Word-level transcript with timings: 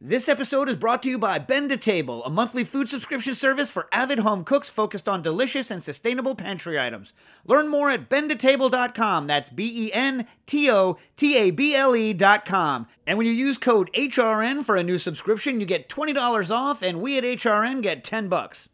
This 0.00 0.28
episode 0.28 0.68
is 0.68 0.76
brought 0.76 1.02
to 1.02 1.10
you 1.10 1.18
by 1.18 1.40
Bento 1.40 1.74
Table, 1.74 2.24
a 2.24 2.30
monthly 2.30 2.62
food 2.62 2.88
subscription 2.88 3.34
service 3.34 3.72
for 3.72 3.88
avid 3.90 4.20
home 4.20 4.44
cooks 4.44 4.70
focused 4.70 5.08
on 5.08 5.22
delicious 5.22 5.72
and 5.72 5.82
sustainable 5.82 6.36
pantry 6.36 6.78
items. 6.78 7.14
Learn 7.44 7.66
more 7.66 7.90
at 7.90 8.08
bentotable.com. 8.08 9.26
That's 9.26 9.50
B 9.50 9.88
E 9.88 9.92
N 9.92 10.28
T 10.46 10.70
O 10.70 10.98
T 11.16 11.36
A 11.36 11.50
B 11.50 11.74
L 11.74 11.96
E.com. 11.96 12.86
And 13.08 13.18
when 13.18 13.26
you 13.26 13.32
use 13.32 13.58
code 13.58 13.90
HRN 13.92 14.64
for 14.64 14.76
a 14.76 14.84
new 14.84 14.98
subscription, 14.98 15.58
you 15.58 15.66
get 15.66 15.88
$20 15.88 16.54
off, 16.54 16.80
and 16.80 17.02
we 17.02 17.18
at 17.18 17.24
HRN 17.24 17.82
get 17.82 18.04
10 18.04 18.28
bucks. 18.28 18.68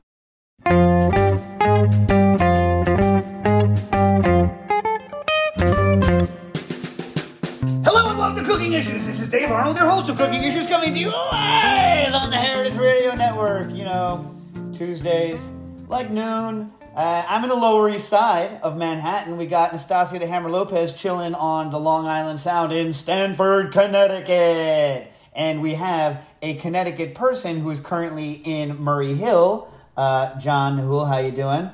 Cooking 8.57 8.73
Issues. 8.73 9.05
This 9.05 9.19
is 9.19 9.29
Dave 9.29 9.51
Arnold, 9.51 9.77
your 9.77 9.87
host 9.87 10.09
of 10.09 10.17
Cooking 10.17 10.43
Issues, 10.43 10.65
coming 10.65 10.91
to 10.91 10.99
you 10.99 11.09
live 11.09 12.11
on 12.15 12.31
the 12.31 12.37
Heritage 12.37 12.75
Radio 12.75 13.13
Network. 13.13 13.69
You 13.69 13.85
know, 13.85 14.35
Tuesdays, 14.73 15.47
like 15.87 16.09
noon. 16.09 16.73
Uh, 16.95 17.23
I'm 17.27 17.43
in 17.43 17.49
the 17.49 17.55
Lower 17.55 17.87
East 17.87 18.09
Side 18.09 18.59
of 18.63 18.75
Manhattan. 18.75 19.37
We 19.37 19.45
got 19.45 19.73
Nastasia 19.73 20.17
the 20.17 20.25
Hammer 20.25 20.49
Lopez 20.49 20.91
chilling 20.93 21.35
on 21.35 21.69
the 21.69 21.79
Long 21.79 22.07
Island 22.07 22.39
Sound 22.39 22.73
in 22.73 22.93
Stamford, 22.93 23.73
Connecticut. 23.73 25.11
And 25.35 25.61
we 25.61 25.75
have 25.75 26.25
a 26.41 26.55
Connecticut 26.55 27.13
person 27.13 27.59
who 27.59 27.69
is 27.69 27.79
currently 27.79 28.31
in 28.31 28.81
Murray 28.81 29.13
Hill. 29.13 29.71
Uh, 29.95 30.39
John 30.39 30.77
Newell, 30.77 31.05
how 31.05 31.19
you 31.19 31.29
doing? 31.29 31.69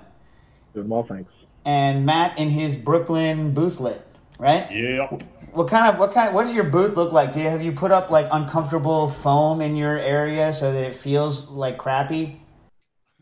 Doing 0.74 0.90
well, 0.90 1.04
thanks. 1.04 1.32
And 1.64 2.06
Matt 2.06 2.38
in 2.38 2.50
his 2.50 2.76
Brooklyn 2.76 3.54
boothlet, 3.54 4.02
right? 4.38 4.70
Yep. 4.70 5.24
What 5.54 5.68
kind 5.68 5.88
of 5.88 6.00
what 6.00 6.14
kind? 6.14 6.34
What 6.34 6.46
does 6.46 6.54
your 6.54 6.64
booth 6.64 6.96
look 6.96 7.12
like? 7.12 7.32
Do 7.34 7.40
you, 7.40 7.48
have 7.48 7.62
you 7.62 7.72
put 7.72 7.92
up 7.92 8.10
like 8.10 8.28
uncomfortable 8.32 9.08
foam 9.08 9.62
in 9.62 9.76
your 9.76 10.00
area 10.00 10.52
so 10.52 10.72
that 10.74 10.84
it 10.84 10.96
feels 10.96 11.48
like 11.48 11.78
crappy? 11.78 12.42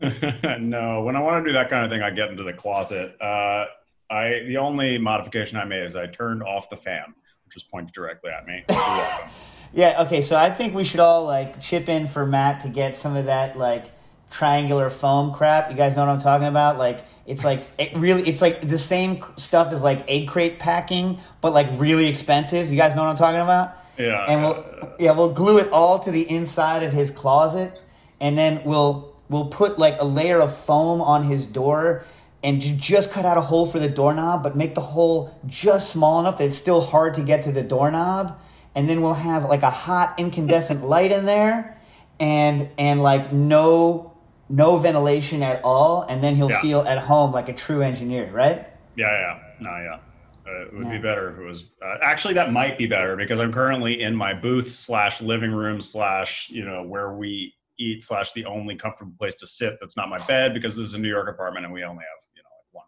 no, 0.00 1.02
when 1.02 1.14
I 1.14 1.20
want 1.20 1.44
to 1.44 1.50
do 1.50 1.52
that 1.52 1.68
kind 1.68 1.84
of 1.84 1.90
thing, 1.90 2.02
I 2.02 2.10
get 2.10 2.30
into 2.30 2.42
the 2.42 2.54
closet. 2.54 3.16
Uh, 3.20 3.66
I 4.10 4.44
the 4.46 4.56
only 4.56 4.96
modification 4.96 5.58
I 5.58 5.64
made 5.64 5.84
is 5.84 5.94
I 5.94 6.06
turned 6.06 6.42
off 6.42 6.70
the 6.70 6.76
fan, 6.76 7.14
which 7.44 7.54
was 7.54 7.64
pointed 7.64 7.92
directly 7.92 8.30
at 8.30 8.46
me. 8.46 8.64
Yeah. 9.74 10.02
Okay. 10.02 10.20
So 10.20 10.36
I 10.36 10.50
think 10.50 10.74
we 10.74 10.84
should 10.84 11.00
all 11.00 11.24
like 11.24 11.58
chip 11.58 11.88
in 11.88 12.06
for 12.06 12.26
Matt 12.26 12.60
to 12.60 12.68
get 12.68 12.94
some 12.94 13.16
of 13.16 13.24
that 13.24 13.56
like 13.56 13.86
triangular 14.32 14.88
foam 14.88 15.32
crap. 15.32 15.70
You 15.70 15.76
guys 15.76 15.94
know 15.94 16.06
what 16.06 16.12
I'm 16.12 16.18
talking 16.18 16.48
about? 16.48 16.78
Like 16.78 17.04
it's 17.26 17.44
like 17.44 17.66
it 17.78 17.94
really 17.94 18.26
it's 18.26 18.40
like 18.40 18.66
the 18.66 18.78
same 18.78 19.24
stuff 19.36 19.72
as 19.72 19.82
like 19.82 20.04
egg 20.08 20.26
crate 20.26 20.58
packing, 20.58 21.18
but 21.40 21.52
like 21.52 21.68
really 21.78 22.06
expensive. 22.06 22.70
You 22.70 22.76
guys 22.76 22.96
know 22.96 23.02
what 23.02 23.10
I'm 23.10 23.16
talking 23.16 23.40
about? 23.40 23.76
Yeah. 23.98 24.24
And 24.26 24.42
we'll 24.42 24.94
yeah 24.98 25.12
we'll 25.12 25.32
glue 25.32 25.58
it 25.58 25.70
all 25.70 26.00
to 26.00 26.10
the 26.10 26.28
inside 26.28 26.82
of 26.82 26.92
his 26.92 27.10
closet, 27.10 27.78
and 28.20 28.36
then 28.36 28.62
we'll 28.64 29.14
we'll 29.28 29.46
put 29.46 29.78
like 29.78 29.96
a 30.00 30.04
layer 30.04 30.40
of 30.40 30.56
foam 30.56 31.00
on 31.02 31.24
his 31.24 31.46
door. 31.46 32.04
And 32.44 32.60
you 32.64 32.74
just 32.74 33.12
cut 33.12 33.24
out 33.24 33.38
a 33.38 33.40
hole 33.40 33.70
for 33.70 33.78
the 33.78 33.88
doorknob, 33.88 34.42
but 34.42 34.56
make 34.56 34.74
the 34.74 34.80
hole 34.80 35.32
just 35.46 35.92
small 35.92 36.18
enough 36.18 36.38
that 36.38 36.46
it's 36.46 36.56
still 36.56 36.80
hard 36.80 37.14
to 37.14 37.22
get 37.22 37.44
to 37.44 37.52
the 37.52 37.62
doorknob. 37.62 38.36
And 38.74 38.88
then 38.88 39.00
we'll 39.00 39.14
have 39.14 39.44
like 39.44 39.62
a 39.62 39.70
hot 39.70 40.14
incandescent 40.18 40.82
light 40.94 41.12
in 41.12 41.26
there, 41.26 41.78
and 42.18 42.70
and 42.78 43.02
like 43.02 43.32
no 43.32 44.11
no 44.52 44.76
ventilation 44.76 45.42
at 45.42 45.64
all, 45.64 46.02
and 46.02 46.22
then 46.22 46.36
he'll 46.36 46.50
Yeah. 46.50 46.60
feel 46.60 46.80
at 46.82 46.98
home 46.98 47.32
like 47.32 47.48
a 47.48 47.54
true 47.54 47.80
engineer, 47.80 48.30
right? 48.30 48.66
Yeah, 48.94 49.10
yeah, 49.10 49.38
no, 49.60 49.70
yeah. 49.70 49.98
Uh, 50.46 50.62
it 50.62 50.74
would 50.74 50.90
be 50.90 50.98
better 50.98 51.30
if 51.30 51.38
it 51.38 51.42
was. 51.42 51.64
Uh, 51.82 51.96
actually, 52.02 52.34
that 52.34 52.52
might 52.52 52.76
be 52.76 52.86
better 52.86 53.16
because 53.16 53.40
I'm 53.40 53.52
currently 53.52 54.02
in 54.02 54.14
my 54.14 54.34
booth 54.34 54.70
slash 54.70 55.22
living 55.22 55.52
room 55.52 55.80
slash 55.80 56.50
you 56.50 56.64
know 56.64 56.82
where 56.82 57.12
we 57.12 57.54
eat 57.78 58.02
slash 58.02 58.32
the 58.32 58.44
only 58.44 58.74
comfortable 58.76 59.14
place 59.18 59.34
to 59.36 59.46
sit 59.46 59.78
that's 59.80 59.96
not 59.96 60.08
my 60.08 60.18
bed 60.26 60.52
because 60.52 60.76
this 60.76 60.86
is 60.88 60.94
a 60.94 60.98
New 60.98 61.08
York 61.08 61.28
apartment 61.28 61.64
and 61.64 61.72
we 61.72 61.82
only 61.84 62.02
have 62.02 62.20
you 62.34 62.42
know 62.42 62.48
like 62.58 62.74
one 62.74 62.84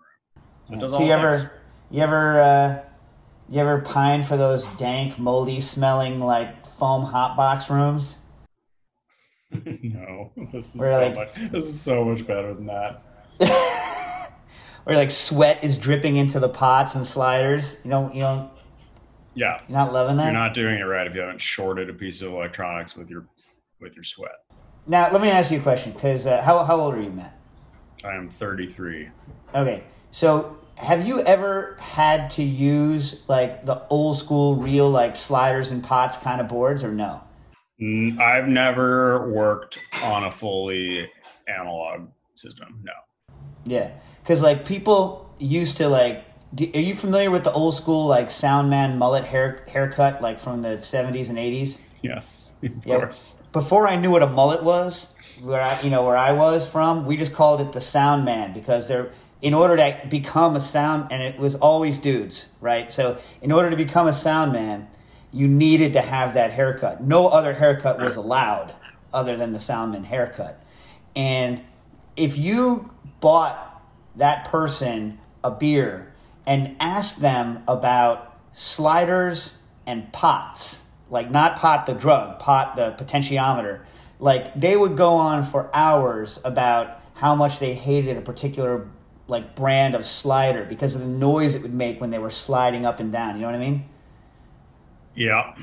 room. 0.75 0.81
So 0.81 0.87
does 0.87 0.97
so 0.99 1.05
you 1.05 1.13
ever 1.13 1.39
things. 1.39 1.51
you 1.93 2.03
ever 2.03 2.41
uh, 2.41 2.83
you 3.49 3.61
ever 3.61 3.81
pine 3.81 4.23
for 4.25 4.37
those 4.37 4.67
dank, 4.77 5.19
moldy 5.19 5.61
smelling 5.61 6.21
like 6.21 6.67
foam 6.67 7.05
hot 7.05 7.37
box 7.37 7.71
rooms? 7.71 8.17
no, 9.83 10.33
this 10.53 10.75
is 10.75 10.81
so 10.81 11.07
like- 11.09 11.15
much. 11.15 11.51
This 11.53 11.67
is 11.67 11.81
so 11.81 12.05
much 12.05 12.27
better 12.27 12.55
than 12.55 12.67
that. 12.67 13.03
Where 14.85 14.97
like 14.97 15.11
sweat 15.11 15.65
is 15.65 15.79
dripping 15.79 16.17
into 16.17 16.39
the 16.41 16.49
pots 16.49 16.95
and 16.95 17.07
sliders. 17.07 17.79
You 17.85 17.91
know, 17.91 18.11
you 18.13 18.21
know, 18.21 18.51
Yeah, 19.35 19.59
you're 19.67 19.79
not 19.79 19.93
loving 19.93 20.17
that. 20.19 20.25
you're 20.25 20.33
not 20.33 20.53
doing 20.55 20.79
it 20.79 20.83
right 20.83 21.07
if 21.07 21.15
you 21.15 21.21
haven't 21.21 21.41
shorted 21.41 21.89
a 21.89 21.95
piece 21.95 22.21
of 22.21 22.33
electronics 22.33 22.95
with 22.97 23.09
your 23.09 23.27
with 23.81 23.95
your 23.95 24.05
sweat. 24.05 24.33
Now 24.87 25.11
let 25.11 25.23
me 25.23 25.31
ask 25.31 25.51
you 25.51 25.59
a 25.59 25.63
question, 25.63 25.93
because 25.93 26.27
uh, 26.27 26.43
how 26.43 26.63
how 26.65 26.79
old 26.79 26.95
are 26.95 27.01
you, 27.01 27.09
Matt? 27.11 27.39
I 28.05 28.15
am 28.15 28.29
33. 28.29 29.09
Okay, 29.55 29.83
so 30.11 30.59
have 30.75 31.07
you 31.07 31.21
ever 31.23 31.77
had 31.81 32.29
to 32.31 32.43
use 32.43 33.23
like 33.27 33.65
the 33.65 33.87
old 33.89 34.19
school 34.19 34.57
real 34.57 34.91
like 34.91 35.17
sliders 35.17 35.71
and 35.71 35.83
pots 35.83 36.19
kind 36.19 36.43
of 36.43 36.49
boards 36.49 36.85
or 36.85 36.93
no? 36.93 37.23
I've 37.81 38.49
never 38.49 39.31
worked 39.33 39.81
on 40.03 40.25
a 40.25 40.31
fully 40.31 41.09
analog 41.49 42.09
system. 42.35 42.81
No. 42.83 42.93
Yeah, 43.65 43.91
because 44.23 44.43
like 44.43 44.65
people 44.65 45.35
used 45.39 45.77
to 45.79 45.89
like. 45.89 46.25
Do, 46.55 46.71
are 46.73 46.81
you 46.81 46.95
familiar 46.95 47.33
with 47.33 47.43
the 47.43 47.53
old 47.53 47.75
school 47.75 48.07
like 48.07 48.29
Soundman 48.29 48.97
mullet 48.97 49.25
hair 49.25 49.65
haircut 49.67 50.23
like 50.23 50.39
from 50.39 50.63
the 50.63 50.81
seventies 50.81 51.29
and 51.29 51.39
eighties? 51.39 51.81
Yes, 52.03 52.59
of 52.63 52.87
Yeah. 52.87 52.99
course. 52.99 53.43
Before 53.53 53.89
I 53.89 53.97
knew 53.97 54.11
what 54.11 54.23
a 54.23 54.29
mullet 54.29 54.63
was, 54.63 55.13
where 55.43 55.61
I, 55.61 55.81
you 55.81 55.91
know 55.91 56.05
where 56.05 56.17
I 56.17 56.31
was 56.33 56.69
from, 56.69 57.07
we 57.07 57.17
just 57.17 57.33
called 57.33 57.61
it 57.61 57.73
the 57.73 57.81
sound 57.81 58.25
man 58.25 58.53
because 58.53 58.87
they're 58.87 59.11
in 59.43 59.53
order 59.53 59.77
to 59.77 60.01
become 60.09 60.55
a 60.55 60.61
sound, 60.61 61.11
and 61.11 61.23
it 61.23 61.39
was 61.39 61.55
always 61.57 61.99
dudes, 61.99 62.47
right? 62.61 62.91
So 62.91 63.19
in 63.43 63.51
order 63.51 63.69
to 63.69 63.77
become 63.77 64.07
a 64.07 64.13
sound 64.13 64.53
man, 64.53 64.87
you 65.35 65.49
needed 65.49 65.93
to 65.95 66.01
have 66.01 66.35
that 66.35 66.53
haircut. 66.53 67.03
No 67.03 67.29
other 67.29 67.53
haircut 67.53 68.01
was 68.01 68.17
allowed 68.17 68.73
other 69.13 69.37
than 69.37 69.53
the 69.53 69.59
soundman 69.59 70.05
haircut, 70.05 70.61
and 71.15 71.61
if 72.17 72.39
you 72.39 72.91
bought 73.21 73.83
that 74.17 74.47
person 74.47 75.19
a 75.43 75.51
beer 75.51 76.13
and 76.47 76.77
asked 76.81 77.21
them 77.21 77.63
about 77.67 78.39
sliders 78.53 79.59
and 79.87 80.13
pots, 80.13 80.83
like 81.11 81.31
not 81.31 81.57
pot 81.57 81.87
the 81.87 81.95
drug, 81.95 82.39
pot 82.39 82.77
the 82.77 82.93
potentiometer, 82.93 83.81
like 84.19 84.59
they 84.59 84.77
would 84.77 84.97
go 84.97 85.15
on 85.15 85.45
for 85.45 85.71
hours 85.75 86.41
about 86.45 87.01
how 87.15 87.35
much 87.35 87.59
they 87.59 87.75
hated 87.75 88.17
a 88.17 88.21
particular 88.21 88.89
like 89.27 89.55
brand 89.57 89.95
of 89.95 90.05
slider 90.05 90.65
because 90.65 90.95
of 90.95 91.01
the 91.01 91.07
noise 91.07 91.55
it 91.55 91.63
would 91.63 91.75
make 91.75 92.01
when 92.01 92.11
they 92.11 92.19
were 92.19 92.31
sliding 92.31 92.85
up 92.85 93.01
and 93.01 93.13
down. 93.13 93.37
You 93.37 93.43
know 93.43 93.49
what 93.49 93.55
I 93.55 93.59
mean? 93.59 93.85
Yeah. 95.15 95.55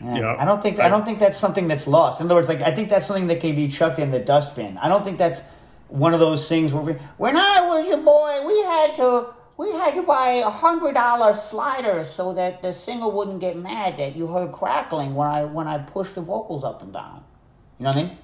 Yeah. 0.00 0.16
Yeah. 0.16 0.36
I 0.38 0.44
don't 0.44 0.62
think 0.62 0.78
I 0.78 0.88
don't 0.88 1.04
think 1.04 1.18
that's 1.18 1.38
something 1.38 1.68
that's 1.68 1.86
lost. 1.86 2.20
In 2.20 2.26
other 2.26 2.34
words, 2.34 2.48
like 2.48 2.60
I 2.60 2.74
think 2.74 2.90
that's 2.90 3.06
something 3.06 3.28
that 3.28 3.40
can 3.40 3.56
be 3.56 3.68
chucked 3.68 3.98
in 3.98 4.10
the 4.10 4.18
dustbin. 4.18 4.78
I 4.78 4.88
don't 4.88 5.04
think 5.04 5.18
that's 5.18 5.42
one 5.88 6.12
of 6.12 6.20
those 6.20 6.48
things 6.48 6.72
where 6.72 6.82
we, 6.82 6.92
when 7.16 7.36
I 7.36 7.60
was 7.66 7.88
a 7.92 7.96
boy, 7.96 8.46
we 8.46 8.60
had 8.62 8.96
to 8.96 9.28
we 9.56 9.70
had 9.72 9.94
to 9.94 10.02
buy 10.02 10.32
a 10.34 10.50
hundred 10.50 10.94
dollar 10.94 11.34
sliders 11.34 12.10
so 12.10 12.34
that 12.34 12.60
the 12.60 12.74
singer 12.74 13.08
wouldn't 13.08 13.40
get 13.40 13.56
mad 13.56 13.98
that 13.98 14.16
you 14.16 14.26
heard 14.26 14.52
crackling 14.52 15.14
when 15.14 15.28
I 15.28 15.44
when 15.44 15.66
I 15.66 15.78
pushed 15.78 16.14
the 16.14 16.20
vocals 16.20 16.62
up 16.62 16.82
and 16.82 16.92
down. 16.92 17.24
You 17.78 17.84
know 17.84 17.90
what 17.90 17.96
I 17.96 18.02
mean? 18.02 18.18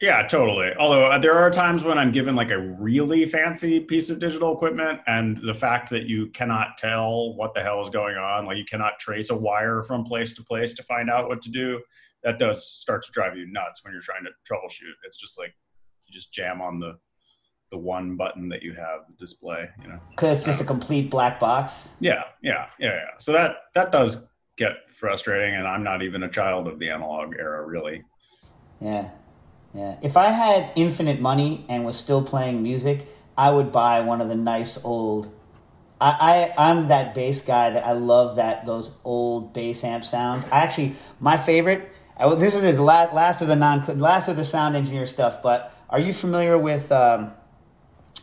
Yeah, 0.00 0.26
totally. 0.26 0.70
Although 0.78 1.12
uh, 1.12 1.18
there 1.18 1.34
are 1.34 1.50
times 1.50 1.84
when 1.84 1.98
I'm 1.98 2.10
given 2.10 2.34
like 2.34 2.50
a 2.50 2.58
really 2.58 3.26
fancy 3.26 3.80
piece 3.80 4.08
of 4.08 4.18
digital 4.18 4.54
equipment, 4.54 5.00
and 5.06 5.36
the 5.36 5.52
fact 5.52 5.90
that 5.90 6.04
you 6.04 6.28
cannot 6.28 6.78
tell 6.78 7.34
what 7.34 7.52
the 7.52 7.62
hell 7.62 7.82
is 7.82 7.90
going 7.90 8.16
on, 8.16 8.46
like 8.46 8.56
you 8.56 8.64
cannot 8.64 8.98
trace 8.98 9.28
a 9.28 9.36
wire 9.36 9.82
from 9.82 10.04
place 10.04 10.32
to 10.34 10.42
place 10.42 10.74
to 10.74 10.82
find 10.84 11.10
out 11.10 11.28
what 11.28 11.42
to 11.42 11.50
do, 11.50 11.78
that 12.22 12.38
does 12.38 12.66
start 12.66 13.04
to 13.04 13.12
drive 13.12 13.36
you 13.36 13.46
nuts 13.52 13.84
when 13.84 13.92
you're 13.92 14.00
trying 14.00 14.24
to 14.24 14.30
troubleshoot. 14.50 14.94
It's 15.04 15.18
just 15.18 15.38
like 15.38 15.54
you 16.06 16.12
just 16.12 16.32
jam 16.32 16.62
on 16.62 16.80
the 16.80 16.98
the 17.70 17.78
one 17.78 18.16
button 18.16 18.48
that 18.48 18.62
you 18.62 18.72
have 18.72 19.06
the 19.06 19.14
display, 19.18 19.68
you 19.82 19.88
know. 19.88 20.00
Because 20.10 20.38
it's 20.38 20.46
just 20.46 20.60
a 20.60 20.64
complete 20.64 21.08
black 21.10 21.38
box. 21.38 21.90
Yeah, 22.00 22.24
yeah, 22.42 22.66
yeah, 22.78 22.88
yeah. 22.88 23.18
So 23.18 23.32
that 23.32 23.56
that 23.74 23.92
does 23.92 24.28
get 24.56 24.72
frustrating, 24.88 25.56
and 25.56 25.68
I'm 25.68 25.84
not 25.84 26.02
even 26.02 26.22
a 26.22 26.28
child 26.28 26.68
of 26.68 26.78
the 26.78 26.88
analog 26.88 27.34
era, 27.38 27.66
really. 27.66 28.02
Yeah, 28.80 29.10
yeah. 29.74 29.96
If 30.02 30.16
I 30.16 30.30
had 30.30 30.72
infinite 30.76 31.20
money 31.20 31.64
and 31.68 31.84
was 31.84 31.96
still 31.96 32.22
playing 32.22 32.62
music, 32.62 33.06
I 33.36 33.50
would 33.50 33.72
buy 33.72 34.00
one 34.00 34.20
of 34.20 34.28
the 34.28 34.34
nice 34.34 34.82
old. 34.84 35.32
I, 36.00 36.54
I 36.58 36.70
I'm 36.70 36.88
that 36.88 37.14
bass 37.14 37.40
guy 37.40 37.70
that 37.70 37.86
I 37.86 37.92
love 37.92 38.36
that 38.36 38.66
those 38.66 38.90
old 39.04 39.52
bass 39.52 39.84
amp 39.84 40.04
sounds. 40.04 40.44
I 40.46 40.62
actually 40.62 40.96
my 41.20 41.36
favorite. 41.36 41.90
I, 42.16 42.34
this 42.34 42.54
is 42.54 42.76
the 42.76 42.82
last, 42.82 43.14
last 43.14 43.42
of 43.42 43.48
the 43.48 43.56
non 43.56 43.98
last 43.98 44.28
of 44.28 44.36
the 44.36 44.44
sound 44.44 44.76
engineer 44.76 45.06
stuff. 45.06 45.42
But 45.42 45.74
are 45.88 46.00
you 46.00 46.12
familiar 46.12 46.58
with 46.58 46.90
um, 46.90 47.32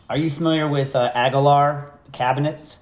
Are 0.10 0.18
you 0.18 0.30
familiar 0.30 0.68
with 0.68 0.96
uh, 0.96 1.12
Aguilar 1.14 1.94
cabinets? 2.14 2.80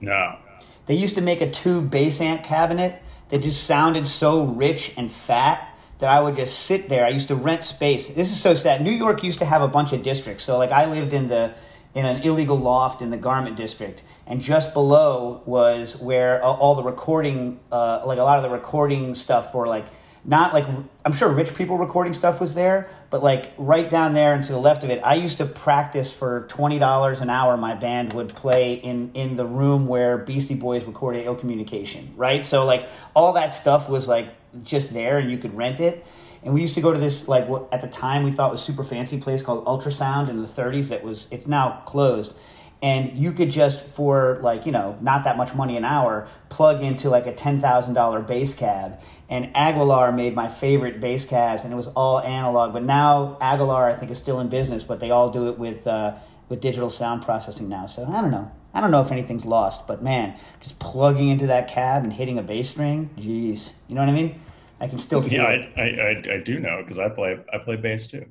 No. 0.00 0.38
They 0.86 0.94
used 0.94 1.16
to 1.16 1.20
make 1.20 1.40
a 1.40 1.50
tube 1.50 1.90
bass 1.90 2.20
amp 2.20 2.44
cabinet 2.44 3.02
that 3.28 3.38
just 3.42 3.64
sounded 3.64 4.06
so 4.06 4.44
rich 4.44 4.92
and 4.96 5.10
fat 5.12 5.69
that 6.00 6.08
I 6.08 6.20
would 6.20 6.36
just 6.36 6.60
sit 6.60 6.88
there. 6.88 7.04
I 7.04 7.10
used 7.10 7.28
to 7.28 7.34
rent 7.34 7.62
space. 7.64 8.08
This 8.08 8.30
is 8.30 8.40
so 8.40 8.54
sad. 8.54 8.82
New 8.82 8.92
York 8.92 9.22
used 9.22 9.38
to 9.38 9.44
have 9.44 9.62
a 9.62 9.68
bunch 9.68 9.92
of 9.92 10.02
districts. 10.02 10.44
So 10.44 10.58
like 10.58 10.72
I 10.72 10.86
lived 10.86 11.12
in 11.12 11.28
the 11.28 11.54
in 11.94 12.04
an 12.04 12.22
illegal 12.22 12.56
loft 12.56 13.02
in 13.02 13.10
the 13.10 13.16
garment 13.16 13.56
district, 13.56 14.04
and 14.26 14.40
just 14.40 14.72
below 14.74 15.42
was 15.44 15.96
where 15.96 16.42
uh, 16.42 16.46
all 16.46 16.76
the 16.76 16.82
recording, 16.84 17.58
uh, 17.72 18.02
like 18.06 18.18
a 18.18 18.22
lot 18.22 18.36
of 18.36 18.44
the 18.44 18.50
recording 18.50 19.14
stuff 19.14 19.50
for 19.50 19.66
like 19.66 19.86
not 20.24 20.52
like 20.52 20.66
I'm 21.04 21.12
sure 21.12 21.28
rich 21.30 21.54
people 21.54 21.78
recording 21.78 22.12
stuff 22.12 22.40
was 22.40 22.54
there, 22.54 22.90
but 23.08 23.22
like 23.22 23.52
right 23.56 23.88
down 23.88 24.12
there 24.12 24.34
and 24.34 24.44
to 24.44 24.52
the 24.52 24.58
left 24.58 24.84
of 24.84 24.90
it, 24.90 25.00
I 25.02 25.14
used 25.14 25.38
to 25.38 25.46
practice 25.46 26.12
for 26.12 26.46
twenty 26.48 26.78
dollars 26.78 27.20
an 27.20 27.30
hour. 27.30 27.56
My 27.56 27.74
band 27.74 28.12
would 28.12 28.28
play 28.28 28.74
in 28.74 29.10
in 29.14 29.34
the 29.36 29.46
room 29.46 29.86
where 29.86 30.18
Beastie 30.18 30.54
Boys 30.54 30.84
recorded 30.84 31.26
Ill 31.26 31.36
Communication, 31.36 32.12
right? 32.16 32.44
So 32.44 32.64
like 32.64 32.88
all 33.14 33.32
that 33.32 33.52
stuff 33.54 33.88
was 33.88 34.06
like 34.06 34.28
just 34.62 34.92
there, 34.92 35.18
and 35.18 35.30
you 35.30 35.38
could 35.38 35.54
rent 35.54 35.80
it. 35.80 36.04
And 36.42 36.54
we 36.54 36.62
used 36.62 36.74
to 36.74 36.80
go 36.80 36.92
to 36.92 36.98
this 36.98 37.28
like 37.28 37.48
what 37.48 37.68
at 37.72 37.80
the 37.80 37.88
time 37.88 38.24
we 38.24 38.32
thought 38.32 38.50
was 38.50 38.62
super 38.62 38.84
fancy 38.84 39.20
place 39.20 39.42
called 39.42 39.64
Ultrasound 39.66 40.28
in 40.28 40.40
the 40.42 40.48
30s. 40.48 40.88
That 40.88 41.02
was 41.02 41.26
it's 41.30 41.46
now 41.46 41.82
closed 41.86 42.34
and 42.82 43.18
you 43.18 43.32
could 43.32 43.50
just 43.50 43.84
for 43.84 44.38
like 44.42 44.64
you 44.64 44.72
know 44.72 44.96
not 45.00 45.24
that 45.24 45.36
much 45.36 45.54
money 45.54 45.76
an 45.76 45.84
hour 45.84 46.28
plug 46.48 46.82
into 46.82 47.10
like 47.10 47.26
a 47.26 47.32
$10000 47.32 48.26
bass 48.26 48.54
cab 48.54 48.98
and 49.28 49.50
aguilar 49.54 50.12
made 50.12 50.34
my 50.34 50.48
favorite 50.48 51.00
bass 51.00 51.24
cabs 51.24 51.64
and 51.64 51.72
it 51.72 51.76
was 51.76 51.88
all 51.88 52.20
analog 52.20 52.72
but 52.72 52.82
now 52.82 53.36
aguilar 53.40 53.88
i 53.88 53.94
think 53.94 54.10
is 54.10 54.18
still 54.18 54.40
in 54.40 54.48
business 54.48 54.82
but 54.82 55.00
they 55.00 55.10
all 55.10 55.30
do 55.30 55.48
it 55.48 55.58
with 55.58 55.86
uh, 55.86 56.14
with 56.48 56.60
digital 56.60 56.90
sound 56.90 57.22
processing 57.22 57.68
now 57.68 57.86
so 57.86 58.04
i 58.06 58.20
don't 58.20 58.30
know 58.30 58.50
i 58.74 58.80
don't 58.80 58.90
know 58.90 59.00
if 59.00 59.10
anything's 59.12 59.44
lost 59.44 59.86
but 59.86 60.02
man 60.02 60.34
just 60.60 60.78
plugging 60.78 61.28
into 61.28 61.46
that 61.46 61.68
cab 61.68 62.02
and 62.04 62.12
hitting 62.12 62.38
a 62.38 62.42
bass 62.42 62.68
string 62.70 63.08
jeez 63.16 63.72
you 63.88 63.94
know 63.94 64.00
what 64.00 64.08
i 64.08 64.12
mean 64.12 64.38
i 64.80 64.86
can 64.86 64.98
still 64.98 65.20
feel 65.22 65.42
Yeah, 65.42 65.50
it 65.50 65.72
I, 65.76 65.80
I, 65.82 65.84
I, 65.86 66.34
I 66.36 66.38
do 66.42 66.58
know 66.58 66.78
because 66.82 66.98
I 66.98 67.08
play 67.08 67.38
I 67.52 67.58
play 67.58 67.76
bass 67.76 68.06
too. 68.06 68.24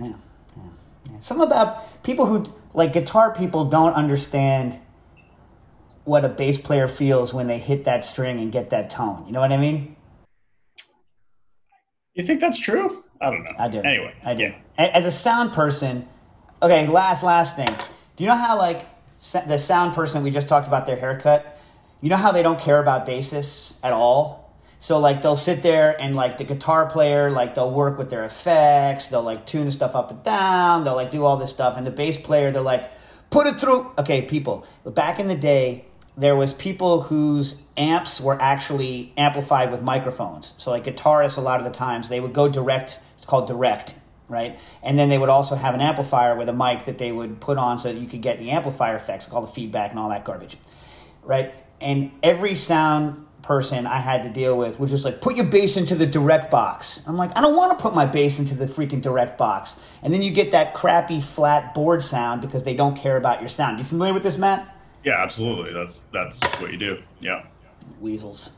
yeah, 0.00 0.06
yeah, 0.56 0.62
yeah. 1.10 1.18
Some 1.20 1.40
about 1.40 2.02
people 2.02 2.26
who 2.26 2.52
like 2.74 2.92
guitar 2.92 3.34
people 3.34 3.64
don't 3.66 3.94
understand 3.94 4.78
what 6.04 6.24
a 6.24 6.28
bass 6.28 6.56
player 6.58 6.88
feels 6.88 7.34
when 7.34 7.46
they 7.48 7.58
hit 7.58 7.84
that 7.84 8.02
string 8.04 8.38
and 8.40 8.50
get 8.50 8.70
that 8.70 8.88
tone. 8.90 9.24
You 9.26 9.32
know 9.32 9.40
what 9.40 9.52
I 9.52 9.56
mean? 9.58 9.94
You 12.14 12.22
think 12.22 12.40
that's 12.40 12.58
true? 12.58 13.04
I 13.20 13.30
don't 13.30 13.44
know. 13.44 13.50
I 13.58 13.68
do. 13.68 13.80
Anyway, 13.80 14.14
I 14.24 14.34
do. 14.34 14.42
yeah. 14.44 14.84
As 14.94 15.06
a 15.06 15.10
sound 15.10 15.52
person, 15.52 16.08
okay. 16.62 16.86
Last 16.86 17.22
last 17.22 17.56
thing. 17.56 17.68
Do 18.16 18.24
you 18.24 18.28
know 18.28 18.36
how 18.36 18.56
like 18.58 18.86
the 19.20 19.58
sound 19.58 19.94
person 19.94 20.22
we 20.22 20.30
just 20.30 20.48
talked 20.48 20.66
about 20.66 20.86
their 20.86 20.96
haircut? 20.96 21.58
You 22.00 22.10
know 22.10 22.16
how 22.16 22.32
they 22.32 22.42
don't 22.42 22.60
care 22.60 22.80
about 22.80 23.06
bassists 23.06 23.76
at 23.82 23.92
all. 23.92 24.54
So 24.80 25.00
like 25.00 25.22
they'll 25.22 25.36
sit 25.36 25.62
there 25.62 26.00
and 26.00 26.14
like 26.14 26.38
the 26.38 26.44
guitar 26.44 26.88
player 26.88 27.30
like 27.30 27.54
they'll 27.56 27.72
work 27.72 27.98
with 27.98 28.10
their 28.10 28.24
effects. 28.24 29.08
They'll 29.08 29.22
like 29.22 29.44
tune 29.44 29.70
stuff 29.72 29.96
up 29.96 30.10
and 30.10 30.22
down. 30.22 30.84
They'll 30.84 30.94
like 30.94 31.10
do 31.10 31.24
all 31.24 31.36
this 31.36 31.50
stuff. 31.50 31.76
And 31.76 31.86
the 31.86 31.90
bass 31.90 32.16
player 32.16 32.52
they're 32.52 32.62
like 32.62 32.90
put 33.30 33.46
it 33.46 33.60
through. 33.60 33.90
Okay, 33.98 34.22
people. 34.22 34.64
Back 34.84 35.18
in 35.18 35.26
the 35.26 35.34
day, 35.34 35.84
there 36.16 36.36
was 36.36 36.52
people 36.52 37.02
whose 37.02 37.60
amps 37.76 38.20
were 38.20 38.40
actually 38.40 39.12
amplified 39.16 39.70
with 39.70 39.82
microphones. 39.82 40.54
So 40.58 40.70
like 40.70 40.84
guitarists, 40.84 41.38
a 41.38 41.40
lot 41.40 41.60
of 41.60 41.64
the 41.64 41.76
times 41.76 42.08
they 42.08 42.20
would 42.20 42.32
go 42.32 42.48
direct. 42.48 42.98
It's 43.16 43.24
called 43.24 43.46
direct, 43.48 43.94
right? 44.28 44.58
And 44.82 44.98
then 44.98 45.08
they 45.08 45.18
would 45.18 45.28
also 45.28 45.54
have 45.54 45.74
an 45.74 45.80
amplifier 45.80 46.36
with 46.36 46.48
a 46.48 46.52
mic 46.52 46.84
that 46.84 46.98
they 46.98 47.12
would 47.12 47.40
put 47.40 47.58
on 47.58 47.78
so 47.78 47.92
that 47.92 47.98
you 47.98 48.06
could 48.06 48.22
get 48.22 48.38
the 48.38 48.50
amplifier 48.50 48.96
effects, 48.96 49.28
all 49.30 49.40
the 49.40 49.52
feedback 49.52 49.90
and 49.90 49.98
all 49.98 50.10
that 50.10 50.24
garbage, 50.24 50.56
right? 51.22 51.54
And 51.80 52.10
every 52.22 52.56
sound 52.56 53.26
person 53.42 53.86
I 53.86 54.00
had 54.00 54.24
to 54.24 54.28
deal 54.28 54.58
with 54.58 54.78
was 54.78 54.90
just 54.90 55.04
like, 55.04 55.22
put 55.22 55.36
your 55.36 55.46
bass 55.46 55.76
into 55.78 55.94
the 55.94 56.06
direct 56.06 56.50
box. 56.50 57.02
I'm 57.06 57.16
like, 57.16 57.30
I 57.34 57.40
don't 57.40 57.56
want 57.56 57.76
to 57.76 57.82
put 57.82 57.94
my 57.94 58.04
bass 58.04 58.38
into 58.38 58.54
the 58.54 58.66
freaking 58.66 59.00
direct 59.00 59.38
box. 59.38 59.80
And 60.02 60.12
then 60.12 60.20
you 60.20 60.30
get 60.30 60.50
that 60.50 60.74
crappy 60.74 61.20
flat 61.20 61.74
board 61.74 62.02
sound 62.02 62.42
because 62.42 62.64
they 62.64 62.74
don't 62.74 62.96
care 62.96 63.16
about 63.16 63.40
your 63.40 63.48
sound. 63.48 63.78
You 63.78 63.84
familiar 63.84 64.12
with 64.12 64.22
this, 64.22 64.36
Matt? 64.36 64.76
Yeah, 65.04 65.22
absolutely. 65.22 65.72
That's 65.72 66.04
that's 66.04 66.44
what 66.60 66.72
you 66.72 66.76
do. 66.76 67.02
Yeah. 67.20 67.44
Weasels. 68.00 68.52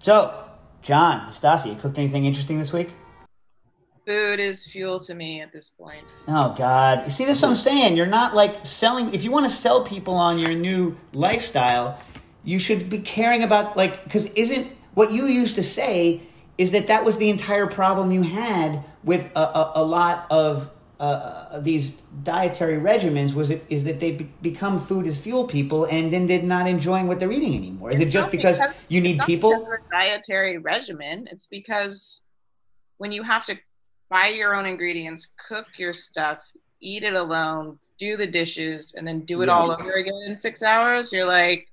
So, 0.00 0.44
John, 0.82 1.28
Stasi, 1.28 1.70
you 1.70 1.76
cooked 1.76 1.98
anything 1.98 2.26
interesting 2.26 2.58
this 2.58 2.72
week? 2.72 2.90
Food 4.06 4.38
is 4.38 4.64
fuel 4.64 5.00
to 5.00 5.14
me 5.14 5.40
at 5.40 5.52
this 5.52 5.70
point. 5.70 6.04
Oh 6.28 6.54
God! 6.56 7.02
You 7.04 7.10
see, 7.10 7.24
this 7.24 7.38
is 7.38 7.42
what 7.42 7.48
I'm 7.48 7.56
saying. 7.56 7.96
You're 7.96 8.06
not 8.06 8.36
like 8.36 8.64
selling. 8.64 9.12
If 9.12 9.24
you 9.24 9.32
want 9.32 9.50
to 9.50 9.50
sell 9.50 9.82
people 9.82 10.14
on 10.14 10.38
your 10.38 10.54
new 10.54 10.96
lifestyle, 11.12 11.98
you 12.44 12.60
should 12.60 12.88
be 12.88 13.00
caring 13.00 13.42
about 13.42 13.76
like 13.76 14.04
because 14.04 14.26
isn't 14.26 14.68
what 14.94 15.10
you 15.10 15.26
used 15.26 15.56
to 15.56 15.62
say 15.64 16.22
is 16.56 16.70
that 16.70 16.86
that 16.86 17.04
was 17.04 17.16
the 17.16 17.28
entire 17.28 17.66
problem 17.66 18.12
you 18.12 18.22
had 18.22 18.84
with 19.02 19.28
a, 19.34 19.40
a, 19.40 19.72
a 19.76 19.84
lot 19.84 20.26
of 20.30 20.70
uh, 20.98 21.02
uh, 21.02 21.60
these 21.60 21.90
dietary 22.22 22.78
regimens 22.78 23.34
was 23.34 23.50
it 23.50 23.64
is 23.68 23.84
that 23.84 24.00
they 24.00 24.12
be, 24.12 24.24
become 24.40 24.78
food 24.78 25.06
as 25.06 25.18
fuel 25.18 25.44
people 25.44 25.84
and 25.86 26.12
then 26.12 26.26
they're 26.26 26.40
not 26.40 26.66
enjoying 26.66 27.06
what 27.06 27.20
they're 27.20 27.32
eating 27.32 27.54
anymore. 27.54 27.90
Is 27.90 28.00
it 28.00 28.06
just 28.06 28.26
not 28.26 28.30
because 28.30 28.58
you 28.88 29.00
it's 29.00 29.04
need 29.04 29.20
people? 29.22 29.50
because 29.50 29.80
dietary 29.90 30.58
regimen. 30.58 31.28
It's 31.30 31.46
because 31.48 32.22
when 32.96 33.12
you 33.12 33.22
have 33.22 33.44
to 33.46 33.58
buy 34.08 34.28
your 34.28 34.54
own 34.54 34.66
ingredients, 34.66 35.28
cook 35.48 35.66
your 35.78 35.92
stuff, 35.92 36.38
eat 36.80 37.02
it 37.02 37.14
alone, 37.14 37.78
do 37.98 38.16
the 38.16 38.26
dishes, 38.26 38.94
and 38.96 39.06
then 39.06 39.20
do 39.20 39.42
it 39.42 39.48
all 39.48 39.70
over 39.70 39.92
again 39.92 40.14
in 40.26 40.36
six 40.36 40.62
hours, 40.62 41.12
you're 41.12 41.26
like, 41.26 41.68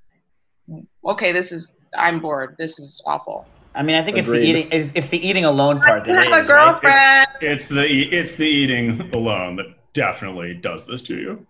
okay, 1.06 1.32
this 1.32 1.52
is 1.52 1.76
I'm 1.96 2.20
bored. 2.20 2.56
This 2.58 2.80
is 2.80 3.02
awful. 3.06 3.46
I 3.76 3.84
mean, 3.84 3.96
I 3.96 4.04
think 4.04 4.18
it's 4.18 4.30
the 4.30 4.40
eating. 4.42 4.68
It's, 4.72 4.92
it's 4.96 5.10
the 5.10 5.28
eating 5.28 5.46
alone 5.46 5.80
part 5.82 6.08
You 6.08 6.14
that 6.16 6.24
have 6.26 6.34
a 6.34 6.40
is, 6.42 6.50
right? 6.50 6.82
girlfriend. 6.82 7.28
It's 7.42 7.68
the 7.68 7.86
e- 7.86 8.10
it's 8.12 8.36
the 8.36 8.46
eating 8.46 9.10
alone 9.14 9.56
that 9.58 9.66
definitely 9.94 10.54
does 10.56 10.86
this 10.86 11.02
to 11.04 11.18
you. 11.18 11.46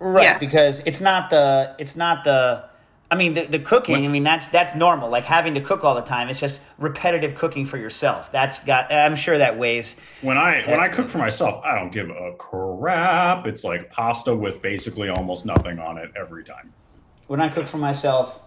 Right, 0.00 0.22
Yes. 0.22 0.38
because 0.38 0.80
it's 0.86 1.00
not 1.00 1.30
the 1.30 1.74
it's 1.78 1.96
not 1.96 2.22
the 2.24 2.64
I 3.10 3.16
mean, 3.16 3.32
the, 3.34 3.46
the 3.46 3.58
cooking. 3.58 4.04
I 4.04 4.08
mean, 4.08 4.22
that's 4.22 4.48
that's 4.48 4.74
normal. 4.74 5.08
Like 5.08 5.24
having 5.24 5.54
to 5.54 5.62
cook 5.62 5.82
all 5.82 5.94
the 5.94 6.02
time. 6.02 6.28
It's 6.28 6.38
just 6.40 6.60
repetitive 6.76 7.34
cooking 7.36 7.64
for 7.64 7.78
yourself. 7.78 8.30
That's 8.30 8.60
got. 8.60 8.92
I'm 8.92 9.16
sure 9.16 9.38
that 9.38 9.58
weighs. 9.58 9.96
When 10.20 10.36
I 10.36 10.62
when 10.68 10.78
I 10.78 10.88
cook 10.88 11.08
for 11.08 11.18
myself, 11.18 11.64
I 11.64 11.74
don't 11.78 11.90
give 11.90 12.10
a 12.10 12.34
crap. 12.36 13.46
It's 13.46 13.64
like 13.64 13.90
pasta 13.90 14.34
with 14.34 14.60
basically 14.60 15.08
almost 15.08 15.46
nothing 15.46 15.78
on 15.78 15.96
it 15.96 16.10
every 16.16 16.44
time. 16.44 16.72
When 17.28 17.40
I 17.40 17.48
cook 17.48 17.66
for 17.66 17.78
myself, 17.78 18.40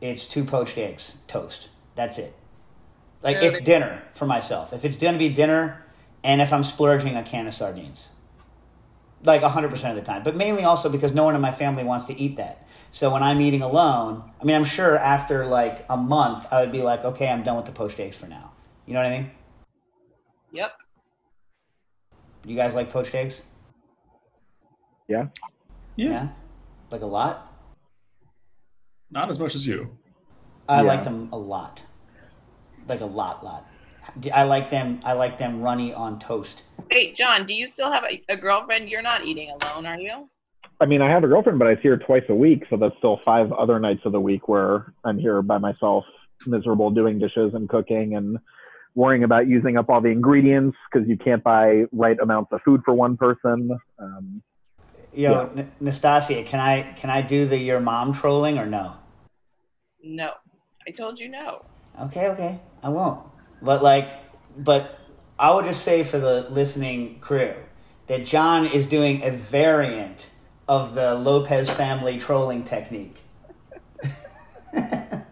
it's 0.00 0.26
two 0.26 0.44
poached 0.44 0.78
eggs, 0.78 1.18
toast. 1.26 1.68
That's 1.94 2.16
it. 2.18 2.34
Like 3.22 3.36
Yeah, 3.36 3.42
if 3.48 3.52
they- 3.54 3.60
dinner 3.60 4.02
for 4.14 4.24
myself. 4.24 4.72
If 4.72 4.86
it's 4.86 4.96
gonna 4.96 5.18
be 5.18 5.28
dinner, 5.28 5.84
and 6.24 6.40
if 6.40 6.50
I'm 6.52 6.64
splurging, 6.64 7.14
a 7.16 7.22
can 7.22 7.46
of 7.46 7.52
sardines. 7.52 8.12
Like 9.24 9.42
100% 9.42 9.90
of 9.90 9.96
the 9.96 10.02
time. 10.02 10.22
But 10.22 10.36
mainly 10.36 10.62
also 10.62 10.88
because 10.88 11.12
no 11.12 11.24
one 11.24 11.34
in 11.34 11.40
my 11.40 11.50
family 11.50 11.82
wants 11.82 12.04
to 12.06 12.18
eat 12.18 12.36
that. 12.36 12.67
So 12.90 13.12
when 13.12 13.22
I'm 13.22 13.40
eating 13.40 13.62
alone, 13.62 14.30
I 14.40 14.44
mean, 14.44 14.56
I'm 14.56 14.64
sure 14.64 14.96
after 14.98 15.44
like 15.46 15.84
a 15.90 15.96
month, 15.96 16.46
I 16.50 16.60
would 16.60 16.72
be 16.72 16.82
like, 16.82 17.04
okay, 17.04 17.28
I'm 17.28 17.42
done 17.42 17.56
with 17.56 17.66
the 17.66 17.72
poached 17.72 18.00
eggs 18.00 18.16
for 18.16 18.26
now. 18.26 18.52
You 18.86 18.94
know 18.94 19.00
what 19.00 19.06
I 19.12 19.18
mean? 19.18 19.30
Yep. 20.52 20.72
You 22.46 22.56
guys 22.56 22.74
like 22.74 22.90
poached 22.90 23.14
eggs? 23.14 23.42
Yeah. 25.06 25.26
Yeah, 25.96 26.28
Like 26.90 27.02
a 27.02 27.06
lot? 27.06 27.44
not 29.10 29.28
as 29.30 29.38
much 29.40 29.54
as 29.54 29.66
you. 29.66 29.96
I 30.68 30.82
Yeah. 30.82 30.86
like 30.86 31.02
them 31.04 31.28
a 31.32 31.38
lot. 31.38 31.82
Like 32.86 33.00
a 33.00 33.06
lot, 33.06 33.42
lot. 33.44 33.66
I 34.32 34.44
like 34.44 34.70
them. 34.70 35.00
I 35.04 35.14
like 35.14 35.38
them 35.38 35.60
runny 35.60 35.92
on 35.92 36.18
toast. 36.18 36.62
Hey, 36.90 37.12
John, 37.12 37.46
do 37.46 37.52
you 37.54 37.66
still 37.66 37.90
have 37.90 38.04
a, 38.04 38.22
a 38.28 38.36
girlfriend? 38.36 38.88
You're 38.90 39.02
not 39.02 39.24
eating 39.24 39.50
alone, 39.50 39.86
are 39.86 39.98
you? 39.98 40.28
I 40.80 40.86
mean, 40.86 41.02
I 41.02 41.10
have 41.10 41.24
a 41.24 41.26
girlfriend, 41.26 41.58
but 41.58 41.66
I 41.66 41.74
see 41.76 41.88
her 41.88 41.96
twice 41.96 42.22
a 42.28 42.34
week, 42.34 42.64
so 42.70 42.76
that's 42.76 42.96
still 42.98 43.20
five 43.24 43.50
other 43.52 43.80
nights 43.80 44.02
of 44.04 44.12
the 44.12 44.20
week 44.20 44.48
where 44.48 44.92
I'm 45.04 45.18
here 45.18 45.42
by 45.42 45.58
myself, 45.58 46.04
miserable, 46.46 46.90
doing 46.90 47.18
dishes 47.18 47.52
and 47.54 47.68
cooking 47.68 48.14
and 48.14 48.38
worrying 48.94 49.24
about 49.24 49.48
using 49.48 49.76
up 49.76 49.88
all 49.88 50.00
the 50.00 50.08
ingredients 50.08 50.76
because 50.90 51.08
you 51.08 51.16
can't 51.16 51.42
buy 51.42 51.84
right 51.92 52.16
amounts 52.20 52.52
of 52.52 52.60
food 52.64 52.82
for 52.84 52.94
one 52.94 53.16
person. 53.16 53.76
Um, 53.98 54.42
Yo, 55.12 55.50
N- 55.56 55.72
Nastasia, 55.80 56.44
can 56.44 56.60
I 56.60 56.92
can 56.92 57.10
I 57.10 57.22
do 57.22 57.46
the 57.46 57.56
your 57.56 57.80
mom 57.80 58.12
trolling 58.12 58.58
or 58.58 58.66
no? 58.66 58.94
No. 60.02 60.32
I 60.86 60.90
told 60.90 61.18
you 61.18 61.28
no. 61.28 61.64
Okay, 62.02 62.28
okay, 62.28 62.60
I 62.82 62.90
won't. 62.90 63.26
But 63.60 63.82
like, 63.82 64.08
but 64.56 64.98
I 65.38 65.54
would 65.54 65.64
just 65.64 65.82
say 65.82 66.04
for 66.04 66.18
the 66.18 66.46
listening 66.50 67.18
crew 67.20 67.54
that 68.06 68.24
John 68.24 68.66
is 68.66 68.86
doing 68.86 69.22
a 69.22 69.30
variant 69.30 70.30
of 70.68 70.94
the 70.94 71.14
Lopez 71.14 71.70
family 71.70 72.18
trolling 72.18 72.62
technique. 72.64 73.16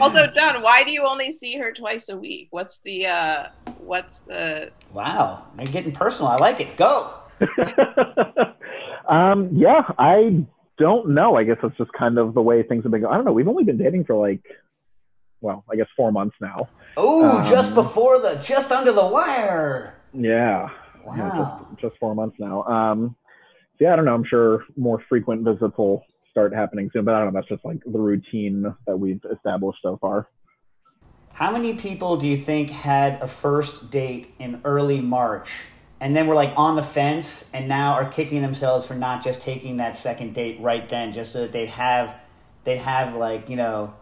Also, 0.00 0.26
John, 0.28 0.62
why 0.62 0.84
do 0.84 0.92
you 0.92 1.04
only 1.06 1.32
see 1.32 1.56
her 1.58 1.72
twice 1.72 2.08
a 2.08 2.16
week? 2.16 2.48
What's 2.50 2.78
the 2.80 3.06
uh 3.06 3.46
what's 3.78 4.20
the 4.20 4.70
wow, 4.92 5.44
they're 5.56 5.66
getting 5.66 5.92
personal. 5.92 6.30
I 6.30 6.36
like 6.36 6.60
it. 6.60 6.76
Go. 6.76 7.12
um, 9.08 9.50
yeah, 9.52 9.82
I 9.98 10.44
don't 10.78 11.10
know. 11.10 11.36
I 11.36 11.44
guess 11.44 11.56
it's 11.62 11.76
just 11.76 11.92
kind 11.92 12.18
of 12.18 12.34
the 12.34 12.42
way 12.42 12.62
things 12.62 12.84
have 12.84 12.92
been 12.92 13.02
going. 13.02 13.12
I 13.12 13.16
don't 13.16 13.24
know. 13.24 13.32
We've 13.32 13.48
only 13.48 13.64
been 13.64 13.78
dating 13.78 14.04
for 14.04 14.14
like, 14.14 14.42
well, 15.40 15.64
I 15.70 15.76
guess 15.76 15.88
four 15.96 16.12
months 16.12 16.36
now. 16.40 16.68
Oh, 16.96 17.44
just 17.48 17.70
Um, 17.70 17.74
before 17.74 18.20
the, 18.20 18.36
just 18.36 18.70
under 18.70 18.92
the 18.92 19.06
wire. 19.06 19.94
Yeah. 20.12 20.70
Yeah, 21.16 21.28
Wow. 21.28 21.66
just, 21.72 21.80
just 21.82 21.96
four 22.00 22.14
months 22.14 22.36
now. 22.38 22.62
Um, 22.64 23.16
so 23.78 23.84
yeah, 23.84 23.92
I 23.92 23.96
don't 23.96 24.04
know. 24.04 24.14
I'm 24.14 24.24
sure 24.24 24.64
more 24.76 25.02
frequent 25.08 25.44
visits 25.44 25.76
will 25.76 26.04
start 26.30 26.54
happening 26.54 26.90
soon, 26.92 27.04
but 27.04 27.14
I 27.14 27.18
don't 27.24 27.32
know. 27.32 27.40
That's 27.40 27.48
just 27.48 27.64
like 27.64 27.78
the 27.84 27.98
routine 27.98 28.74
that 28.86 28.96
we've 28.98 29.20
established 29.32 29.78
so 29.82 29.98
far. 30.00 30.28
How 31.32 31.50
many 31.52 31.74
people 31.74 32.16
do 32.16 32.26
you 32.26 32.36
think 32.36 32.70
had 32.70 33.22
a 33.22 33.28
first 33.28 33.90
date 33.90 34.34
in 34.38 34.60
early 34.64 35.00
March 35.00 35.64
and 36.00 36.16
then 36.16 36.26
were 36.26 36.34
like 36.34 36.52
on 36.56 36.76
the 36.76 36.82
fence 36.82 37.50
and 37.52 37.68
now 37.68 37.92
are 37.92 38.08
kicking 38.08 38.42
themselves 38.42 38.86
for 38.86 38.94
not 38.94 39.22
just 39.22 39.40
taking 39.40 39.76
that 39.78 39.96
second 39.96 40.34
date 40.34 40.58
right 40.60 40.88
then, 40.88 41.12
just 41.12 41.32
so 41.32 41.42
that 41.42 41.52
they'd 41.52 41.68
have 41.70 42.14
they'd 42.64 42.78
have 42.78 43.14
like, 43.14 43.48
you 43.50 43.56
know, 43.56 43.94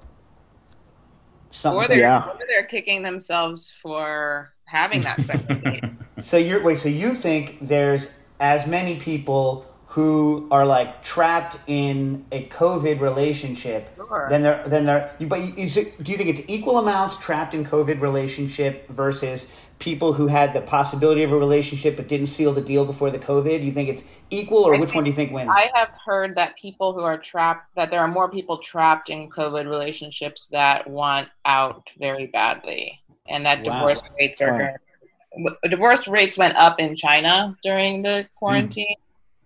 something 1.50 1.84
or 1.84 1.88
they're 1.88 1.98
Yeah. 1.98 2.24
or 2.24 2.38
they're 2.48 2.64
kicking 2.64 3.02
themselves 3.02 3.74
for 3.82 4.52
having 4.64 5.02
that 5.02 5.22
second 5.24 5.62
date. 5.62 5.84
So 6.20 6.36
you're 6.36 6.62
wait, 6.62 6.78
so 6.78 6.88
you 6.88 7.12
think 7.12 7.58
there's 7.60 8.12
as 8.44 8.66
many 8.66 8.96
people 8.96 9.64
who 9.86 10.46
are 10.50 10.66
like 10.66 11.02
trapped 11.02 11.56
in 11.66 12.24
a 12.30 12.46
COVID 12.48 13.00
relationship 13.00 13.82
Sure. 13.96 14.26
then 14.28 14.42
there 14.42 14.62
then 14.66 14.84
there 14.84 15.02
you- 15.18 15.26
but 15.32 15.40
you, 15.40 15.50
you, 15.56 15.68
do 16.04 16.12
you 16.12 16.18
think 16.18 16.28
it's 16.34 16.42
equal 16.56 16.76
amounts 16.78 17.16
trapped 17.16 17.54
in 17.54 17.64
COVID 17.64 18.00
relationship 18.02 18.86
versus 18.88 19.46
people 19.78 20.12
who 20.12 20.26
had 20.26 20.52
the 20.52 20.60
possibility 20.60 21.22
of 21.22 21.32
a 21.32 21.36
relationship 21.46 21.96
but 21.96 22.06
didn't 22.06 22.26
seal 22.26 22.52
the 22.52 22.60
deal 22.72 22.84
before 22.84 23.10
the 23.10 23.18
COVID? 23.18 23.64
You 23.64 23.72
think 23.72 23.88
it's 23.88 24.04
equal 24.30 24.62
or 24.68 24.74
I 24.74 24.78
which 24.80 24.94
one 24.94 25.04
do 25.04 25.10
you 25.10 25.16
think 25.16 25.32
wins? 25.32 25.54
I 25.56 25.70
have 25.74 25.90
heard 26.04 26.36
that 26.36 26.50
people 26.58 26.92
who 26.92 27.00
are 27.00 27.18
trapped, 27.18 27.74
that 27.76 27.90
there 27.90 28.00
are 28.00 28.08
more 28.18 28.28
people 28.30 28.58
trapped 28.58 29.08
in 29.08 29.30
COVID 29.30 29.64
relationships 29.76 30.48
that 30.48 30.78
want 31.00 31.28
out 31.46 31.88
very 31.98 32.26
badly, 32.26 33.00
and 33.28 33.46
that 33.46 33.58
Wow. 33.58 33.72
divorce 33.72 34.02
rates 34.18 34.40
are 34.42 34.52
Wow. 34.58 34.76
Going. 35.36 35.56
Divorce 35.70 36.06
rates 36.08 36.36
went 36.38 36.56
up 36.56 36.78
in 36.80 36.96
China 36.96 37.56
during 37.62 38.02
the 38.02 38.26
quarantine, 38.36 38.96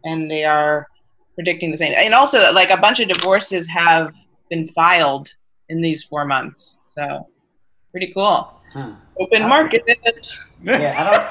and 0.04 0.30
they 0.30 0.45
are 0.45 0.87
predicting 1.35 1.71
the 1.71 1.76
same. 1.78 1.95
And 1.97 2.14
also, 2.14 2.52
like 2.52 2.71
a 2.71 2.76
bunch 2.76 3.00
of 3.00 3.09
divorces 3.09 3.68
have 3.68 4.12
been 4.50 4.68
filed 4.68 5.33
in 5.68 5.80
these 5.83 6.02
four 6.02 6.25
months, 6.25 6.80
so 6.85 7.26
pretty 7.90 8.12
cool. 8.12 8.52
Huh. 8.73 8.92
Open 9.18 9.42
Wow. 9.42 9.49
market. 9.49 9.83
Yeah, 10.62 10.95
I 10.99 11.04
don't. 11.11 11.25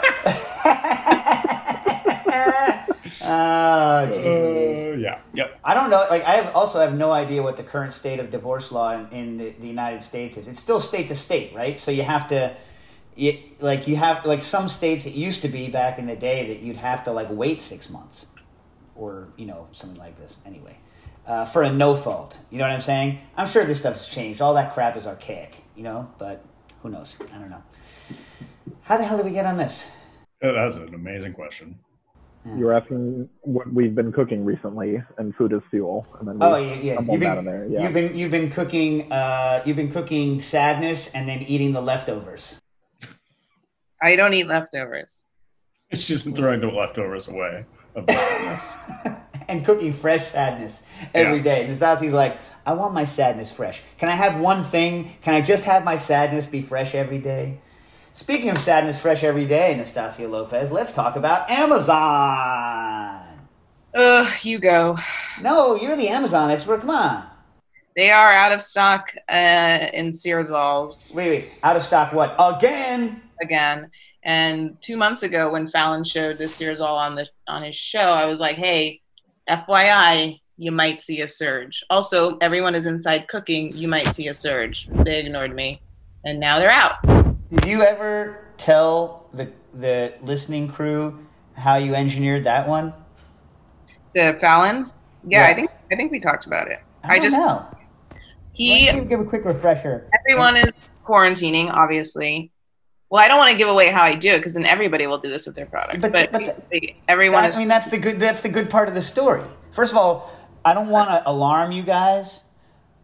oh, 3.21 4.07
jeez 4.11 4.23
Louise. 4.23 4.85
Uh, 4.85 4.91
yeah. 4.97 5.19
Yep. 5.33 5.59
I 5.63 5.73
don't 5.73 5.89
know. 5.89 6.05
Like, 6.09 6.23
I 6.23 6.35
have 6.35 6.55
also 6.55 6.79
have 6.79 6.93
no 6.93 7.11
idea 7.11 7.41
what 7.43 7.57
the 7.57 7.63
current 7.63 7.93
state 7.93 8.19
of 8.19 8.29
divorce 8.29 8.71
law 8.71 8.93
in, 8.93 9.07
in 9.11 9.37
the, 9.37 9.53
the 9.59 9.67
United 9.67 10.01
States 10.03 10.37
is. 10.37 10.47
It's 10.47 10.59
still 10.59 10.79
state 10.79 11.07
to 11.09 11.15
state, 11.15 11.53
right? 11.53 11.79
So 11.79 11.91
you 11.91 12.03
have 12.03 12.27
to, 12.27 12.55
you, 13.17 13.39
like, 13.59 13.87
you 13.87 13.95
have 13.95 14.25
like 14.25 14.41
some 14.41 14.67
states. 14.67 15.05
It 15.05 15.13
used 15.13 15.41
to 15.41 15.47
be 15.47 15.69
back 15.69 15.97
in 15.97 16.05
the 16.05 16.15
day 16.15 16.47
that 16.47 16.59
you'd 16.59 16.77
have 16.77 17.03
to 17.03 17.11
like 17.11 17.27
wait 17.29 17.59
six 17.59 17.89
months, 17.89 18.27
or 18.95 19.29
you 19.37 19.45
know 19.45 19.67
something 19.71 19.97
like 19.99 20.17
this. 20.17 20.37
Anyway, 20.45 20.77
uh, 21.25 21.45
for 21.45 21.63
a 21.63 21.71
no 21.71 21.95
fault. 21.95 22.37
You 22.51 22.59
know 22.59 22.65
what 22.65 22.73
I'm 22.73 22.81
saying? 22.81 23.19
I'm 23.35 23.47
sure 23.47 23.65
this 23.65 23.79
stuff's 23.79 24.07
changed. 24.07 24.41
All 24.41 24.53
that 24.53 24.73
crap 24.73 24.95
is 24.95 25.07
archaic, 25.07 25.57
you 25.75 25.83
know. 25.83 26.09
But 26.19 26.45
who 26.83 26.89
knows? 26.89 27.17
I 27.33 27.37
don't 27.39 27.49
know. 27.49 27.63
How 28.81 28.97
the 28.97 29.03
hell 29.03 29.17
did 29.17 29.25
we 29.25 29.31
get 29.33 29.45
on 29.45 29.57
this? 29.57 29.89
Uh, 30.41 30.51
That's 30.51 30.77
an 30.77 30.93
amazing 30.93 31.33
question. 31.33 31.79
you're 32.55 32.71
asking 32.71 33.27
what 33.41 33.73
we've 33.73 33.95
been 33.95 34.11
cooking 34.11 34.45
recently, 34.45 35.01
and 35.17 35.35
food 35.35 35.53
is 35.53 35.61
fuel. 35.71 36.05
And 36.19 36.27
then 36.27 36.37
we 36.37 36.45
Oh 36.45 36.55
yeah, 36.57 36.75
yeah. 36.75 37.01
You've 37.01 37.19
been, 37.19 37.45
there. 37.45 37.67
Yeah. 37.67 37.83
you've 37.83 37.93
been 37.93 38.15
you've 38.15 38.31
been 38.31 38.51
cooking 38.51 39.11
uh, 39.11 39.63
you've 39.65 39.75
been 39.75 39.91
cooking 39.91 40.39
sadness 40.39 41.11
and 41.15 41.27
then 41.27 41.41
eating 41.41 41.73
the 41.73 41.81
leftovers. 41.81 42.61
I 44.01 44.15
don't 44.15 44.33
eat 44.33 44.47
leftovers. 44.47 45.09
She's 45.93 46.21
been 46.21 46.35
throwing 46.35 46.59
the 46.59 46.67
leftovers 46.67 47.27
away 47.27 47.65
of 47.95 48.05
the 48.05 48.13
sadness. 48.13 48.75
and 49.47 49.65
cooking 49.65 49.93
fresh 49.93 50.31
sadness 50.31 50.83
every 51.13 51.37
Yeah. 51.37 51.43
day. 51.43 51.63
And 51.65 51.69
Nastasi's 51.73 52.13
like, 52.13 52.37
I 52.65 52.73
want 52.73 52.93
my 52.93 53.05
sadness 53.05 53.49
fresh. 53.51 53.81
Can 53.97 54.09
I 54.09 54.15
have 54.15 54.39
one 54.39 54.63
thing? 54.63 55.11
Can 55.21 55.33
I 55.33 55.41
just 55.41 55.63
have 55.63 55.83
my 55.85 55.95
sadness 55.97 56.45
be 56.45 56.61
fresh 56.61 56.93
every 56.93 57.17
day? 57.19 57.59
Speaking 58.13 58.49
of 58.49 58.57
sadness 58.57 58.99
fresh 58.99 59.23
every 59.23 59.45
day, 59.45 59.75
Nastasia 59.77 60.27
Lopez, 60.27 60.71
let's 60.71 60.91
talk 60.91 61.15
about 61.15 61.49
Amazon. 61.49 63.39
Ugh, 63.95 64.27
you 64.45 64.59
go. 64.59 64.97
No, 65.41 65.75
you're 65.75 65.95
the 65.95 66.09
Amazon 66.09 66.51
expert. 66.51 66.81
Come 66.81 66.89
on. 66.89 67.23
They 67.95 68.11
are 68.11 68.31
out 68.31 68.51
of 68.51 68.61
stock 68.61 69.11
uh, 69.31 69.87
in 69.93 70.11
Spinzalls 70.11 71.13
Wait, 71.15 71.29
wait. 71.29 71.49
Out 71.63 71.75
of 71.77 71.81
stock 71.83 72.13
what? 72.13 72.35
Again? 72.37 73.21
Again. 73.41 73.89
And 74.23 74.77
two 74.81 74.97
months 74.97 75.23
ago, 75.23 75.51
when 75.51 75.69
Fallon 75.69 76.03
showed 76.03 76.37
this 76.37 76.57
Spinzall 76.59 76.97
on 76.97 77.15
the 77.15 77.27
on 77.47 77.63
his 77.63 77.75
show, 77.75 77.99
I 77.99 78.25
was 78.25 78.39
like, 78.39 78.57
"Hey, 78.57 79.01
FYI, 79.49 80.41
you 80.57 80.71
might 80.71 81.01
see 81.01 81.21
a 81.21 81.27
surge." 81.27 81.83
Also, 81.89 82.37
everyone 82.39 82.75
is 82.75 82.85
inside 82.85 83.27
cooking. 83.27 83.75
You 83.75 83.87
might 83.87 84.07
see 84.07 84.27
a 84.27 84.33
surge. 84.33 84.89
They 85.03 85.19
ignored 85.19 85.55
me, 85.55 85.81
and 86.25 86.39
now 86.39 86.59
they're 86.59 86.69
out. 86.71 86.95
Did 87.49 87.65
you 87.65 87.81
ever 87.83 88.45
tell 88.57 89.29
the 89.33 89.49
the 89.73 90.13
listening 90.21 90.67
crew 90.67 91.25
how 91.55 91.77
you 91.77 91.95
engineered 91.95 92.43
that 92.43 92.67
one? 92.67 92.93
The 94.13 94.37
Fallon, 94.41 94.91
yeah, 95.25 95.45
Yeah. 95.45 95.51
I 95.51 95.53
think 95.53 95.71
I 95.91 95.95
think 95.95 96.11
we 96.11 96.19
talked 96.19 96.45
about 96.45 96.69
it. 96.69 96.79
I, 97.03 97.15
I 97.15 97.19
just 97.19 97.37
know. 97.37 97.65
he 98.51 98.91
give 99.07 99.19
a 99.19 99.25
quick 99.25 99.45
refresher. 99.45 100.09
everyone 100.19 100.57
is 100.57 100.73
quarantining, 101.05 101.71
obviously. 101.71 102.51
Well, 103.09 103.23
I 103.23 103.27
don't 103.27 103.37
want 103.37 103.51
to 103.51 103.57
give 103.57 103.69
away 103.69 103.87
how 103.89 104.03
I 104.03 104.15
do 104.15 104.31
it 104.31 104.37
because 104.39 104.53
then 104.53 104.65
everybody 104.65 105.07
will 105.07 105.17
do 105.17 105.29
this 105.29 105.45
with 105.45 105.55
their 105.55 105.65
products. 105.65 106.01
But- 106.01 106.11
But, 106.11 106.31
but 106.31 106.69
the- 106.69 106.93
everyone 107.07 107.43
That- 107.43 107.49
is 107.49 107.55
I 107.55 107.59
mean, 107.59 107.67
that's 107.67 107.87
the 107.87 107.97
good. 107.97 108.19
That's 108.19 108.41
the 108.41 108.49
good 108.49 108.69
part 108.69 108.89
of 108.89 108.95
the 108.95 109.01
story. 109.01 109.43
First 109.71 109.93
of 109.93 109.97
all, 109.97 110.31
I 110.65 110.73
don't 110.73 110.89
want 110.89 111.09
to 111.09 111.29
alarm 111.29 111.71
you 111.71 111.83
guys. 111.83 112.41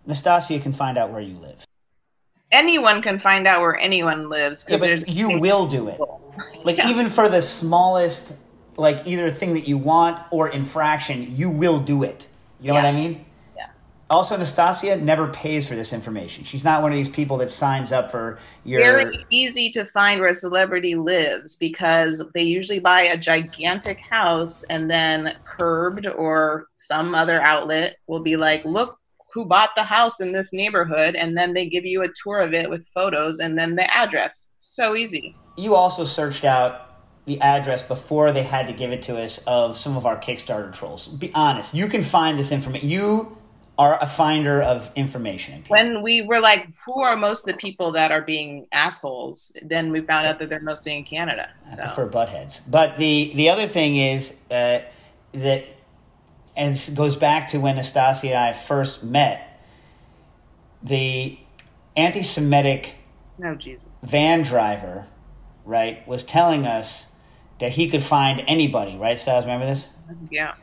Nastasia 0.06 0.60
can 0.60 0.74
find 0.74 0.98
out 0.98 1.12
where 1.12 1.22
you 1.22 1.38
live. 1.38 1.64
Anyone 2.52 3.02
can 3.02 3.18
find 3.20 3.48
out 3.48 3.62
where 3.62 3.78
anyone 3.78 4.30
lives 4.30 4.66
Yeah, 4.68 4.78
but 4.78 5.08
you 5.08 5.40
will 5.40 5.68
do 5.68 5.88
it. 5.88 6.00
Like 6.64 6.84
even 6.86 7.10
for 7.10 7.30
the 7.30 7.42
smallest, 7.42 8.34
like 8.76 9.06
either 9.06 9.30
thing 9.30 9.54
that 9.54 9.68
you 9.68 9.78
want 9.78 10.20
or 10.32 10.50
infraction, 10.50 11.28
you 11.30 11.50
will 11.50 11.80
do 11.80 12.02
it. 12.04 12.26
You 12.60 12.70
know 12.70 12.76
what 12.76 12.86
I 12.86 12.92
mean? 12.92 13.26
Also, 14.14 14.38
Nastasia 14.38 14.96
never 14.96 15.28
pays 15.30 15.68
for 15.68 15.76
this 15.76 15.92
information. 15.92 16.44
She's 16.44 16.64
not 16.64 16.84
one 16.84 16.92
of 16.92 16.96
these 16.96 17.10
people 17.10 17.38
that 17.38 17.50
signs 17.50 17.92
up 17.92 18.12
for 18.12 18.38
your. 18.64 18.80
very 18.80 19.26
easy 19.32 19.72
to 19.72 19.86
find 19.86 20.20
where 20.20 20.30
a 20.30 20.36
celebrity 20.36 20.94
lives 20.94 21.56
because 21.56 22.22
they 22.36 22.44
usually 22.44 22.78
buy 22.78 23.02
a 23.02 23.18
gigantic 23.18 23.98
house 23.98 24.64
and 24.66 24.88
then 24.88 25.36
curbed 25.46 26.06
or 26.06 26.68
some 26.76 27.16
other 27.16 27.42
outlet 27.42 27.98
will 28.06 28.20
be 28.20 28.36
like 28.36 28.64
look 28.66 29.00
who 29.34 29.46
bought 29.46 29.72
the 29.76 29.82
house 29.82 30.22
in 30.22 30.32
this 30.32 30.54
neighborhood 30.54 31.16
and 31.16 31.36
then 31.36 31.56
they 31.56 31.68
give 31.68 31.84
you 31.84 32.04
a 32.04 32.10
tour 32.24 32.40
of 32.40 32.54
it 32.54 32.70
with 32.70 32.86
photos 32.94 33.40
and 33.40 33.58
then 33.58 33.76
the 33.76 33.96
address 33.96 34.46
so 34.60 34.96
easy 34.96 35.36
You 35.58 35.74
also 35.74 36.06
searched 36.06 36.46
out 36.46 36.94
the 37.26 37.42
address 37.42 37.82
before 37.82 38.32
they 38.32 38.44
had 38.44 38.68
to 38.68 38.74
give 38.74 38.92
it 38.92 39.02
to 39.04 39.18
us 39.18 39.40
of 39.48 39.78
some 39.78 39.96
of 39.96 40.06
our 40.06 40.20
Kickstarter 40.20 40.74
trolls. 40.74 41.08
Be 41.08 41.32
honest. 41.34 41.74
You 41.74 41.88
can 41.88 42.04
find 42.04 42.38
this 42.38 42.52
information. 42.52 42.90
You 42.90 43.38
are 43.78 43.98
a 44.02 44.08
finder 44.08 44.62
of 44.62 44.92
information. 44.96 45.64
when 45.68 46.04
we 46.04 46.22
were 46.22 46.40
like 46.40 46.68
who 46.86 47.02
are 47.02 47.16
most 47.16 47.48
of 47.48 47.54
the 47.54 47.58
people 47.58 47.92
that 47.92 48.12
are 48.12 48.22
being 48.22 48.68
assholes 48.72 49.56
then 49.64 49.92
we 49.92 50.00
found 50.02 50.28
out 50.28 50.38
that 50.38 50.48
they're 50.50 50.60
mostly 50.62 50.96
in 50.96 51.04
canada 51.04 51.50
I 51.66 51.76
so 51.76 51.82
prefer 51.84 52.08
buttheads. 52.10 52.62
But 52.70 52.98
the 52.98 53.32
the 53.36 53.50
other 53.50 53.68
thing 53.68 53.96
is 53.98 54.38
uh, 54.52 54.82
that, 55.32 55.66
and 56.56 56.76
this 56.76 56.90
goes 56.90 57.16
back 57.16 57.48
to 57.50 57.58
when 57.60 57.78
Nastasia 57.78 58.28
and 58.28 58.38
I 58.38 58.54
first 58.54 59.04
met. 59.04 59.60
The 60.84 61.38
anti-Semitic 61.96 62.94
no 63.40 63.56
jesus 63.56 63.88
van 64.04 64.44
driver, 64.44 65.08
right, 65.66 66.06
was 66.08 66.24
telling 66.24 66.68
us 66.68 67.08
that 67.60 67.72
he 67.72 67.90
could 67.90 68.04
find 68.04 68.44
anybody. 68.48 68.98
Right, 68.98 69.18
Styles? 69.18 69.46
Remember 69.46 69.66
this? 69.66 69.90
yeah 70.30 70.54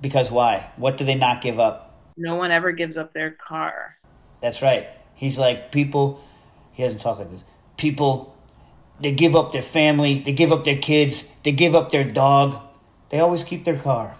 Because 0.00 0.30
why? 0.30 0.70
What 0.76 0.96
do 0.96 1.04
they 1.04 1.16
not 1.16 1.42
give 1.42 1.58
up? 1.58 1.89
No 2.16 2.36
one 2.36 2.50
ever 2.50 2.72
gives 2.72 2.96
up 2.96 3.12
their 3.12 3.30
car 3.30 3.96
That's 4.40 4.62
right. 4.62 4.88
He's 5.14 5.38
like 5.38 5.70
people. 5.70 6.24
He 6.72 6.82
doesn't 6.82 7.00
talk 7.00 7.18
like 7.18 7.30
this. 7.30 7.44
People, 7.76 8.34
they 9.00 9.12
give 9.12 9.36
up 9.36 9.52
their 9.52 9.62
family. 9.62 10.20
They 10.20 10.32
give 10.32 10.50
up 10.50 10.64
their 10.64 10.78
kids. 10.78 11.28
They 11.42 11.52
give 11.52 11.74
up 11.74 11.90
their 11.90 12.04
dog. 12.04 12.56
They 13.10 13.20
always 13.20 13.44
keep 13.44 13.64
their 13.64 13.78
car. 13.78 14.14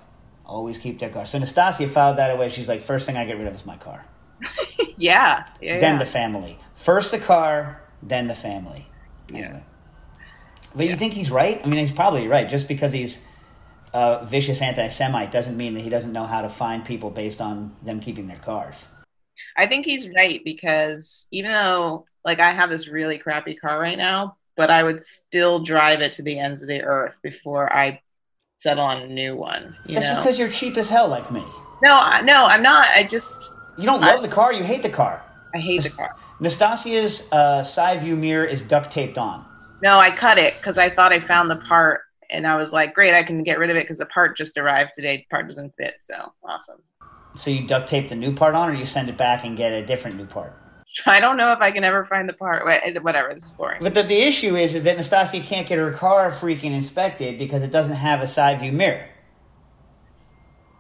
Always 0.45 0.77
keep 0.77 0.99
their 0.99 1.09
car. 1.09 1.25
So 1.25 1.39
Nastasia 1.39 1.89
filed 1.89 2.19
that 2.19 2.31
away. 2.31 2.51
She's 2.51 2.69
like, 2.69 2.83
first 2.83 3.07
thing 3.07 3.17
I 3.17 3.25
get 3.25 3.39
rid 3.39 3.47
of 3.47 3.55
is 3.55 3.65
my 3.65 3.77
car. 3.79 4.05
yeah, 4.99 5.47
yeah 5.63 5.81
Then 5.81 5.95
yeah. 5.95 5.99
the 5.99 6.05
family. 6.05 6.59
First 6.75 7.13
the 7.13 7.19
car, 7.19 7.81
then 8.03 8.27
the 8.27 8.35
family. 8.35 8.87
Anyway. 9.33 9.63
But 10.75 10.87
you 10.87 10.97
think 10.97 11.15
he's 11.15 11.31
right? 11.31 11.61
I 11.65 11.67
mean, 11.67 11.81
he's 11.81 11.93
probably 11.93 12.29
right. 12.29 12.49
Just 12.49 12.69
because 12.69 12.93
he's 12.93 13.25
a 13.93 14.25
vicious 14.25 14.63
anti-Semite 14.63 15.31
doesn't 15.31 15.57
mean 15.57 15.75
that 15.75 15.81
he 15.81 15.91
doesn't 15.91 16.13
know 16.13 16.25
how 16.25 16.43
to 16.43 16.49
find 16.49 16.85
people 16.85 17.11
based 17.11 17.41
on 17.41 17.75
them 17.83 18.01
keeping 18.01 18.27
their 18.27 18.39
cars. 18.39 18.89
I 19.57 19.67
think 19.67 19.87
he's 19.87 20.09
right 20.15 20.41
because 20.45 21.27
even 21.31 21.51
though 21.51 22.05
like 22.25 22.41
I 22.41 22.53
have 22.53 22.71
this 22.71 22.89
really 22.89 23.19
crappy 23.19 23.55
car 23.55 23.81
right 23.81 23.97
now, 23.99 24.37
but 24.57 24.71
I 24.71 24.83
would 24.83 25.03
still 25.03 25.63
drive 25.65 26.03
it 26.03 26.13
to 26.15 26.23
the 26.23 26.39
ends 26.39 26.63
of 26.63 26.69
the 26.69 26.83
earth 26.83 27.15
before 27.23 27.73
I 27.73 28.01
settle 28.59 28.85
on 28.85 29.03
a 29.03 29.07
new 29.07 29.37
one. 29.37 29.75
You 29.87 29.95
That's 29.95 30.07
just 30.07 30.21
because 30.21 30.39
you're 30.39 30.51
cheap 30.51 30.77
as 30.77 30.91
hell, 30.91 31.09
like 31.09 31.31
me. 31.33 31.43
No, 31.83 31.97
I- 31.99 32.21
no, 32.21 32.45
I'm 32.45 32.63
not. 32.63 32.89
I 32.89 33.05
just 33.05 33.55
You 33.79 33.87
don't 33.87 34.03
love 34.03 34.21
the 34.23 34.29
car. 34.29 34.53
You 34.53 34.63
hate 34.63 34.83
the 34.83 34.91
car. 34.91 35.23
I 35.55 35.59
hate 35.59 35.83
the 35.83 35.91
car. 35.91 36.15
Nastasia's 36.41 37.31
uh, 37.33 37.63
side 37.63 38.03
view 38.03 38.17
mirror 38.17 38.45
is 38.45 38.63
duct 38.63 38.91
taped 38.91 39.19
on. 39.19 39.45
No, 39.83 39.99
I 39.99 40.11
cut 40.11 40.37
it 40.37 40.57
because 40.59 40.77
I 40.77 40.91
thought 40.91 41.13
I 41.13 41.21
found 41.21 41.51
the 41.51 41.57
part, 41.57 42.03
and 42.31 42.47
I 42.47 42.57
was 42.57 42.73
like, 42.73 42.95
great, 42.95 43.15
I 43.15 43.23
can 43.23 43.43
get 43.43 43.59
rid 43.59 43.71
of 43.71 43.77
it 43.77 43.85
because 43.85 43.99
the 43.99 44.07
part 44.07 44.37
just 44.37 44.57
arrived 44.57 44.93
today. 44.95 45.19
The 45.19 45.27
part 45.31 45.47
doesn't 45.49 45.75
fit, 45.77 45.97
so 46.01 46.33
awesome. 46.43 46.83
So 47.35 47.51
you 47.51 47.67
duct 47.67 47.89
tape 47.89 48.09
the 48.09 48.17
new 48.17 48.35
part 48.35 48.55
on, 48.55 48.71
or 48.71 48.75
you 48.75 48.85
send 48.85 49.09
it 49.09 49.17
back 49.17 49.45
and 49.45 49.57
get 49.57 49.73
a 49.73 49.85
different 49.85 50.17
new 50.17 50.27
part. 50.27 50.57
I 51.07 51.21
don't 51.21 51.37
know 51.37 51.53
if 51.53 51.61
I 51.61 51.71
can 51.71 51.85
ever 51.85 52.05
find 52.05 52.29
the 52.29 52.33
part. 52.33 52.67
Eh, 52.67 52.99
whatever, 53.01 53.33
this 53.33 53.45
is 53.45 53.51
boring. 53.51 53.83
But 53.83 53.95
the, 53.95 54.03
the 54.03 54.21
issue 54.21 54.57
is, 54.57 54.75
is 54.75 54.83
that 54.83 54.97
Nastasia 54.97 55.41
can't 55.41 55.67
get 55.67 55.79
her 55.79 55.93
car 55.93 56.31
freaking 56.31 56.73
inspected 56.73 57.39
because 57.39 57.63
it 57.63 57.71
doesn't 57.71 57.97
have 57.97 58.21
a 58.21 58.27
side 58.27 58.61
view 58.61 58.73
mirror. 58.73 59.07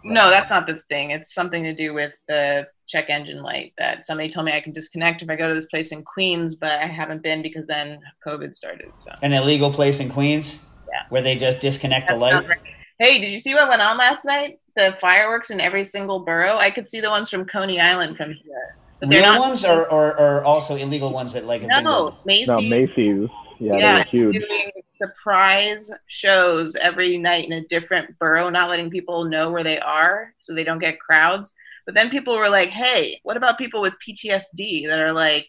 No, 0.02 0.30
that's 0.30 0.50
not 0.50 0.66
the 0.66 0.82
thing. 0.88 1.10
It's 1.10 1.32
something 1.32 1.62
to 1.62 1.74
do 1.74 1.94
with 1.94 2.16
the 2.26 2.66
check 2.88 3.08
engine 3.08 3.42
light 3.42 3.72
that 3.78 4.04
somebody 4.04 4.28
told 4.28 4.46
me 4.46 4.52
I 4.52 4.60
can 4.60 4.72
disconnect 4.72 5.22
if 5.22 5.30
I 5.30 5.36
go 5.36 5.48
to 5.48 5.54
this 5.54 5.66
place 5.66 5.92
in 5.92 6.02
Queens, 6.02 6.56
but 6.56 6.80
I 6.80 6.86
haven't 6.86 7.22
been 7.22 7.40
because 7.40 7.66
then 7.68 8.00
COVID 8.26 8.54
started. 8.54 8.90
So 8.98 9.12
An 9.22 9.32
illegal 9.32 9.72
place 9.72 10.00
in 10.00 10.10
Queens 10.10 10.58
Yeah. 10.92 11.02
where 11.08 11.22
they 11.22 11.36
just 11.36 11.60
disconnect 11.60 12.08
the 12.08 12.16
light. 12.16 12.46
right. 12.48 12.58
Hey, 12.98 13.18
did 13.18 13.30
you 13.30 13.38
see 13.38 13.54
what 13.54 13.68
went 13.68 13.80
on 13.80 13.96
last 13.96 14.24
night? 14.24 14.58
The 14.76 14.96
fireworks 15.00 15.50
in 15.50 15.60
every 15.60 15.84
single 15.84 16.20
borough. 16.20 16.58
I 16.58 16.70
could 16.70 16.90
see 16.90 17.00
the 17.00 17.08
ones 17.10 17.30
from 17.30 17.46
Coney 17.46 17.80
Island 17.80 18.16
from 18.16 18.32
here, 18.32 18.76
but 19.00 19.08
they're 19.08 19.22
Real 19.22 19.32
not. 19.32 19.40
ones 19.40 19.64
or, 19.64 19.90
or, 19.90 20.18
or 20.18 20.44
also 20.44 20.76
illegal 20.76 21.10
ones 21.12 21.32
that 21.32 21.44
like 21.46 21.62
have 21.62 21.70
been 21.70 21.84
no. 21.84 22.14
Macy's. 22.26 22.48
No, 22.48 22.60
Macy's. 22.60 23.28
Yeah, 23.58 23.76
yeah, 23.76 23.94
they're 23.94 24.04
huge. 24.04 24.34
doing 24.36 24.70
surprise 24.94 25.90
shows 26.06 26.76
every 26.76 27.18
night 27.18 27.44
in 27.46 27.52
a 27.52 27.66
different 27.68 28.18
borough, 28.18 28.48
not 28.48 28.70
letting 28.70 28.90
people 28.90 29.24
know 29.24 29.50
where 29.50 29.62
they 29.64 29.78
are 29.80 30.32
so 30.38 30.54
they 30.54 30.64
don't 30.64 30.78
get 30.78 30.98
crowds. 31.00 31.54
But 31.86 31.94
then 31.94 32.10
people 32.10 32.36
were 32.36 32.48
like, 32.48 32.70
"Hey, 32.70 33.20
what 33.22 33.36
about 33.36 33.58
people 33.58 33.80
with 33.80 33.94
PTSD 34.06 34.88
that 34.88 35.00
are 35.00 35.12
like, 35.12 35.46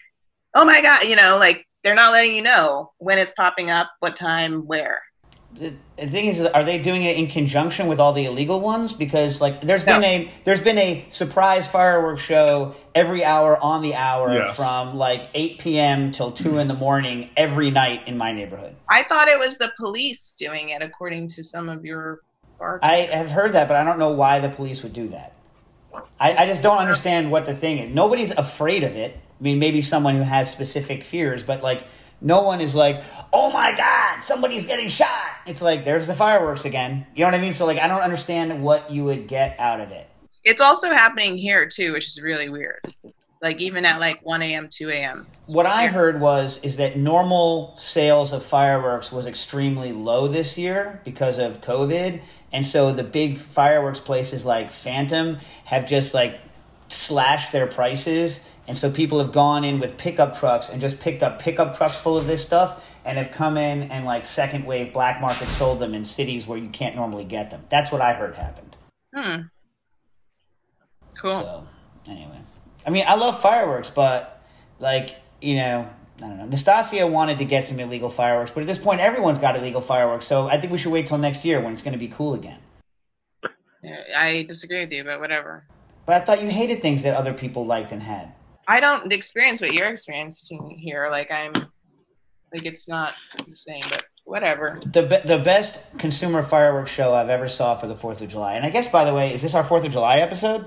oh 0.55 0.65
my 0.65 0.81
god, 0.81 1.03
you 1.03 1.15
know, 1.15 1.37
like 1.37 1.65
they're 1.83 1.95
not 1.95 2.11
letting 2.11 2.35
you 2.35 2.41
know 2.41 2.91
when 2.97 3.17
it's 3.17 3.31
popping 3.33 3.69
up, 3.69 3.89
what 3.99 4.15
time, 4.15 4.65
where." 4.67 5.01
The, 5.53 5.73
the 5.97 6.07
thing 6.07 6.25
is, 6.25 6.41
are 6.41 6.63
they 6.63 6.77
doing 6.79 7.03
it 7.03 7.17
in 7.17 7.27
conjunction 7.27 7.87
with 7.87 7.99
all 7.99 8.13
the 8.13 8.25
illegal 8.25 8.59
ones? 8.61 8.93
Because 8.93 9.41
like, 9.41 9.61
there's 9.61 9.85
No. 9.85 9.95
been 9.99 10.03
a 10.03 10.31
there's 10.43 10.61
been 10.61 10.77
a 10.77 11.05
surprise 11.09 11.67
fireworks 11.67 12.21
show 12.23 12.75
every 12.95 13.23
hour 13.23 13.57
on 13.57 13.81
the 13.81 13.93
hour 13.95 14.33
Yes. 14.33 14.55
from 14.57 14.95
like 14.95 15.29
8 15.33 15.59
p.m. 15.59 16.11
till 16.11 16.31
two 16.31 16.57
in 16.57 16.67
the 16.67 16.73
morning 16.73 17.29
every 17.37 17.69
night 17.71 18.07
in 18.07 18.17
my 18.17 18.31
neighborhood. 18.31 18.75
I 18.89 19.03
thought 19.03 19.27
it 19.27 19.37
was 19.39 19.57
the 19.57 19.71
police 19.77 20.33
doing 20.37 20.69
it, 20.69 20.81
according 20.81 21.29
to 21.29 21.43
some 21.43 21.69
of 21.69 21.85
your. 21.85 22.21
bar- 22.57 22.79
I 22.81 22.97
have 23.11 23.29
heard 23.31 23.53
that, 23.53 23.67
but 23.67 23.77
I 23.77 23.83
don't 23.83 23.99
know 23.99 24.11
why 24.11 24.39
the 24.39 24.49
police 24.49 24.81
would 24.83 24.93
do 24.93 25.09
that. 25.09 25.33
I, 26.19 26.33
I 26.33 26.45
just 26.47 26.63
don't 26.63 26.77
understand 26.77 27.31
what 27.31 27.45
the 27.45 27.53
thing 27.55 27.77
is. 27.79 27.93
Nobody's 27.93 28.31
afraid 28.31 28.83
of 28.83 28.95
it. 28.95 29.15
I 29.15 29.43
mean, 29.43 29.59
maybe 29.59 29.81
someone 29.81 30.15
who 30.15 30.21
has 30.21 30.49
specific 30.49 31.03
fears, 31.03 31.43
but 31.43 31.61
like, 31.61 31.83
no 32.21 32.41
one 32.41 32.61
is 32.61 32.75
like, 32.75 33.03
"Oh 33.33 33.51
my 33.51 33.75
God, 33.75 34.21
somebody's 34.21 34.65
getting 34.65 34.89
shot." 34.89 35.29
It's 35.45 35.61
like 35.61 35.83
there's 35.83 36.07
the 36.07 36.15
fireworks 36.15 36.65
again. 36.65 37.05
You 37.15 37.21
know 37.21 37.27
what 37.27 37.35
I 37.35 37.41
mean? 37.41 37.53
So 37.53 37.65
like, 37.65 37.79
I 37.79 37.87
don't 37.87 38.01
understand 38.01 38.63
what 38.63 38.91
you 38.91 39.03
would 39.05 39.27
get 39.27 39.59
out 39.59 39.81
of 39.81 39.91
it. 39.91 40.07
It's 40.43 40.61
also 40.61 40.91
happening 40.91 41.37
here 41.37 41.67
too, 41.67 41.93
which 41.93 42.07
is 42.07 42.21
really 42.21 42.49
weird. 42.49 42.81
Like 43.41 43.59
even 43.59 43.85
at 43.85 43.99
like 43.99 44.23
1 44.23 44.41
a.m., 44.43 44.69
2 44.71 44.89
a.m. 44.91 45.25
What 45.47 45.65
I 45.65 45.87
heard 45.87 46.21
was 46.21 46.59
is 46.63 46.77
that 46.77 46.95
normal 46.95 47.75
sales 47.75 48.33
of 48.33 48.43
fireworks 48.43 49.11
was 49.11 49.25
extremely 49.25 49.91
low 49.91 50.27
this 50.27 50.59
year 50.59 51.01
because 51.03 51.39
of 51.39 51.59
COVID, 51.59 52.21
and 52.53 52.65
so 52.65 52.93
the 52.93 53.03
big 53.03 53.37
fireworks 53.37 53.99
places 53.99 54.45
like 54.45 54.69
Phantom 54.69 55.39
have 55.65 55.87
just 55.87 56.13
like 56.13 56.39
slashed 56.87 57.51
their 57.51 57.65
prices, 57.65 58.41
and 58.71 58.77
so 58.77 58.89
people 58.89 59.19
have 59.19 59.33
gone 59.33 59.65
in 59.65 59.81
with 59.81 59.97
pickup 59.97 60.39
trucks 60.39 60.69
and 60.69 60.79
just 60.79 60.97
picked 61.01 61.23
up 61.23 61.39
pickup 61.39 61.75
trucks 61.75 61.99
full 61.99 62.17
of 62.17 62.25
this 62.25 62.41
stuff 62.41 62.81
and 63.03 63.17
have 63.17 63.29
come 63.29 63.57
in 63.57 63.91
and 63.91 64.05
like 64.05 64.25
second 64.25 64.63
wave 64.63 64.93
black 64.93 65.19
market 65.19 65.49
sold 65.49 65.79
them 65.79 65.93
in 65.93 66.05
cities 66.05 66.47
where 66.47 66.57
you 66.57 66.69
can't 66.69 66.95
normally 66.95 67.25
get 67.25 67.49
them. 67.49 67.61
That's 67.67 67.91
what 67.91 67.99
I 67.99 68.13
heard 68.13 68.33
happened. 68.33 68.77
Hmm. 69.13 69.41
Cool. 71.19 71.31
So 71.31 71.67
anyway, 72.07 72.39
I 72.87 72.91
mean, 72.91 73.03
I 73.05 73.15
love 73.15 73.41
fireworks, 73.41 73.89
but 73.89 74.41
like 74.79 75.17
you 75.41 75.55
know, 75.55 75.89
I 76.19 76.21
don't 76.21 76.37
know. 76.37 76.45
Nastasia 76.45 77.05
wanted 77.05 77.39
to 77.39 77.43
get 77.43 77.65
some 77.65 77.77
illegal 77.77 78.09
fireworks, 78.09 78.51
but 78.51 78.61
at 78.61 78.67
this 78.67 78.77
point, 78.77 79.01
everyone's 79.01 79.39
got 79.39 79.57
illegal 79.57 79.81
fireworks. 79.81 80.27
So 80.27 80.47
I 80.47 80.61
think 80.61 80.71
we 80.71 80.77
should 80.77 80.93
wait 80.93 81.07
till 81.07 81.17
next 81.17 81.43
year 81.43 81.59
when 81.59 81.73
it's 81.73 81.81
going 81.81 81.91
to 81.91 81.99
be 81.99 82.07
cool 82.07 82.35
again. 82.35 82.59
I 84.15 84.43
disagree 84.43 84.79
with 84.79 84.93
you, 84.93 85.03
but 85.03 85.19
whatever. 85.19 85.65
But 86.05 86.21
I 86.21 86.23
thought 86.23 86.41
you 86.41 86.49
hated 86.49 86.81
things 86.81 87.03
that 87.03 87.17
other 87.17 87.33
people 87.33 87.65
liked 87.65 87.91
and 87.91 88.01
had. 88.01 88.31
I 88.67 88.79
don't 88.79 89.11
experience 89.11 89.61
what 89.61 89.73
you're 89.73 89.89
experiencing 89.89 90.77
here. 90.79 91.09
Like 91.09 91.31
I'm, 91.31 91.53
like 92.53 92.65
it's 92.65 92.87
not 92.87 93.13
the 93.47 93.55
same, 93.55 93.81
but 93.89 94.05
whatever. 94.25 94.81
The 94.85 95.03
be- 95.03 95.27
the 95.27 95.39
best 95.39 95.97
consumer 95.97 96.43
fireworks 96.43 96.91
show 96.91 97.13
I've 97.13 97.29
ever 97.29 97.47
saw 97.47 97.75
for 97.75 97.87
the 97.87 97.95
Fourth 97.95 98.21
of 98.21 98.29
July, 98.29 98.55
and 98.55 98.65
I 98.65 98.69
guess 98.69 98.87
by 98.87 99.05
the 99.05 99.13
way, 99.13 99.33
is 99.33 99.41
this 99.41 99.55
our 99.55 99.63
Fourth 99.63 99.85
of 99.85 99.91
July 99.91 100.19
episode? 100.19 100.65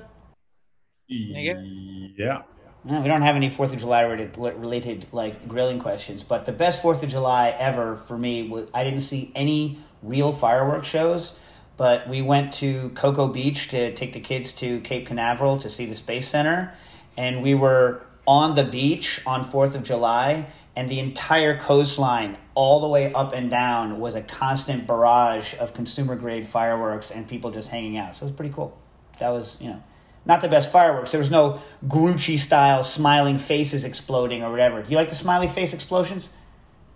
Yeah. 1.07 2.43
No, 2.87 3.01
we 3.01 3.09
don't 3.09 3.23
have 3.23 3.37
any 3.37 3.49
Fourth 3.49 3.73
of 3.73 3.81
July 3.81 4.03
related, 4.03 4.37
related 4.37 5.07
like 5.11 5.49
grilling 5.49 5.79
questions, 5.79 6.23
but 6.23 6.45
the 6.45 6.53
best 6.53 6.83
Fourth 6.83 7.03
of 7.03 7.09
July 7.09 7.51
ever 7.51 7.97
for 7.97 8.19
me 8.19 8.49
was 8.49 8.69
I 8.75 8.85
didn't 8.85 9.01
see 9.01 9.33
any 9.35 9.79
real 10.03 10.33
fireworks 10.33 10.87
shows, 10.87 11.37
but 11.79 12.09
we 12.09 12.21
went 12.21 12.53
to 12.55 12.91
Cocoa 12.91 13.29
Beach 13.29 13.69
to 13.69 13.95
take 13.95 14.13
the 14.13 14.21
kids 14.21 14.53
to 14.55 14.81
Cape 14.81 15.07
Canaveral 15.07 15.59
to 15.59 15.71
see 15.71 15.87
the 15.87 15.95
Space 15.95 16.29
Center, 16.29 16.75
and 17.17 17.43
we 17.43 17.55
were 17.55 18.03
on 18.27 18.55
the 18.55 18.65
beach 18.65 19.21
on 19.27 19.45
Fourth 19.45 19.75
of 19.75 19.83
July, 19.83 20.47
and 20.77 20.89
the 20.89 20.99
entire 20.99 21.59
coastline, 21.59 22.37
all 22.55 22.81
the 22.81 22.89
way 22.89 23.13
up 23.13 23.33
and 23.33 23.51
down, 23.51 24.01
was 24.01 24.15
a 24.15 24.23
constant 24.23 24.87
barrage 24.87 25.55
of 25.59 25.75
consumer 25.75 26.17
grade 26.17 26.47
fireworks 26.47 27.11
and 27.11 27.29
people 27.29 27.51
just 27.51 27.69
hanging 27.69 27.97
out. 27.97 28.15
So 28.15 28.25
it 28.25 28.31
was 28.31 28.37
pretty 28.37 28.53
cool. 28.53 28.77
That 29.21 29.31
was 29.31 29.61
you 29.61 29.69
know 29.69 29.83
not 30.27 30.41
the 30.41 30.49
best 30.49 30.73
fireworks. 30.73 31.11
There 31.11 31.21
was 31.21 31.31
no 31.31 31.61
Grucci 31.87 32.39
style 32.39 32.83
smiling 32.83 33.39
faces 33.39 33.85
exploding 33.85 34.43
or 34.43 34.51
whatever. 34.51 34.83
Do 34.83 34.91
you 34.91 34.97
like 34.97 35.11
the 35.11 35.15
smiley 35.15 35.49
face 35.49 35.73
explosions? 35.73 36.29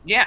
Yeah. 0.04 0.26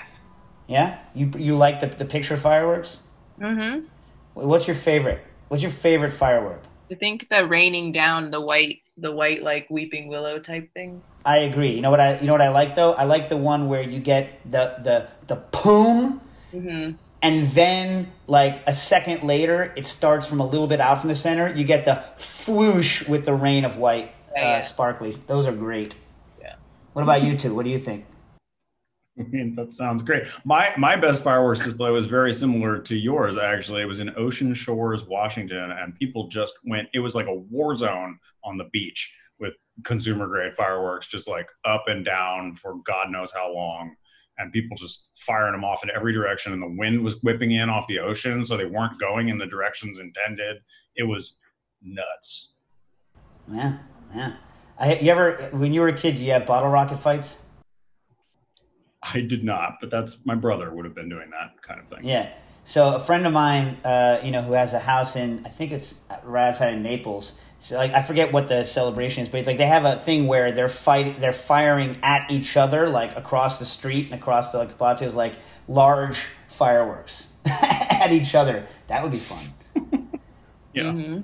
Yeah, 0.68 1.00
you 1.14 1.32
you 1.38 1.58
like 1.58 1.82
the 1.82 1.88
the 1.88 2.06
picture 2.06 2.38
fireworks? 2.38 3.00
Mm-hmm. 3.40 3.86
What's 4.34 4.68
your 4.68 4.76
favorite? 4.76 5.22
What's 5.50 5.64
your 5.64 5.72
favorite 5.72 6.14
firework? 6.14 6.64
I 6.90 6.96
think 6.96 7.30
the 7.30 7.46
raining 7.46 7.92
down 7.92 8.32
the 8.32 8.40
white, 8.40 8.81
the 8.98 9.12
white 9.12 9.42
like 9.42 9.70
weeping 9.70 10.08
willow 10.08 10.40
type 10.40 10.74
things. 10.74 11.16
I 11.26 11.38
agree. 11.40 11.74
You 11.76 11.82
know 11.82 11.90
what 11.92 12.00
I 12.00 12.20
you 12.20 12.28
know 12.28 12.34
what 12.34 12.42
I 12.42 12.50
like 12.50 12.76
though? 12.76 12.94
I 12.94 13.06
like 13.06 13.30
the 13.30 13.38
one 13.38 13.68
where 13.70 13.82
you 13.82 14.00
get 14.00 14.40
the 14.50 14.76
the 14.84 15.08
the 15.28 15.38
poom 15.52 16.20
Mm-hmm. 16.54 16.98
and 17.22 17.52
then 17.52 18.12
like 18.28 18.62
a 18.68 18.74
second 18.74 19.24
later 19.24 19.72
it 19.78 19.86
starts 19.88 20.28
from 20.28 20.42
a 20.42 20.46
little 20.46 20.68
bit 20.68 20.82
out 20.82 21.00
from 21.00 21.08
the 21.08 21.16
center. 21.16 21.50
You 21.54 21.64
get 21.64 21.86
the 21.86 22.04
whoosh 22.46 23.08
with 23.08 23.24
the 23.26 23.34
rain 23.34 23.64
of 23.64 23.78
white 23.78 24.14
Yeah, 24.36 24.42
uh, 24.42 24.46
yeah. 24.48 24.60
sparkly. 24.60 25.18
Those 25.28 25.48
are 25.48 25.54
great. 25.54 25.96
Yeah. 26.42 26.56
What 26.92 27.04
about 27.04 27.24
you 27.24 27.38
two? 27.38 27.56
What 27.56 27.64
do 27.64 27.72
you 27.72 27.80
think? 27.80 28.04
Mean, 29.32 29.56
that 29.56 29.74
sounds 29.74 30.04
great. 30.04 30.26
My 30.46 30.72
my 30.78 30.96
best 30.96 31.22
fireworks 31.22 31.64
display 31.64 31.92
was 31.92 32.06
very 32.06 32.32
similar 32.32 32.80
to 32.80 32.98
yours. 32.98 33.38
Actually, 33.38 33.82
it 33.82 33.86
was 33.86 34.00
in 34.00 34.16
Ocean 34.16 34.54
Shores, 34.54 35.06
Washington, 35.06 35.72
and 35.72 35.96
people 35.96 36.28
just 36.28 36.58
went. 36.66 36.88
It 36.94 37.00
was 37.00 37.14
like 37.14 37.28
a 37.28 37.36
war 37.36 37.76
zone 37.76 38.18
on 38.44 38.58
the 38.58 38.70
beach 38.72 39.14
with 39.40 39.54
consumer 39.84 40.28
grade 40.28 40.54
fireworks, 40.54 41.08
just 41.08 41.28
like 41.28 41.48
up 41.66 41.84
and 41.88 42.06
down 42.06 42.54
for 42.54 42.76
God 42.86 43.12
knows 43.12 43.34
how 43.34 43.54
long, 43.54 43.94
and 44.38 44.54
people 44.54 44.78
just 44.78 45.10
firing 45.16 45.52
them 45.52 45.66
off 45.66 45.84
in 45.84 45.90
every 45.94 46.14
direction. 46.14 46.54
And 46.54 46.62
the 46.62 46.76
wind 46.78 47.04
was 47.04 47.22
whipping 47.22 47.52
in 47.52 47.70
off 47.70 47.88
the 47.88 48.00
ocean, 48.00 48.46
so 48.46 48.56
they 48.56 48.66
weren't 48.66 48.98
going 48.98 49.28
in 49.28 49.38
the 49.38 49.46
directions 49.46 50.00
intended. 50.00 50.58
It 50.96 51.04
was 51.04 51.38
nuts. 51.82 52.54
Yeah, 53.52 53.78
yeah. 54.16 54.36
I, 54.80 54.96
you 54.96 55.12
ever 55.12 55.50
when 55.52 55.74
you 55.74 55.82
were 55.82 55.90
a 55.90 55.98
kid, 55.98 56.18
you 56.18 56.32
have 56.32 56.46
bottle 56.46 56.70
rocket 56.70 56.98
fights? 56.98 57.38
I 59.04 59.22
did 59.22 59.44
not, 59.44 59.80
but 59.82 59.90
that's 59.90 60.26
my 60.26 60.36
brother 60.36 60.72
would 60.72 60.86
have 60.86 60.96
been 60.96 61.10
doing 61.10 61.32
that 61.32 61.62
kind 61.62 61.80
of 61.80 61.88
thing. 61.88 62.06
Yeah. 62.06 62.32
So 62.64 62.96
a 62.96 63.00
friend 63.00 63.26
of 63.26 63.34
mine, 63.34 63.78
uh, 63.84 64.20
you 64.24 64.32
know, 64.32 64.42
who 64.42 64.54
has 64.54 64.74
a 64.74 64.80
house 64.80 65.16
in, 65.16 65.42
I 65.46 65.50
think 65.50 65.72
it's 65.72 66.00
right 66.24 66.50
outside 66.50 66.76
of 66.76 66.80
Naples. 66.82 67.40
So 67.60 67.78
like 67.78 67.94
I 67.94 68.02
forget 68.02 68.32
what 68.32 68.48
the 68.48 68.64
celebration 68.64 69.24
is, 69.24 69.30
but 69.30 69.40
it's 69.40 69.48
like 69.48 69.58
they 69.58 69.66
have 69.66 69.86
a 69.86 69.98
thing 69.98 70.28
where 70.28 70.52
they're 70.52 70.68
fighting, 70.68 71.20
they're 71.20 71.32
firing 71.32 71.98
at 72.04 72.30
each 72.30 72.58
other, 72.58 72.88
like 72.88 73.16
across 73.18 73.60
the 73.60 73.66
street 73.66 74.06
and 74.06 74.16
across 74.20 74.52
the 74.52 74.60
like 74.60 74.70
the 74.70 74.76
plazas, 74.76 75.16
like 75.16 75.34
large 75.68 76.28
fireworks 76.50 77.32
at 77.46 78.12
each 78.12 78.36
other. 78.36 78.68
That 78.88 79.04
would 79.04 79.12
be 79.12 79.20
fun. 79.20 79.46
Yeah. 80.74 80.84
Mm-hmm. 80.84 81.22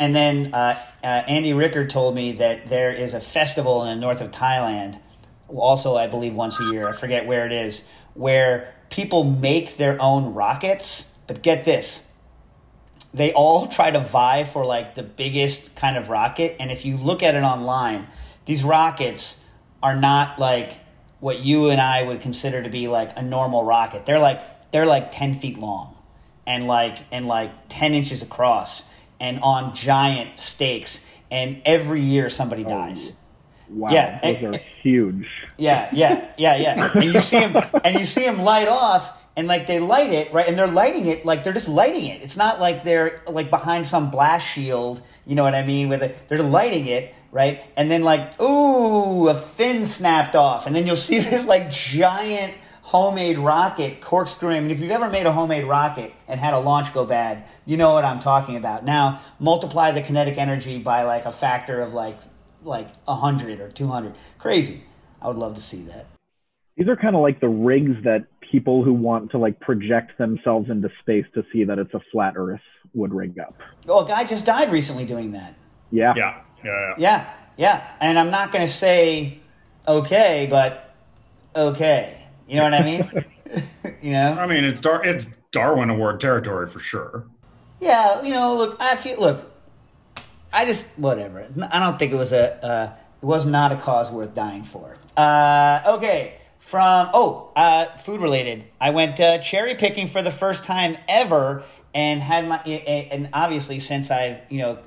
And 0.00 0.14
then 0.14 0.54
uh, 0.54 0.78
uh, 1.02 1.06
Andy 1.06 1.54
Ricker 1.54 1.86
told 1.86 2.14
me 2.14 2.32
that 2.32 2.66
there 2.66 2.92
is 2.92 3.14
a 3.14 3.20
festival 3.20 3.84
in 3.84 3.98
the 3.98 4.00
north 4.00 4.20
of 4.20 4.30
Thailand, 4.30 4.98
also 5.48 5.96
I 5.96 6.06
believe 6.06 6.34
once 6.34 6.58
a 6.60 6.74
year. 6.74 6.88
I 6.88 6.92
forget 6.92 7.26
where 7.26 7.46
it 7.46 7.52
is, 7.52 7.84
where 8.14 8.74
people 8.90 9.24
make 9.24 9.76
their 9.76 10.00
own 10.00 10.34
rockets. 10.34 11.14
But 11.26 11.42
get 11.42 11.64
this, 11.64 12.08
they 13.12 13.32
all 13.32 13.66
try 13.78 13.90
to 13.90 14.00
vie 14.00 14.44
for 14.44 14.64
like 14.64 14.94
the 14.94 15.02
biggest 15.02 15.76
kind 15.76 15.96
of 15.96 16.08
rocket. 16.08 16.56
And 16.60 16.70
if 16.70 16.84
you 16.84 16.96
look 16.96 17.22
at 17.22 17.34
it 17.34 17.42
online, 17.42 18.06
these 18.46 18.64
rockets 18.64 19.42
are 19.82 19.96
not 19.96 20.38
like 20.38 20.78
what 21.20 21.40
you 21.40 21.70
and 21.70 21.80
I 21.80 22.02
would 22.02 22.20
consider 22.20 22.62
to 22.62 22.68
be 22.68 22.88
like 22.88 23.10
a 23.16 23.22
normal 23.22 23.64
rocket. 23.64 24.06
They're 24.06 24.18
like 24.18 24.70
they're 24.70 24.86
like 24.86 25.12
ten 25.12 25.38
feet 25.40 25.58
long, 25.58 25.96
and 26.46 26.66
like 26.66 26.98
and 27.10 27.26
like 27.26 27.50
ten 27.68 27.94
inches 27.94 28.22
across, 28.22 28.88
and 29.20 29.40
on 29.40 29.74
giant 29.74 30.38
stakes. 30.38 31.06
And 31.30 31.60
every 31.66 32.00
year 32.00 32.30
somebody 32.30 32.64
oh, 32.64 32.70
dies. 32.70 33.12
Wow, 33.70 33.90
Yeah, 33.90 34.18
those 34.22 34.36
and- 34.42 34.54
are 34.56 34.60
huge. 34.82 35.28
Yeah, 35.56 35.88
yeah, 35.92 36.28
yeah, 36.36 36.56
yeah. 36.56 36.90
And 36.94 37.04
you 37.04 37.20
see 37.20 37.40
them, 37.40 37.64
and 37.84 37.98
you 37.98 38.04
see 38.04 38.24
them 38.24 38.40
light 38.40 38.68
off, 38.68 39.12
and 39.36 39.46
like 39.46 39.66
they 39.66 39.78
light 39.78 40.10
it 40.12 40.32
right, 40.32 40.48
and 40.48 40.56
they're 40.58 40.66
lighting 40.66 41.06
it 41.06 41.24
like 41.26 41.44
they're 41.44 41.52
just 41.52 41.68
lighting 41.68 42.06
it. 42.06 42.22
It's 42.22 42.36
not 42.36 42.60
like 42.60 42.84
they're 42.84 43.20
like 43.28 43.50
behind 43.50 43.86
some 43.86 44.10
blast 44.10 44.46
shield. 44.46 45.02
You 45.26 45.34
know 45.34 45.44
what 45.44 45.54
I 45.54 45.64
mean? 45.64 45.88
With 45.88 46.02
it, 46.02 46.16
they're 46.28 46.42
lighting 46.42 46.86
it 46.86 47.14
right, 47.30 47.60
and 47.76 47.90
then 47.90 48.02
like 48.02 48.40
ooh, 48.40 49.28
a 49.28 49.34
fin 49.34 49.84
snapped 49.86 50.34
off, 50.34 50.66
and 50.66 50.74
then 50.74 50.86
you'll 50.86 50.96
see 50.96 51.18
this 51.30 51.46
like 51.46 51.70
giant 51.70 52.54
homemade 52.82 53.38
rocket 53.38 54.00
corkscrewing. 54.00 54.56
I 54.56 54.60
mean, 54.60 54.70
if 54.70 54.80
you've 54.80 54.90
ever 54.90 55.10
made 55.10 55.26
a 55.26 55.32
homemade 55.32 55.66
rocket 55.66 56.10
and 56.26 56.40
had 56.40 56.54
a 56.54 56.58
launch 56.58 56.94
go 56.94 57.04
bad, 57.04 57.44
you 57.66 57.76
know 57.76 57.92
what 57.92 58.02
I'm 58.04 58.18
talking 58.18 58.56
about. 58.56 58.84
Now 58.86 59.20
multiply 59.38 59.90
the 59.90 60.00
kinetic 60.00 60.38
energy 60.38 60.78
by 60.78 61.02
like 61.02 61.26
a 61.26 61.32
factor 61.32 61.82
of 61.82 61.92
like 61.92 62.18
like 62.62 62.88
a 63.06 63.14
hundred 63.14 63.60
or 63.60 63.70
two 63.70 63.88
hundred. 63.88 64.14
Crazy. 64.38 64.82
I 65.20 65.28
would 65.28 65.36
love 65.36 65.54
to 65.56 65.62
see 65.62 65.82
that. 65.82 66.06
These 66.76 66.88
are 66.88 66.96
kind 66.96 67.16
of 67.16 67.22
like 67.22 67.40
the 67.40 67.48
rigs 67.48 68.04
that 68.04 68.26
people 68.40 68.84
who 68.84 68.92
want 68.92 69.32
to 69.32 69.38
like 69.38 69.58
project 69.60 70.16
themselves 70.18 70.70
into 70.70 70.90
space 71.00 71.26
to 71.34 71.44
see 71.52 71.64
that 71.64 71.78
it's 71.78 71.92
a 71.94 72.00
flat 72.12 72.34
Earth 72.36 72.60
would 72.94 73.12
rig 73.12 73.38
up. 73.38 73.54
Oh, 73.88 74.04
a 74.04 74.08
guy 74.08 74.24
just 74.24 74.46
died 74.46 74.70
recently 74.70 75.04
doing 75.04 75.32
that. 75.32 75.54
Yeah. 75.90 76.14
Yeah. 76.16 76.40
Yeah. 76.64 76.70
yeah. 76.70 76.94
Yeah, 76.98 77.32
yeah. 77.56 77.90
And 78.00 78.18
I'm 78.18 78.30
not 78.30 78.52
going 78.52 78.66
to 78.66 78.72
say 78.72 79.40
okay, 79.86 80.46
but 80.48 80.94
okay. 81.54 82.26
You 82.46 82.56
know 82.56 82.64
what 82.64 82.74
I 82.74 82.84
mean? 82.84 83.24
you 84.02 84.12
know? 84.12 84.32
I 84.38 84.46
mean, 84.46 84.64
it's 84.64 84.80
Dar- 84.80 85.04
it's 85.04 85.26
Darwin 85.52 85.90
Award 85.90 86.20
territory 86.20 86.68
for 86.68 86.80
sure. 86.80 87.24
Yeah, 87.80 88.22
you 88.22 88.30
know, 88.34 88.54
look, 88.54 88.76
I 88.80 88.96
feel, 88.96 89.20
look, 89.20 89.50
I 90.52 90.64
just, 90.64 90.98
whatever. 90.98 91.46
I 91.70 91.78
don't 91.78 91.98
think 91.98 92.12
it 92.12 92.16
was 92.16 92.32
a, 92.32 92.64
uh, 92.64 92.92
it 93.22 93.26
was 93.26 93.46
not 93.46 93.72
a 93.72 93.76
cause 93.76 94.10
worth 94.10 94.34
dying 94.34 94.64
for. 94.64 94.94
Uh, 95.16 95.82
okay, 95.96 96.34
from, 96.58 97.10
oh, 97.12 97.50
uh, 97.56 97.96
food 97.96 98.20
related. 98.20 98.64
I 98.80 98.90
went 98.90 99.20
uh, 99.20 99.38
cherry 99.38 99.74
picking 99.74 100.08
for 100.08 100.22
the 100.22 100.30
first 100.30 100.64
time 100.64 100.96
ever 101.08 101.64
and 101.94 102.20
had 102.20 102.46
my, 102.46 102.58
and 102.58 103.30
obviously 103.32 103.80
since 103.80 104.10
I've, 104.10 104.40
you 104.48 104.58
know, 104.58 104.78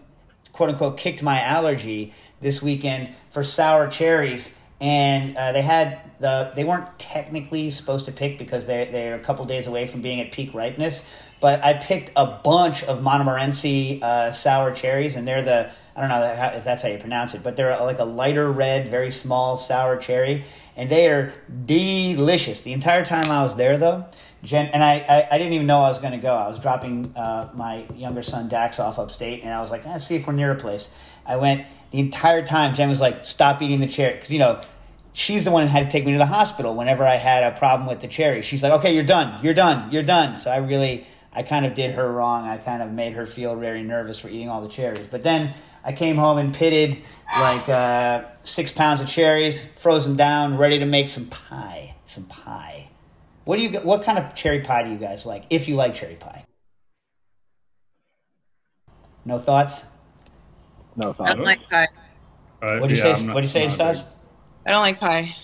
quote 0.52 0.70
unquote 0.70 0.98
kicked 0.98 1.24
my 1.24 1.42
allergy 1.42 2.14
this 2.40 2.62
weekend 2.62 3.10
for 3.32 3.44
sour 3.44 3.88
cherries 3.88 4.56
and 4.82 5.38
uh, 5.38 5.52
they 5.52 5.62
had 5.62 6.00
the 6.20 6.52
they 6.56 6.64
weren't 6.64 7.00
technically 7.00 7.70
supposed 7.70 8.06
to 8.06 8.12
pick 8.12 8.38
because 8.38 8.66
they 8.66 8.90
they're 8.92 9.16
a 9.16 9.20
couple 9.20 9.46
days 9.46 9.68
away 9.68 9.86
from 9.88 10.02
being 10.02 10.20
at 10.20 10.32
peak 10.32 10.54
ripeness 10.54 11.06
but 11.40 11.64
I 11.64 11.74
picked 11.74 12.12
a 12.16 12.26
bunch 12.26 12.84
of 12.84 13.02
Montmorency 13.02 14.02
uh, 14.02 14.32
sour 14.32 14.74
cherries 14.74 15.16
and 15.16 15.28
they're 15.28 15.44
the 15.44 15.72
I 15.96 16.02
don't 16.02 16.10
know 16.10 16.54
if 16.56 16.64
that's 16.64 16.82
how 16.82 16.90
you 16.90 16.98
pronounce 16.98 17.36
it 17.36 17.44
but 17.44 17.56
they're 17.56 17.80
like 17.80 18.00
a 18.00 18.06
lighter 18.06 18.52
red 18.52 18.88
very 18.88 19.12
small 19.12 19.56
sour 19.56 19.98
cherry 19.98 20.46
and 20.76 20.90
they 20.90 21.08
are 21.10 21.34
delicious 21.66 22.62
the 22.62 22.74
entire 22.74 23.06
time 23.06 23.30
I 23.30 23.44
was 23.44 23.56
there 23.56 23.78
though 23.78 24.08
Jen 24.44 24.68
and 24.74 24.84
I, 24.84 25.06
I, 25.08 25.36
I 25.36 25.38
didn't 25.38 25.54
even 25.54 25.68
know 25.68 25.82
I 25.82 25.88
was 25.88 26.00
going 26.00 26.14
to 26.14 26.18
go. 26.18 26.34
I 26.34 26.48
was 26.48 26.58
dropping 26.58 27.14
uh, 27.16 27.52
my 27.54 27.86
younger 27.96 28.24
son 28.24 28.50
Dax 28.50 28.80
off 28.80 28.98
upstate, 28.98 29.44
and 29.44 29.54
I 29.54 29.62
was 29.62 29.70
like, 29.70 29.86
"Let's 29.86 30.08
see 30.08 30.16
if 30.16 30.26
we're 30.26 30.34
near 30.34 30.52
a 30.52 30.56
place." 30.56 30.92
I 31.26 31.38
went 31.38 31.66
the 31.92 32.00
entire 32.00 32.46
time. 32.46 32.74
Jen 32.74 32.90
was 32.90 33.02
like, 33.02 33.26
"Stop 33.26 33.62
eating 33.62 33.80
the 33.80 33.88
cherry," 33.88 34.14
because 34.14 34.32
you 34.32 34.40
know 34.40 34.62
she's 35.14 35.46
the 35.46 35.52
one 35.52 35.64
who 35.64 35.70
had 35.70 35.84
to 35.84 35.90
take 35.90 36.06
me 36.06 36.14
to 36.14 36.18
the 36.18 36.26
hospital 36.26 36.76
whenever 36.76 37.06
I 37.06 37.16
had 37.16 37.44
a 37.44 37.58
problem 37.58 37.88
with 37.88 38.02
the 38.02 38.08
cherry. 38.08 38.42
She's 38.42 38.64
like, 38.64 38.74
"Okay, 38.74 38.94
you're 38.94 39.04
done. 39.04 39.44
You're 39.44 39.54
done. 39.54 39.92
You're 39.92 40.04
done." 40.04 40.38
So 40.38 40.52
I 40.52 40.58
really, 40.58 41.06
I 41.34 41.44
kind 41.44 41.66
of 41.66 41.74
did 41.74 41.96
her 41.96 42.12
wrong. 42.12 42.48
I 42.48 42.58
kind 42.58 42.82
of 42.82 42.92
made 42.92 43.14
her 43.14 43.26
feel 43.26 43.56
very 43.56 43.84
nervous 43.84 44.20
for 44.20 44.30
eating 44.30 44.50
all 44.50 44.62
the 44.62 44.70
cherries. 44.70 45.08
But 45.08 45.22
then 45.22 45.54
I 45.84 45.94
came 45.94 46.16
home 46.16 46.38
and 46.38 46.54
pitted 46.54 47.00
like 47.34 47.68
uh, 47.70 48.24
six 48.44 48.72
pounds 48.72 49.02
of 49.02 49.08
cherries, 49.08 49.64
froze 49.64 50.06
them 50.06 50.16
down, 50.16 50.58
ready 50.58 50.80
to 50.80 50.86
make 50.86 51.08
some 51.08 51.26
pie. 51.26 51.96
Some 52.06 52.26
pie. 52.26 52.90
What 53.46 53.58
do 53.58 53.64
you? 53.64 53.80
What 53.80 54.04
kind 54.04 54.18
of 54.20 54.36
cherry 54.36 54.62
pie 54.62 54.84
do 54.84 54.92
you 54.92 54.98
guys 54.98 55.26
like? 55.26 55.46
If 55.50 55.68
you 55.68 55.76
like 55.76 55.94
cherry 55.94 56.16
pie, 56.16 56.46
no 59.26 59.40
thoughts. 59.40 59.86
No 60.96 61.16
I 61.20 61.34
don't 61.34 61.44
like 61.46 61.70
pie. 61.70 61.88
Uh, 62.62 62.78
What 62.78 62.90
do 62.90 62.96
you 62.96 63.02
yeah, 63.02 63.14
say? 63.14 63.22
I'm 63.22 63.28
not- 63.28 63.34
What 63.36 63.42
do 63.42 63.46
you 63.46 63.50
say, 63.50 63.64
not 63.64 63.70
a 63.70 63.74
Stas? 63.74 64.06
I 64.66 64.70
don't 64.72 64.82
like 64.82 65.00
pie. 65.00 65.36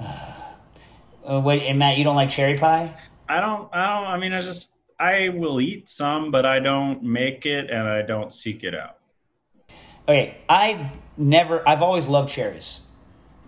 Uh, 1.24 1.40
wait, 1.40 1.62
and 1.64 1.78
Matt, 1.78 1.98
you 1.98 2.04
don't 2.04 2.16
like 2.16 2.30
cherry 2.30 2.56
pie? 2.56 2.94
I 3.28 3.40
don't. 3.40 3.68
I 3.74 3.86
don't. 3.86 4.06
I 4.06 4.16
mean, 4.16 4.32
I 4.32 4.40
just. 4.40 4.74
I 4.98 5.28
will 5.28 5.60
eat 5.60 5.90
some, 5.90 6.30
but 6.30 6.46
I 6.46 6.58
don't 6.58 7.02
make 7.02 7.44
it 7.44 7.68
and 7.70 7.86
I 7.86 8.00
don't 8.00 8.32
seek 8.32 8.64
it 8.64 8.74
out. 8.74 8.96
Okay, 10.08 10.38
I 10.48 10.90
never. 11.18 11.68
I've 11.68 11.82
always 11.82 12.08
loved 12.08 12.30
cherries, 12.30 12.80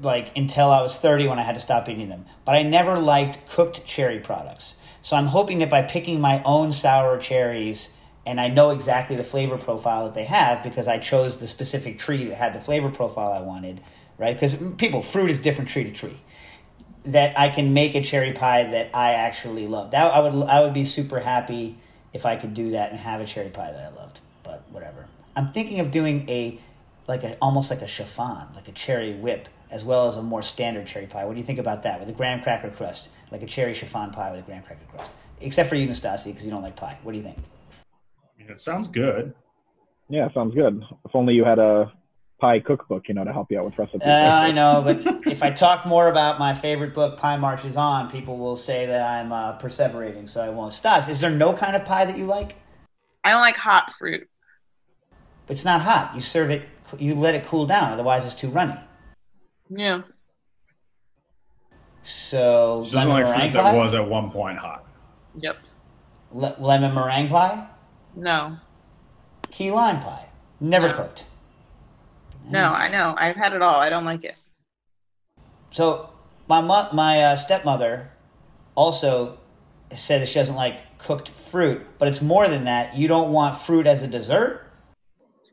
like 0.03 0.37
until 0.37 0.71
I 0.71 0.83
was 0.83 0.95
thirty 0.99 1.27
when 1.27 1.39
I 1.39 1.43
had 1.43 1.55
to 1.55 1.61
stop 1.63 1.89
eating 1.89 2.11
them. 2.11 2.27
But 2.45 2.57
I 2.57 2.63
never 2.65 2.99
liked 2.99 3.49
cooked 3.49 3.87
cherry 3.87 4.19
products. 4.21 4.75
So 5.01 5.17
I'm 5.17 5.27
hoping 5.27 5.61
that 5.61 5.71
by 5.71 5.81
picking 5.81 6.21
my 6.21 6.43
own 6.45 6.73
sour 6.73 7.17
cherries 7.17 7.89
and 8.27 8.41
I 8.41 8.49
know 8.49 8.71
exactly 8.71 9.17
the 9.17 9.25
flavor 9.25 9.57
profile 9.57 10.05
that 10.05 10.15
they 10.15 10.25
have 10.25 10.63
because 10.63 10.89
I 10.89 10.99
chose 10.99 11.39
the 11.39 11.49
specific 11.49 11.99
tree 11.99 12.27
that 12.27 12.37
had 12.37 12.55
the 12.55 12.61
flavor 12.61 12.91
profile 12.91 13.33
I 13.33 13.41
wanted, 13.41 13.81
right? 14.19 14.35
Because 14.35 14.57
people, 14.77 15.03
fruit 15.03 15.31
is 15.31 15.41
different 15.41 15.71
tree 15.71 15.85
to 15.85 15.93
tree. 15.93 16.17
That 17.07 17.39
I 17.39 17.49
can 17.49 17.73
make 17.73 17.95
a 17.95 18.03
cherry 18.03 18.33
pie 18.33 18.65
that 18.65 18.91
I 18.95 19.13
actually 19.13 19.67
love. 19.67 19.93
That 19.93 20.13
I 20.13 20.21
would 20.21 20.35
I 20.47 20.61
would 20.61 20.75
be 20.75 20.85
super 20.85 21.19
happy 21.19 21.79
if 22.13 22.27
I 22.27 22.37
could 22.37 22.53
do 22.53 22.71
that 22.73 22.91
and 22.91 23.01
have 23.01 23.23
a 23.23 23.27
cherry 23.27 23.49
pie 23.49 23.73
that 23.73 23.93
I 23.93 23.97
loved. 23.97 24.21
But 24.43 24.65
whatever. 24.71 25.07
I'm 25.35 25.51
thinking 25.53 25.81
of 25.81 25.91
doing 25.91 26.29
a 26.29 26.61
like 27.09 27.25
a 27.25 27.39
almost 27.41 27.71
like 27.71 27.81
a 27.81 27.87
chiffon, 27.87 28.49
like 28.55 28.69
a 28.69 28.73
cherry 28.73 29.15
whip, 29.15 29.49
as 29.71 29.83
well 29.83 30.09
as 30.09 30.17
a 30.19 30.23
more 30.23 30.43
standard 30.43 30.87
cherry 30.87 31.07
pie. 31.07 31.25
What 31.25 31.33
do 31.33 31.41
you 31.41 31.47
think 31.47 31.59
about 31.59 31.85
that 31.85 32.01
with 32.01 32.09
a 32.11 32.13
graham 32.13 32.43
cracker 32.43 32.71
crust, 32.71 33.09
like 33.31 33.43
a 33.43 33.47
cherry 33.47 33.73
chiffon 33.73 34.11
pie 34.11 34.31
with 34.33 34.41
a 34.41 34.43
graham 34.43 34.63
cracker 34.63 34.85
crust? 34.95 35.13
Except 35.41 35.71
for 35.71 35.77
you, 35.77 35.89
Nastasi, 35.89 36.27
because 36.27 36.45
you 36.45 36.51
don't 36.51 36.63
like 36.63 36.77
pie. 36.77 36.99
What 37.03 37.13
do 37.13 37.19
you 37.19 37.25
think? 37.25 37.39
I 38.51 38.53
mean, 38.53 38.57
it 38.57 38.61
sounds 38.61 38.89
good. 38.89 39.33
Yeah, 40.09 40.29
sounds 40.35 40.55
good. 40.57 40.83
If 41.05 41.15
only 41.15 41.35
you 41.35 41.45
had 41.45 41.61
a 41.61 41.93
pie 42.41 42.59
cookbook, 42.59 43.07
you 43.07 43.15
know, 43.15 43.23
to 43.23 43.33
help 43.33 43.49
you 43.53 43.61
out 43.61 43.65
with 43.65 43.79
recipes. 43.79 44.03
Uh, 44.05 44.11
I 44.11 44.51
know, 44.51 44.83
but 44.85 45.27
if 45.31 45.43
I 45.45 45.53
talk 45.53 45.87
more 45.87 46.09
about 46.09 46.41
my 46.41 46.53
favorite 46.53 46.93
book, 46.93 47.17
Pie 47.17 47.37
Marches 47.37 47.77
On, 47.77 48.11
people 48.11 48.39
will 48.39 48.57
say 48.57 48.87
that 48.87 49.03
I'm 49.03 49.31
uh, 49.31 49.57
perseverating, 49.59 50.29
so 50.29 50.41
I 50.41 50.51
won't. 50.51 50.73
Stas, 50.73 51.09
is 51.09 51.21
there 51.21 51.31
no 51.31 51.53
kind 51.53 51.77
of 51.77 51.85
pie 51.85 52.05
that 52.07 52.19
you 52.19 52.25
like? 52.25 52.57
I 53.23 53.31
don't 53.31 53.41
like 53.41 53.55
hot 53.57 53.93
fruit. 54.01 54.29
It's 55.49 55.65
not 55.65 55.81
hot. 55.83 56.13
You 56.17 56.21
serve 56.21 56.51
it. 56.51 56.63
You 56.99 57.15
let 57.15 57.37
it 57.37 57.45
cool 57.45 57.67
down. 57.67 57.93
Otherwise, 57.93 58.27
it's 58.27 58.35
too 58.35 58.49
runny. 58.49 58.75
Yeah. 59.69 60.03
So 62.03 62.81
It's 62.81 62.91
just 62.91 63.09
like 63.09 63.27
fruit 63.27 63.53
that 63.53 63.63
pie. 63.63 63.77
was 63.77 63.95
at 63.95 64.09
one 64.09 64.31
point 64.33 64.59
hot. 64.59 64.87
Yep. 65.37 65.57
Le- 66.33 66.57
lemon 66.59 66.95
meringue 66.95 67.29
pie, 67.29 67.67
No. 68.15 68.57
key 69.51 69.71
lime 69.71 70.01
pie, 70.01 70.27
never 70.61 70.89
No. 70.89 70.95
cooked. 70.95 71.25
No, 72.49 72.73
I 72.73 72.89
know. 72.89 73.15
I've 73.19 73.37
had 73.37 73.53
it 73.53 73.63
all. 73.63 73.77
I 73.81 73.91
don't 73.91 74.05
like 74.05 74.25
it. 74.25 74.37
So 75.71 76.11
my 76.49 76.61
mo- 76.61 76.89
my 76.93 77.23
uh, 77.23 77.37
stepmother 77.37 78.11
also 78.75 79.39
said 79.95 80.23
that 80.23 80.27
she 80.29 80.35
doesn't 80.35 80.57
like 80.57 80.99
cooked 80.99 81.29
fruit, 81.29 81.87
but 81.99 82.09
it's 82.09 82.21
more 82.23 82.49
than 82.49 82.65
that. 82.65 82.97
You 82.97 83.09
don't 83.09 83.33
want 83.33 83.57
fruit 83.59 83.87
as 83.87 84.03
a 84.03 84.09
dessert. 84.09 84.67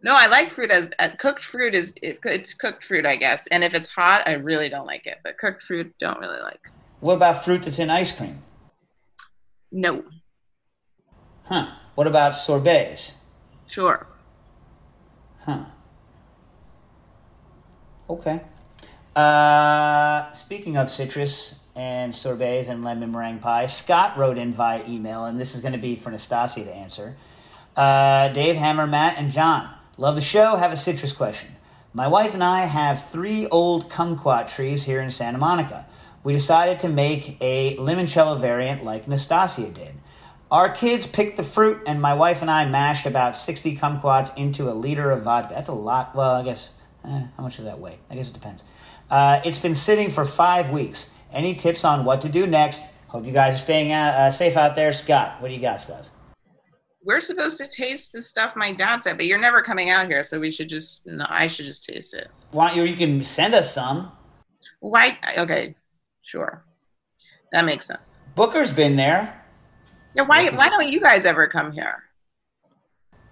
No, 0.03 0.15
I 0.15 0.27
like 0.27 0.51
fruit 0.51 0.71
as 0.71 0.89
uh, 0.99 1.09
cooked 1.19 1.43
fruit 1.43 1.73
is 1.73 1.93
it, 2.01 2.19
it's 2.23 2.53
cooked 2.53 2.85
fruit, 2.85 3.05
I 3.05 3.15
guess. 3.15 3.47
And 3.47 3.63
if 3.63 3.73
it's 3.73 3.87
hot, 3.89 4.27
I 4.27 4.33
really 4.33 4.69
don't 4.69 4.85
like 4.85 5.05
it. 5.05 5.17
But 5.23 5.37
cooked 5.37 5.63
fruit, 5.63 5.93
don't 5.99 6.19
really 6.19 6.39
like. 6.41 6.59
What 6.99 7.15
about 7.15 7.43
fruit 7.43 7.63
that's 7.63 7.79
in 7.79 7.89
ice 7.89 8.15
cream? 8.15 8.39
No. 9.71 10.03
Huh. 11.45 11.67
What 11.97 12.05
about 12.05 12.35
sorbets? 12.35 13.15
Sure. 13.65 14.05
Huh. 15.39 15.65
Okay. 18.07 18.39
Uh, 19.15 20.31
speaking 20.31 20.77
of 20.77 20.89
citrus 20.89 21.59
and 21.75 22.13
sorbets 22.13 22.67
and 22.67 22.83
lemon 22.83 23.11
meringue 23.11 23.39
pie, 23.39 23.65
Scott 23.65 24.15
wrote 24.15 24.37
in 24.37 24.53
via 24.53 24.87
email, 24.87 25.25
and 25.25 25.39
this 25.39 25.55
is 25.55 25.61
going 25.61 25.71
to 25.71 25.79
be 25.79 25.95
for 25.95 26.11
Nastasia 26.11 26.65
to 26.65 26.71
answer. 26.71 27.17
Uh, 27.75 28.27
Dave, 28.27 28.57
Hammer, 28.57 28.85
Matt, 28.85 29.17
and 29.17 29.31
John. 29.31 29.67
Love 29.97 30.13
the 30.13 30.21
show. 30.21 30.55
Have 30.55 30.71
a 30.71 30.77
citrus 30.77 31.13
question. 31.13 31.49
My 31.93 32.07
wife 32.07 32.35
and 32.35 32.43
I 32.43 32.67
have 32.67 33.09
three 33.09 33.47
old 33.47 33.89
kumquat 33.89 34.53
trees 34.53 34.83
here 34.83 35.01
in 35.01 35.09
Santa 35.09 35.39
Monica. 35.39 35.87
We 36.23 36.33
decided 36.33 36.79
to 36.81 36.89
make 36.89 37.37
a 37.41 37.75
limoncello 37.77 38.39
variant 38.39 38.83
like 38.83 39.07
Nastasia 39.07 39.71
did. 39.71 39.95
Our 40.49 40.69
kids 40.69 41.05
picked 41.05 41.35
the 41.35 41.43
fruit, 41.43 41.81
and 41.87 42.01
my 42.01 42.13
wife 42.13 42.41
and 42.41 42.49
I 42.49 42.65
mashed 42.65 43.05
about 43.05 43.35
60 43.35 43.75
kumquats 43.75 44.35
into 44.37 44.69
a 44.69 44.71
liter 44.71 45.11
of 45.11 45.23
vodka. 45.23 45.53
That's 45.53 45.67
a 45.67 45.73
lot. 45.73 46.15
Well, 46.15 46.35
I 46.35 46.43
guess, 46.43 46.71
eh, 47.03 47.23
how 47.35 47.43
much 47.43 47.57
does 47.57 47.65
that 47.65 47.79
weigh? 47.79 47.99
I 48.09 48.15
guess 48.15 48.29
it 48.29 48.33
depends. 48.33 48.63
Uh, 49.09 49.41
it's 49.43 49.59
been 49.59 49.75
sitting 49.75 50.09
for 50.09 50.23
five 50.23 50.69
weeks. 50.69 51.11
Any 51.33 51.53
tips 51.53 51.83
on 51.83 52.05
what 52.05 52.21
to 52.21 52.29
do 52.29 52.47
next? 52.47 52.85
Hope 53.09 53.25
you 53.25 53.33
guys 53.33 53.55
are 53.55 53.57
staying 53.57 53.91
out, 53.91 54.13
uh, 54.13 54.31
safe 54.31 54.55
out 54.55 54.75
there. 54.75 54.93
Scott, 54.93 55.41
what 55.41 55.49
do 55.49 55.53
you 55.53 55.59
got, 55.59 55.81
Stas? 55.81 56.11
We're 57.03 57.21
supposed 57.21 57.57
to 57.57 57.67
taste 57.67 58.13
the 58.13 58.21
stuff 58.21 58.55
my 58.55 58.71
dad 58.71 59.03
said, 59.03 59.17
but 59.17 59.25
you're 59.25 59.39
never 59.39 59.61
coming 59.61 59.89
out 59.89 60.07
here, 60.07 60.23
so 60.23 60.39
we 60.39 60.51
should 60.51 60.69
just 60.69 61.05
no, 61.07 61.25
I 61.29 61.47
should 61.47 61.65
just 61.65 61.85
taste 61.85 62.13
it. 62.13 62.29
Why 62.51 62.69
don't 62.69 62.77
you, 62.77 62.83
you 62.83 62.95
can 62.97 63.23
send 63.23 63.53
us 63.53 63.73
some. 63.73 64.11
Why 64.79 65.17
okay, 65.37 65.75
sure. 66.21 66.65
That 67.53 67.63
makes 67.63 67.87
sense. 67.87 68.27
Booker's 68.35 68.71
been 68.71 68.97
there. 68.97 69.36
Yeah, 70.17 70.23
why 70.23 70.41
is- 70.41 70.53
why 70.53 70.69
don't 70.69 70.91
you 70.91 70.99
guys 70.99 71.25
ever 71.25 71.47
come 71.47 71.71
here? 71.71 72.03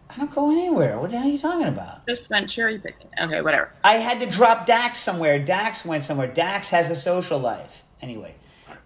I 0.07 0.17
don't 0.17 0.33
go 0.33 0.51
anywhere. 0.51 0.99
What 0.99 1.09
the 1.09 1.17
hell 1.17 1.27
are 1.27 1.31
you 1.31 1.37
talking 1.37 1.67
about? 1.67 2.07
Just 2.07 2.29
went 2.29 2.49
cherry 2.49 2.77
picking. 2.79 3.07
Okay, 3.19 3.41
whatever. 3.41 3.71
I 3.83 3.95
had 3.95 4.19
to 4.21 4.27
drop 4.27 4.65
Dax 4.65 4.99
somewhere. 4.99 5.39
Dax 5.39 5.83
went 5.83 6.03
somewhere. 6.03 6.27
Dax 6.27 6.69
has 6.69 6.89
a 6.89 6.95
social 6.95 7.39
life. 7.39 7.83
Anyway, 8.01 8.35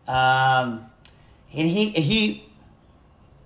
um, 0.08 0.90
and 1.54 1.68
he 1.68 1.90
he 1.90 2.46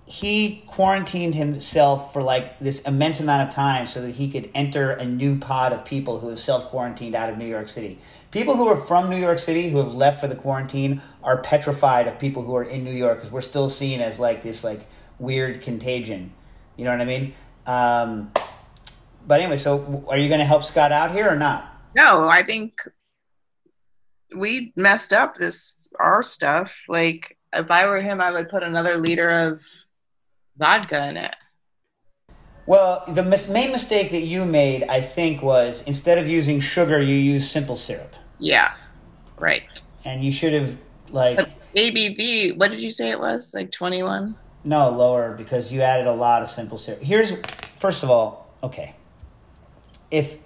he 0.06 0.62
quarantined 0.66 1.34
himself 1.34 2.12
for 2.12 2.22
like 2.22 2.58
this 2.58 2.80
immense 2.82 3.20
amount 3.20 3.48
of 3.48 3.54
time 3.54 3.86
so 3.86 4.00
that 4.02 4.12
he 4.12 4.30
could 4.30 4.50
enter 4.54 4.92
a 4.92 5.04
new 5.04 5.38
pod 5.38 5.72
of 5.72 5.84
people 5.84 6.20
who 6.20 6.28
have 6.28 6.38
self 6.38 6.66
quarantined 6.66 7.14
out 7.14 7.28
of 7.28 7.36
New 7.38 7.46
York 7.46 7.68
City. 7.68 7.98
People 8.30 8.56
who 8.56 8.66
are 8.68 8.76
from 8.76 9.10
New 9.10 9.16
York 9.16 9.38
City 9.38 9.68
who 9.70 9.78
have 9.78 9.94
left 9.94 10.20
for 10.20 10.28
the 10.28 10.34
quarantine 10.36 11.02
are 11.24 11.38
petrified 11.38 12.06
of 12.06 12.18
people 12.18 12.42
who 12.42 12.54
are 12.54 12.64
in 12.64 12.84
New 12.84 12.92
York 12.92 13.16
because 13.18 13.32
we're 13.32 13.40
still 13.40 13.68
seen 13.68 14.00
as 14.00 14.20
like 14.20 14.42
this 14.42 14.62
like 14.62 14.86
weird 15.18 15.62
contagion. 15.62 16.32
You 16.76 16.84
know 16.84 16.90
what 16.92 17.00
I 17.00 17.04
mean? 17.04 17.34
Um, 17.66 18.32
but 19.26 19.40
anyway, 19.40 19.56
so 19.56 20.04
are 20.08 20.18
you 20.18 20.28
going 20.28 20.40
to 20.40 20.46
help 20.46 20.64
Scott 20.64 20.92
out 20.92 21.10
here 21.10 21.28
or 21.28 21.36
not? 21.36 21.70
No, 21.96 22.28
I 22.28 22.42
think 22.42 22.74
we 24.36 24.72
messed 24.76 25.12
up 25.12 25.36
this 25.36 25.88
our 25.98 26.22
stuff. 26.22 26.74
Like 26.88 27.38
if 27.54 27.70
I 27.70 27.86
were 27.86 28.00
him, 28.00 28.20
I 28.20 28.30
would 28.32 28.48
put 28.48 28.62
another 28.62 28.96
liter 28.98 29.30
of 29.30 29.60
vodka 30.58 31.08
in 31.08 31.16
it. 31.16 31.34
Well, 32.66 33.04
the 33.08 33.22
mis- 33.22 33.48
main 33.48 33.72
mistake 33.72 34.10
that 34.10 34.22
you 34.22 34.44
made, 34.44 34.84
I 34.84 35.00
think, 35.02 35.42
was 35.42 35.82
instead 35.86 36.16
of 36.18 36.28
using 36.28 36.60
sugar, 36.60 37.00
you 37.00 37.14
used 37.14 37.50
simple 37.50 37.76
syrup, 37.76 38.14
Yeah, 38.38 38.72
right. 39.38 39.64
and 40.06 40.24
you 40.24 40.32
should 40.32 40.54
have 40.54 40.76
like 41.08 41.36
But 41.36 41.50
ABV, 41.76 42.56
what 42.58 42.70
did 42.70 42.80
you 42.80 42.90
say 42.90 43.10
it 43.10 43.20
was? 43.20 43.52
Like 43.54 43.70
21? 43.72 44.36
no 44.64 44.88
lower 44.90 45.34
because 45.34 45.72
you 45.72 45.82
added 45.82 46.06
a 46.06 46.12
lot 46.12 46.42
of 46.42 46.50
simple 46.50 46.78
syrup. 46.78 47.02
Here's 47.02 47.32
first 47.74 48.02
of 48.02 48.10
all, 48.10 48.48
okay, 48.62 48.96
if 50.10 50.38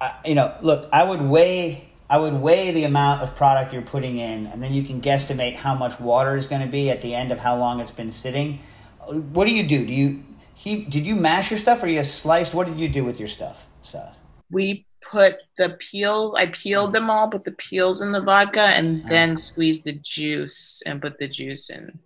uh, 0.00 0.12
you 0.24 0.34
know, 0.34 0.54
look, 0.60 0.88
I 0.92 1.02
would 1.04 1.22
weigh. 1.22 1.90
I 2.08 2.18
would 2.18 2.34
weigh 2.34 2.70
the 2.70 2.84
amount 2.84 3.22
of 3.22 3.34
product 3.34 3.72
you're 3.72 3.82
putting 3.82 4.18
in, 4.18 4.46
and 4.46 4.62
then 4.62 4.72
you 4.72 4.84
can 4.84 5.00
guesstimate 5.00 5.56
how 5.56 5.74
much 5.74 5.98
water 5.98 6.36
is 6.36 6.46
going 6.46 6.60
to 6.62 6.68
be 6.68 6.88
at 6.88 7.00
the 7.00 7.12
end 7.14 7.32
of 7.32 7.38
how 7.40 7.56
long 7.56 7.80
it's 7.80 7.90
been 7.90 8.12
sitting. 8.12 8.60
What 9.08 9.46
do 9.46 9.52
you 9.52 9.66
do? 9.66 9.84
Do 9.84 9.92
you 9.92 10.22
he 10.54 10.84
did 10.84 11.06
you 11.06 11.16
mash 11.16 11.50
your 11.50 11.58
stuff 11.58 11.82
or 11.82 11.88
you 11.88 12.04
sliced? 12.04 12.54
What 12.54 12.68
did 12.68 12.78
you 12.78 12.88
do 12.88 13.04
with 13.04 13.18
your 13.18 13.28
stuff? 13.28 13.66
So 13.82 14.08
We 14.50 14.85
put 15.10 15.36
the 15.58 15.76
peels, 15.78 16.34
I 16.36 16.46
peeled 16.46 16.92
them 16.92 17.10
all, 17.10 17.28
put 17.30 17.44
the 17.44 17.52
peels 17.52 18.02
in 18.02 18.12
the 18.12 18.20
vodka, 18.20 18.60
and 18.60 19.08
then 19.08 19.36
squeezed 19.36 19.84
the 19.84 19.92
juice 19.92 20.82
and 20.86 21.00
put 21.00 21.18
the 21.18 21.28
juice 21.28 21.70
in. 21.70 21.98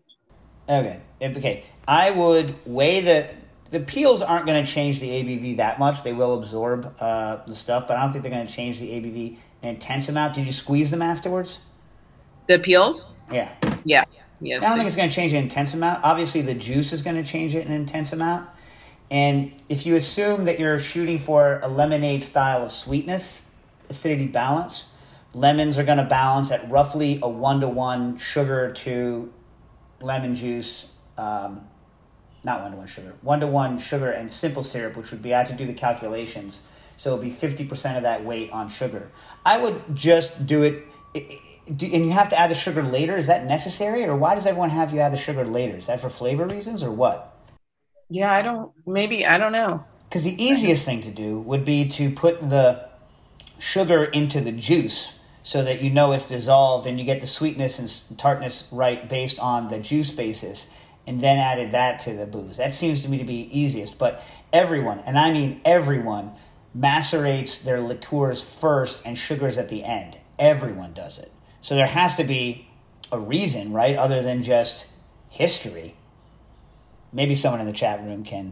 Okay. 0.68 1.00
Okay. 1.22 1.64
I 1.88 2.10
would 2.10 2.54
weigh 2.66 3.00
the 3.00 3.28
the 3.70 3.80
peels 3.80 4.20
aren't 4.20 4.46
going 4.46 4.64
to 4.64 4.70
change 4.70 4.98
the 4.98 5.08
ABV 5.08 5.56
that 5.58 5.78
much. 5.78 6.02
They 6.02 6.12
will 6.12 6.36
absorb 6.36 6.92
uh, 6.98 7.38
the 7.46 7.54
stuff, 7.54 7.86
but 7.86 7.96
I 7.96 8.02
don't 8.02 8.12
think 8.12 8.24
they're 8.24 8.32
going 8.32 8.46
to 8.46 8.52
change 8.52 8.80
the 8.80 8.88
ABV 8.88 9.36
an 9.62 9.68
intense 9.70 10.08
amount. 10.08 10.34
Did 10.34 10.46
you 10.46 10.52
squeeze 10.52 10.90
them 10.90 11.02
afterwards? 11.02 11.60
The 12.48 12.58
peels? 12.58 13.12
Yeah. 13.30 13.52
Yeah. 13.84 14.04
Yes. 14.40 14.64
I 14.64 14.68
don't 14.68 14.78
think 14.78 14.86
it's 14.86 14.96
going 14.96 15.08
to 15.08 15.14
change 15.14 15.32
an 15.32 15.42
intense 15.42 15.74
amount. 15.74 16.02
Obviously, 16.02 16.40
the 16.40 16.54
juice 16.54 16.92
is 16.92 17.02
going 17.02 17.16
to 17.16 17.22
change 17.22 17.54
it 17.54 17.66
an 17.66 17.72
intense 17.72 18.12
amount. 18.12 18.48
And 19.10 19.52
if 19.68 19.86
you 19.86 19.96
assume 19.96 20.44
that 20.44 20.60
you're 20.60 20.78
shooting 20.78 21.18
for 21.18 21.58
a 21.62 21.68
lemonade 21.68 22.22
style 22.22 22.64
of 22.64 22.70
sweetness, 22.70 23.42
acidity 23.88 24.28
balance, 24.28 24.92
lemons 25.34 25.78
are 25.78 25.84
going 25.84 25.98
to 25.98 26.04
balance 26.04 26.52
at 26.52 26.70
roughly 26.70 27.18
a 27.22 27.28
one 27.28 27.60
to 27.60 27.68
one 27.68 28.18
sugar 28.18 28.72
to 28.72 29.32
lemon 30.00 30.34
juice. 30.34 30.88
Um, 31.18 31.62
not 32.42 32.62
one 32.62 32.70
to 32.70 32.76
one 32.76 32.86
sugar, 32.86 33.14
one 33.20 33.40
to 33.40 33.46
one 33.46 33.78
sugar 33.78 34.10
and 34.10 34.32
simple 34.32 34.62
syrup, 34.62 34.96
which 34.96 35.10
would 35.10 35.22
be 35.22 35.34
I 35.34 35.38
had 35.38 35.46
to 35.48 35.54
do 35.54 35.66
the 35.66 35.74
calculations. 35.74 36.62
So 36.96 37.10
it'd 37.12 37.22
be 37.24 37.30
fifty 37.30 37.64
percent 37.64 37.96
of 37.96 38.04
that 38.04 38.24
weight 38.24 38.50
on 38.52 38.68
sugar. 38.68 39.10
I 39.44 39.58
would 39.58 39.94
just 39.94 40.46
do 40.46 40.62
it. 40.62 40.86
it- 41.14 41.30
it- 41.32 41.40
do, 41.76 41.86
and 41.86 42.04
you 42.04 42.10
have 42.10 42.30
to 42.30 42.38
add 42.38 42.50
the 42.50 42.54
sugar 42.54 42.82
later. 42.82 43.16
Is 43.16 43.28
that 43.28 43.44
necessary, 43.44 44.04
or 44.04 44.16
why 44.16 44.34
does 44.34 44.44
everyone 44.44 44.70
have 44.70 44.92
you 44.92 45.00
add 45.00 45.12
the 45.12 45.16
sugar 45.18 45.44
later? 45.44 45.76
Is 45.76 45.86
that 45.86 46.00
for 46.00 46.08
flavor 46.08 46.44
reasons, 46.46 46.82
or 46.82 46.90
what? 46.90 47.29
Yeah, 48.10 48.32
I 48.32 48.42
don't, 48.42 48.72
maybe, 48.86 49.24
I 49.26 49.38
don't 49.38 49.52
know. 49.52 49.84
Because 50.08 50.24
the 50.24 50.42
easiest 50.42 50.84
thing 50.84 51.00
to 51.02 51.10
do 51.12 51.38
would 51.38 51.64
be 51.64 51.88
to 51.90 52.10
put 52.10 52.40
the 52.50 52.88
sugar 53.58 54.04
into 54.04 54.40
the 54.40 54.52
juice 54.52 55.12
so 55.44 55.62
that 55.62 55.80
you 55.82 55.90
know 55.90 56.12
it's 56.12 56.26
dissolved 56.28 56.86
and 56.86 56.98
you 56.98 57.06
get 57.06 57.20
the 57.20 57.26
sweetness 57.26 57.78
and 57.78 58.18
tartness 58.18 58.68
right 58.72 59.08
based 59.08 59.38
on 59.38 59.68
the 59.68 59.78
juice 59.78 60.10
basis. 60.10 60.68
and 61.06 61.20
then 61.20 61.38
added 61.38 61.72
that 61.72 61.98
to 62.00 62.14
the 62.14 62.26
booze. 62.26 62.58
That 62.58 62.74
seems 62.74 63.02
to 63.02 63.08
me 63.08 63.18
to 63.18 63.24
be 63.24 63.48
easiest. 63.58 63.98
But 63.98 64.22
everyone, 64.52 65.00
and 65.00 65.18
I 65.18 65.32
mean 65.32 65.60
everyone, 65.64 66.32
macerates 66.78 67.64
their 67.64 67.80
liqueurs 67.80 68.42
first 68.42 69.02
and 69.04 69.18
sugars 69.18 69.58
at 69.58 69.68
the 69.68 69.82
end. 69.82 70.18
Everyone 70.38 70.92
does 70.92 71.18
it. 71.18 71.32
So 71.62 71.74
there 71.74 71.86
has 71.86 72.16
to 72.16 72.24
be 72.24 72.68
a 73.10 73.18
reason, 73.18 73.72
right? 73.72 73.96
Other 73.96 74.22
than 74.22 74.42
just 74.42 74.86
history. 75.28 75.96
Maybe 77.12 77.34
someone 77.34 77.60
in 77.60 77.66
the 77.66 77.72
chat 77.72 78.02
room 78.04 78.24
can 78.24 78.50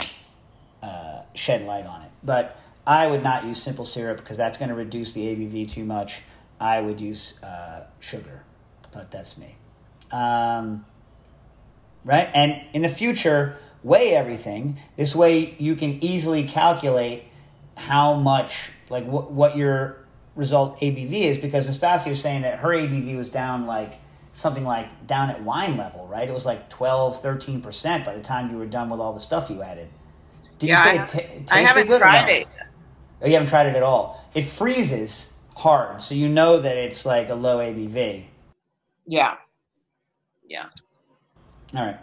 uh, 0.83 1.23
shed 1.35 1.63
light 1.63 1.87
on 1.87 2.03
it. 2.03 2.11
But 2.23 2.59
I 2.87 3.07
would 3.07 3.23
not 3.23 3.45
use 3.45 3.63
simple 3.63 3.85
syrup 3.85 4.19
because 4.19 4.37
that's 4.37 4.59
going 4.59 4.71
to 4.71 4.75
reduce 4.75 5.13
the 5.13 5.23
ABV 5.23 5.71
too 5.71 5.85
much. 5.85 6.23
I 6.61 6.81
would 6.81 7.01
use 7.01 7.43
uh, 7.43 7.85
sugar, 8.01 8.43
but 8.93 9.11
that's 9.11 9.39
me. 9.39 9.55
Um, 10.11 10.85
right? 12.05 12.29
And 12.35 12.63
in 12.73 12.83
the 12.83 12.89
future, 12.89 13.57
weigh 13.83 14.15
everything. 14.15 14.79
This 14.97 15.15
way, 15.15 15.55
you 15.59 15.77
can 15.77 16.03
easily 16.03 16.45
calculate 16.45 17.25
how 17.77 18.15
much, 18.15 18.71
like 18.91 19.05
what, 19.05 19.31
what 19.31 19.57
your 19.57 19.99
result 20.35 20.81
ABV 20.81 21.13
is. 21.13 21.39
Because 21.39 21.67
Nastasia 21.67 22.11
was 22.11 22.21
saying 22.21 22.43
that 22.43 22.61
her 22.61 22.71
ABV 22.71 23.17
was 23.17 23.29
down 23.29 23.67
like 23.67 23.95
something 24.39 24.65
like 24.65 25.07
down 25.07 25.31
at 25.31 25.43
wine 25.43 25.77
level, 25.77 26.07
right? 26.07 26.29
It 26.29 26.33
was 26.33 26.47
like 26.47 26.69
12, 26.71 27.21
13% 27.23 28.05
by 28.05 28.15
the 28.15 28.23
time 28.23 28.51
you 28.51 28.57
were 28.57 28.67
done 28.67 28.89
with 28.89 29.01
all 29.01 29.13
the 29.13 29.21
stuff 29.21 29.51
you 29.51 29.63
added. 29.63 29.89
Did 30.59 30.69
Yeah, 30.69 30.79
you 30.79 30.83
say 30.85 30.91
I 30.91 30.93
it 30.93 30.99
have- 30.99 31.11
ta- 31.11 31.19
tasted 31.19 31.53
I 31.53 31.59
haven't 31.61 31.87
good 31.89 32.01
tried 32.01 32.27
no? 32.27 32.33
it. 32.33 32.49
Oh, 33.23 33.27
you 33.27 33.33
haven't 33.35 33.49
tried 33.49 33.67
it 33.67 33.75
at 33.77 33.83
all. 33.83 34.25
It 34.35 34.45
freezes 34.45 35.37
hard, 35.57 36.01
so 36.01 36.15
you 36.15 36.29
know 36.29 36.61
that 36.61 36.77
it's 36.77 37.05
like 37.05 37.29
a 37.31 37.35
low 37.35 37.59
ABV. 37.59 38.25
Yeah. 39.07 39.35
Yeah. 40.47 40.67
All 41.75 41.85
right. 41.85 41.99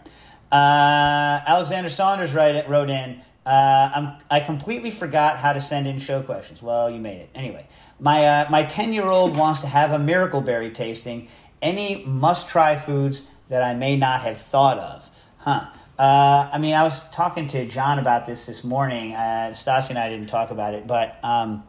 Uh, 0.51 1.41
Alexander 1.47 1.89
Saunders 1.89 2.33
write, 2.33 2.69
wrote 2.69 2.89
in. 2.89 3.21
Uh, 3.45 3.91
I'm, 3.95 4.13
I 4.29 4.39
completely 4.41 4.91
forgot 4.91 5.37
how 5.37 5.53
to 5.53 5.61
send 5.61 5.87
in 5.87 5.99
show 5.99 6.21
questions. 6.21 6.61
Well, 6.61 6.89
you 6.89 6.99
made 6.99 7.17
it 7.21 7.29
anyway. 7.35 7.67
My 7.99 8.25
uh, 8.25 8.47
my 8.49 8.63
ten 8.63 8.91
year 8.91 9.05
old 9.05 9.37
wants 9.37 9.61
to 9.61 9.67
have 9.67 9.91
a 9.91 9.99
miracle 9.99 10.41
berry 10.41 10.71
tasting. 10.71 11.29
Any 11.61 12.03
must 12.05 12.49
try 12.49 12.75
foods 12.75 13.27
that 13.49 13.61
I 13.61 13.73
may 13.73 13.95
not 13.95 14.21
have 14.21 14.37
thought 14.37 14.77
of? 14.79 15.09
Huh. 15.37 15.67
Uh, 15.97 16.49
I 16.51 16.57
mean, 16.57 16.75
I 16.75 16.83
was 16.83 17.07
talking 17.09 17.47
to 17.47 17.65
John 17.67 17.99
about 17.99 18.25
this 18.25 18.45
this 18.45 18.63
morning. 18.63 19.13
Uh, 19.13 19.53
and 19.67 19.97
I 19.97 20.09
didn't 20.09 20.27
talk 20.27 20.51
about 20.51 20.73
it, 20.73 20.87
but 20.87 21.17
um, 21.23 21.63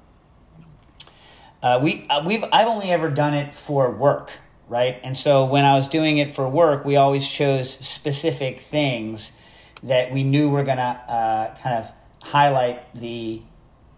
uh, 1.62 1.80
we 1.82 2.06
uh, 2.08 2.24
we've 2.24 2.44
I've 2.52 2.66
only 2.66 2.90
ever 2.90 3.08
done 3.08 3.34
it 3.34 3.54
for 3.54 3.90
work, 3.90 4.32
right? 4.68 4.98
And 5.02 5.16
so 5.16 5.44
when 5.44 5.64
I 5.64 5.74
was 5.74 5.88
doing 5.88 6.18
it 6.18 6.34
for 6.34 6.48
work, 6.48 6.84
we 6.84 6.96
always 6.96 7.26
chose 7.28 7.70
specific 7.70 8.60
things 8.60 9.36
that 9.82 10.12
we 10.12 10.24
knew 10.24 10.50
were 10.50 10.64
gonna 10.64 11.00
uh, 11.08 11.54
kind 11.62 11.76
of 11.76 11.92
highlight 12.22 12.94
the 12.94 13.42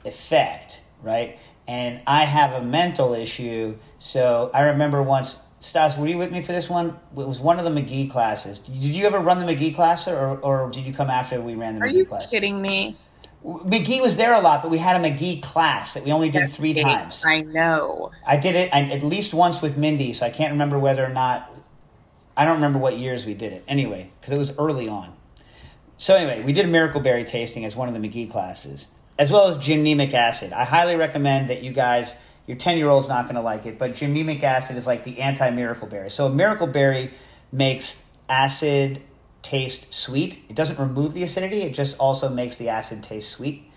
effect, 0.05 0.83
right? 1.03 1.39
And 1.67 2.01
I 2.07 2.25
have 2.25 2.53
a 2.53 2.65
mental 2.65 3.15
issue, 3.15 3.77
so 3.99 4.51
I 4.53 4.61
remember 4.63 5.03
once. 5.03 5.43
Stas, 5.61 5.97
were 5.99 6.07
you 6.07 6.19
with 6.19 6.31
me 6.31 6.41
for 6.41 6.53
this 6.53 6.69
one? 6.71 6.91
It 7.17 7.27
was 7.27 7.41
one 7.41 7.59
of 7.59 7.65
the 7.65 7.71
McGee 7.81 8.11
classes. 8.11 8.61
Did 8.61 8.75
you 8.75 9.07
ever 9.07 9.19
run 9.19 9.45
the 9.45 9.53
McGee 9.53 9.75
class, 9.75 10.07
or, 10.07 10.39
or 10.39 10.71
did 10.71 10.87
you 10.87 10.93
come 10.93 11.11
after 11.11 11.41
we 11.41 11.55
ran 11.57 11.75
the 11.79 11.85
Are 11.85 11.89
McGee 11.89 11.95
you 11.95 12.07
class? 12.07 12.31
kidding 12.31 12.63
me? 12.63 12.97
McGee 13.45 14.01
was 14.01 14.17
there 14.17 14.35
a 14.35 14.41
lot, 14.41 14.63
but 14.63 14.71
we 14.71 14.79
had 14.79 15.01
a 15.01 15.05
McGee 15.05 15.43
class 15.43 15.95
that 15.95 16.05
we 16.05 16.13
only 16.13 16.31
did 16.31 16.51
three 16.51 16.75
Kidding. 16.75 16.93
times. 16.93 17.25
I 17.25 17.43
know. 17.43 18.11
I 18.27 18.37
did 18.37 18.55
it 18.55 18.75
I, 18.75 18.83
at 18.91 19.03
least 19.03 19.33
once 19.33 19.63
with 19.63 19.77
Mindy, 19.77 20.13
so 20.13 20.27
I 20.27 20.31
can't 20.31 20.53
remember 20.53 20.79
whether 20.79 21.05
or 21.05 21.09
not. 21.13 21.51
I 22.37 22.45
don't 22.45 22.55
remember 22.57 22.79
what 22.79 22.99
years 22.99 23.25
we 23.25 23.35
did 23.35 23.53
it. 23.53 23.65
Anyway, 23.67 24.11
because 24.21 24.33
it 24.33 24.39
was 24.39 24.57
early 24.59 24.89
on. 24.89 25.13
So 25.99 26.15
anyway, 26.15 26.45
we 26.45 26.53
did 26.53 26.65
a 26.67 26.69
miracle 26.69 27.01
berry 27.01 27.25
tasting 27.25 27.65
as 27.65 27.75
one 27.75 27.89
of 27.89 28.01
the 28.01 28.09
McGee 28.09 28.31
classes, 28.31 28.89
as 29.19 29.33
well 29.33 29.49
as 29.49 29.57
gymnemic 29.57 30.15
acid. 30.15 30.53
I 30.53 30.65
highly 30.65 30.95
recommend 30.97 31.49
that 31.51 31.63
you 31.63 31.73
guys. 31.73 32.15
Your 32.49 32.57
ten 32.57 32.79
year 32.79 32.89
old's 32.89 33.09
not 33.09 33.27
going 33.27 33.37
to 33.37 33.43
like 33.43 33.67
it, 33.67 33.79
but 33.79 33.95
gymnemic 33.95 34.43
acid 34.43 34.77
is 34.77 34.89
like 34.89 35.05
the 35.05 35.21
anti 35.21 35.49
miracle 35.51 35.87
berry. 35.87 36.11
So 36.11 36.27
a 36.27 36.31
miracle 36.31 36.67
berry 36.67 37.13
makes 37.53 38.05
acid 38.29 39.01
taste 39.43 39.95
sweet. 39.95 40.43
It 40.49 40.57
doesn't 40.57 40.81
remove 40.81 41.15
the 41.15 41.23
acidity; 41.23 41.63
it 41.63 41.75
just 41.75 41.97
also 41.99 42.29
makes 42.29 42.57
the 42.57 42.71
acid 42.71 43.05
taste 43.05 43.31
sweet 43.31 43.69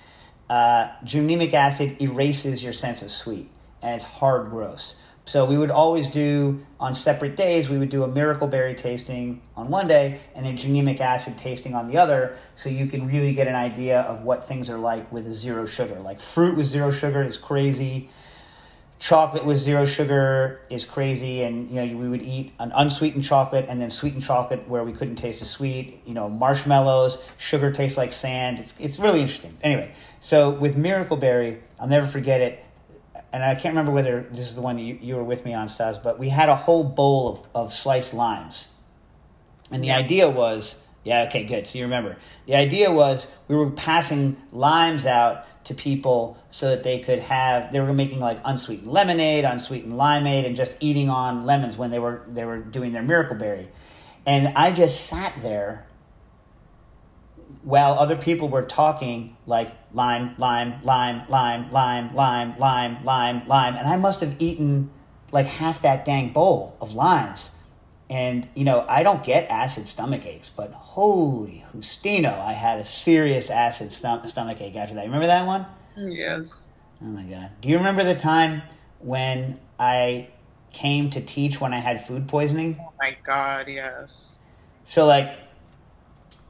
uh, 0.52 0.92
gymnemic 1.06 1.54
acid 1.54 2.02
erases 2.02 2.62
your 2.62 2.74
sense 2.74 3.02
of 3.02 3.10
sweet 3.10 3.50
and 3.82 3.96
it's 3.96 4.04
hard 4.04 4.50
gross 4.50 4.98
so 5.24 5.46
we 5.46 5.58
would 5.58 5.72
always 5.72 6.10
do 6.10 6.60
on 6.78 6.94
separate 6.94 7.38
days 7.38 7.70
we 7.70 7.78
would 7.78 7.88
do 7.88 8.04
a 8.04 8.08
miracle 8.10 8.50
berry 8.50 8.76
tasting 8.76 9.42
on 9.56 9.70
one 9.70 9.88
day 9.88 10.20
and 10.36 10.46
a 10.46 10.52
gymnemic 10.52 11.00
acid 11.00 11.38
tasting 11.38 11.74
on 11.74 11.88
the 11.88 11.98
other 11.98 12.36
so 12.56 12.68
you 12.68 12.86
can 12.86 13.08
really 13.08 13.34
get 13.34 13.48
an 13.48 13.56
idea 13.56 14.02
of 14.02 14.24
what 14.24 14.44
things 14.46 14.70
are 14.70 14.78
like 14.78 15.10
with 15.10 15.26
zero 15.32 15.66
sugar 15.66 15.98
like 16.02 16.20
fruit 16.20 16.58
with 16.58 16.66
zero 16.66 16.92
sugar 16.92 17.24
is 17.24 17.38
crazy 17.38 18.10
chocolate 19.02 19.44
with 19.44 19.58
zero 19.58 19.84
sugar 19.84 20.62
is 20.70 20.86
crazy 20.86 21.42
and 21.42 21.72
you 21.72 21.76
know 21.76 21.98
we 21.98 22.08
would 22.08 22.22
eat 22.22 22.54
an 22.60 22.72
unsweetened 22.76 23.24
chocolate 23.24 23.66
and 23.68 23.82
then 23.82 23.90
sweetened 23.90 24.22
chocolate 24.22 24.68
where 24.70 24.84
we 24.84 24.94
couldn't 24.94 25.16
taste 25.16 25.40
the 25.40 25.46
sweet 25.46 26.00
you 26.06 26.14
know 26.14 26.30
marshmallows 26.30 27.18
sugar 27.38 27.72
tastes 27.72 27.98
like 27.98 28.14
sand. 28.14 28.60
It's, 28.60 28.80
it's 28.80 29.00
really 29.00 29.20
interesting. 29.20 29.58
Anyway 29.64 29.92
so 30.20 30.52
with 30.52 30.78
miracle 30.78 31.18
berry 31.18 31.60
i'll 31.80 31.88
never 31.88 32.06
forget 32.06 32.42
it 32.42 32.64
and 33.34 33.44
i 33.44 33.56
can't 33.56 33.74
remember 33.74 33.92
whether 33.92 34.22
this 34.30 34.48
is 34.48 34.54
the 34.54 34.62
one 34.62 34.78
you, 34.78 35.00
you 35.02 35.16
were 35.16 35.24
with 35.24 35.46
me 35.46 35.54
on 35.56 35.68
Stas, 35.68 35.98
but 35.98 36.20
we 36.20 36.30
had 36.30 36.48
a 36.50 36.56
whole 36.56 36.84
bowl 36.84 37.28
of, 37.28 37.48
of 37.56 37.74
sliced 37.74 38.14
limes. 38.14 38.76
And 39.72 39.84
the 39.84 39.92
idea 39.92 40.30
was, 40.30 40.81
yeah, 41.04 41.24
okay, 41.24 41.44
good. 41.44 41.68
So 41.68 41.80
you 41.80 41.86
remember. 41.86 42.18
The 42.46 42.56
idea 42.56 42.92
was 42.92 43.28
we 43.48 43.56
were 43.56 43.72
passing 43.72 44.38
limes 44.52 45.06
out 45.06 45.46
to 45.64 45.74
people 45.74 46.38
so 46.50 46.70
that 46.70 46.84
they 46.84 47.00
could 47.00 47.20
have 47.20 47.72
they 47.72 47.80
were 47.80 47.94
making 47.94 48.20
like 48.20 48.40
unsweetened 48.44 48.92
lemonade, 48.92 49.44
unsweetened 49.44 49.94
limeade, 49.94 50.46
and 50.46 50.56
just 50.56 50.78
eating 50.80 51.10
on 51.10 51.44
lemons 51.44 51.78
when 51.78 51.92
they 51.92 52.00
were 52.00 52.24
they 52.28 52.46
were 52.46 52.60
doing 52.60 52.92
their 52.92 53.04
miracle 53.04 53.36
berry. 53.36 53.70
And 54.26 54.50
I 54.50 54.72
just 54.72 55.08
sat 55.08 55.34
there 55.42 55.88
while 57.64 57.94
other 57.94 58.16
people 58.16 58.50
were 58.50 58.64
talking 58.64 59.36
like 59.46 59.72
lime, 59.94 60.36
lime, 60.38 60.82
lime, 60.84 61.24
lime, 61.30 61.72
lime, 61.72 62.16
lime, 62.16 62.56
lime, 62.60 63.04
lime, 63.04 63.48
lime, 63.48 63.76
and 63.76 63.88
I 63.88 63.98
must 63.98 64.22
have 64.22 64.36
eaten 64.40 64.92
like 65.32 65.48
half 65.48 65.82
that 65.82 66.06
dang 66.06 66.34
bowl 66.34 66.78
of 66.80 66.94
limes. 66.94 67.52
And 68.12 68.46
you 68.56 68.66
know, 68.66 68.86
I 68.90 69.04
don't 69.04 69.24
get 69.24 69.50
acid 69.50 69.88
stomach 69.88 70.26
aches, 70.26 70.50
but 70.50 70.74
holy 70.74 71.64
Justino, 71.74 72.38
I 72.42 72.52
had 72.52 72.80
a 72.80 72.84
serious 72.84 73.50
acid 73.50 73.94
stom- 73.94 74.28
stomach 74.28 74.60
ache 74.60 74.76
after 74.76 74.96
that. 74.96 75.06
You 75.06 75.08
remember 75.08 75.28
that 75.28 75.48
one? 75.48 75.66
Yes. 75.96 76.44
Oh 77.02 77.06
my 77.06 77.24
god. 77.24 77.52
Do 77.62 77.70
you 77.70 77.78
remember 77.78 78.04
the 78.04 78.16
time 78.16 78.64
when 79.00 79.62
I 79.80 80.28
came 80.74 81.10
to 81.12 81.22
teach 81.22 81.62
when 81.62 81.74
I 81.74 81.80
had 81.80 82.06
food 82.06 82.28
poisoning? 82.28 82.76
Oh 82.82 82.92
my 83.00 83.16
God. 83.26 83.70
Yes. 83.70 84.36
So 84.86 85.06
like, 85.06 85.34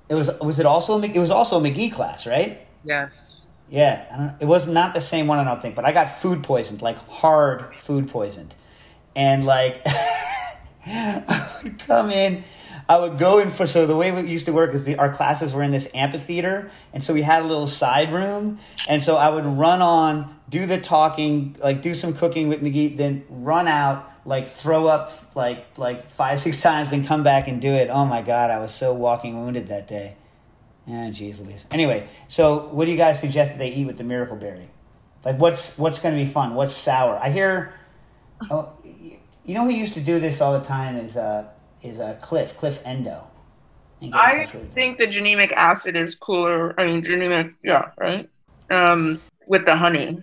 it 0.10 0.16
was 0.16 0.32
was 0.40 0.60
it 0.60 0.66
also 0.66 1.00
a, 1.00 1.06
it 1.06 1.20
was 1.20 1.30
also 1.30 1.60
a 1.60 1.62
McGee 1.62 1.94
class, 1.94 2.26
right? 2.26 2.66
Yes. 2.84 3.46
Yeah, 3.70 4.04
I 4.12 4.18
don't, 4.18 4.42
it 4.42 4.46
was 4.46 4.68
not 4.68 4.96
the 4.96 5.00
same 5.00 5.28
one, 5.28 5.38
I 5.38 5.44
don't 5.44 5.62
think, 5.62 5.76
but 5.76 5.86
I 5.86 5.92
got 5.92 6.20
food 6.20 6.42
poisoned, 6.44 6.82
like 6.82 6.98
hard 7.08 7.76
food 7.76 8.10
poisoned. 8.10 8.56
And 9.16 9.46
like, 9.46 9.86
I 10.86 11.60
would 11.64 11.80
come 11.80 12.10
in, 12.10 12.44
I 12.90 13.00
would 13.00 13.18
go 13.18 13.40
in 13.40 13.50
for, 13.50 13.68
so 13.68 13.86
the 13.86 13.96
way 13.96 14.10
it 14.10 14.26
used 14.26 14.48
to 14.48 14.54
work 14.54 14.74
is 14.74 14.84
the, 14.84 14.98
our 14.98 15.14
classes 15.14 15.54
were 15.54 15.64
in 15.64 15.72
this 15.72 15.90
amphitheater, 15.94 16.72
and 16.94 17.04
so 17.04 17.14
we 17.14 17.22
had 17.22 17.44
a 17.44 17.46
little 17.46 17.68
side 17.68 18.12
room, 18.12 18.60
and 18.88 19.02
so 19.02 19.16
I 19.16 19.30
would 19.30 19.46
run 19.46 19.82
on, 19.82 20.38
do 20.50 20.66
the 20.66 20.80
talking, 20.80 21.56
like 21.60 21.82
do 21.82 21.94
some 21.94 22.14
cooking 22.14 22.50
with 22.50 22.62
McGee, 22.62 22.98
then 22.98 23.24
run 23.30 23.68
out, 23.68 24.12
like 24.26 24.48
throw 24.48 24.88
up 24.88 25.36
like 25.36 25.78
like 25.78 26.10
five, 26.10 26.40
six 26.40 26.62
times, 26.62 26.92
then 26.92 27.06
come 27.06 27.24
back 27.24 27.48
and 27.48 27.62
do 27.62 27.74
it. 27.74 27.90
Oh 27.90 28.06
my 28.06 28.22
God, 28.22 28.52
I 28.52 28.60
was 28.60 28.74
so 28.74 28.94
walking 28.94 29.40
wounded 29.42 29.70
that 29.70 29.88
day. 29.88 30.16
Ah, 30.88 31.10
jeez 31.10 31.44
Louise. 31.44 31.66
Anyway, 31.72 32.08
so 32.28 32.68
what 32.68 32.86
do 32.86 32.92
you 32.92 32.98
guys 32.98 33.20
suggest 33.20 33.52
that 33.52 33.58
they 33.58 33.70
eat 33.70 33.86
with 33.86 33.98
the 33.98 34.04
miracle 34.04 34.36
berry? 34.36 34.70
Like, 35.24 35.38
what's 35.40 35.78
what's 35.78 36.00
going 36.00 36.16
to 36.16 36.24
be 36.24 36.30
fun? 36.30 36.56
What's 36.56 36.74
sour? 36.74 37.18
I 37.18 37.30
hear. 37.30 37.74
Oh, 38.50 38.74
you 39.46 39.54
know 39.54 39.66
who 39.66 39.72
used 39.72 39.94
to 39.96 40.02
do 40.02 40.20
this 40.20 40.42
all 40.42 40.58
the 40.58 40.66
time 40.66 40.96
is 40.96 41.18
uh 41.18 41.48
is 41.82 42.00
uh 42.00 42.18
Cliff 42.22 42.56
Cliff 42.56 42.82
Endo. 42.86 43.28
And 44.02 44.14
get 44.14 44.34
in 44.34 44.40
I 44.40 44.46
think 44.72 44.98
the 44.98 45.08
gymnemic 45.08 45.52
acid 45.54 45.96
is 45.96 46.16
cooler. 46.16 46.80
I 46.80 46.86
mean, 46.86 47.04
gymnemic, 47.04 47.54
yeah, 47.64 47.92
right? 47.98 48.28
Um, 48.72 49.22
with 49.48 49.66
the 49.66 49.76
honey. 49.76 50.20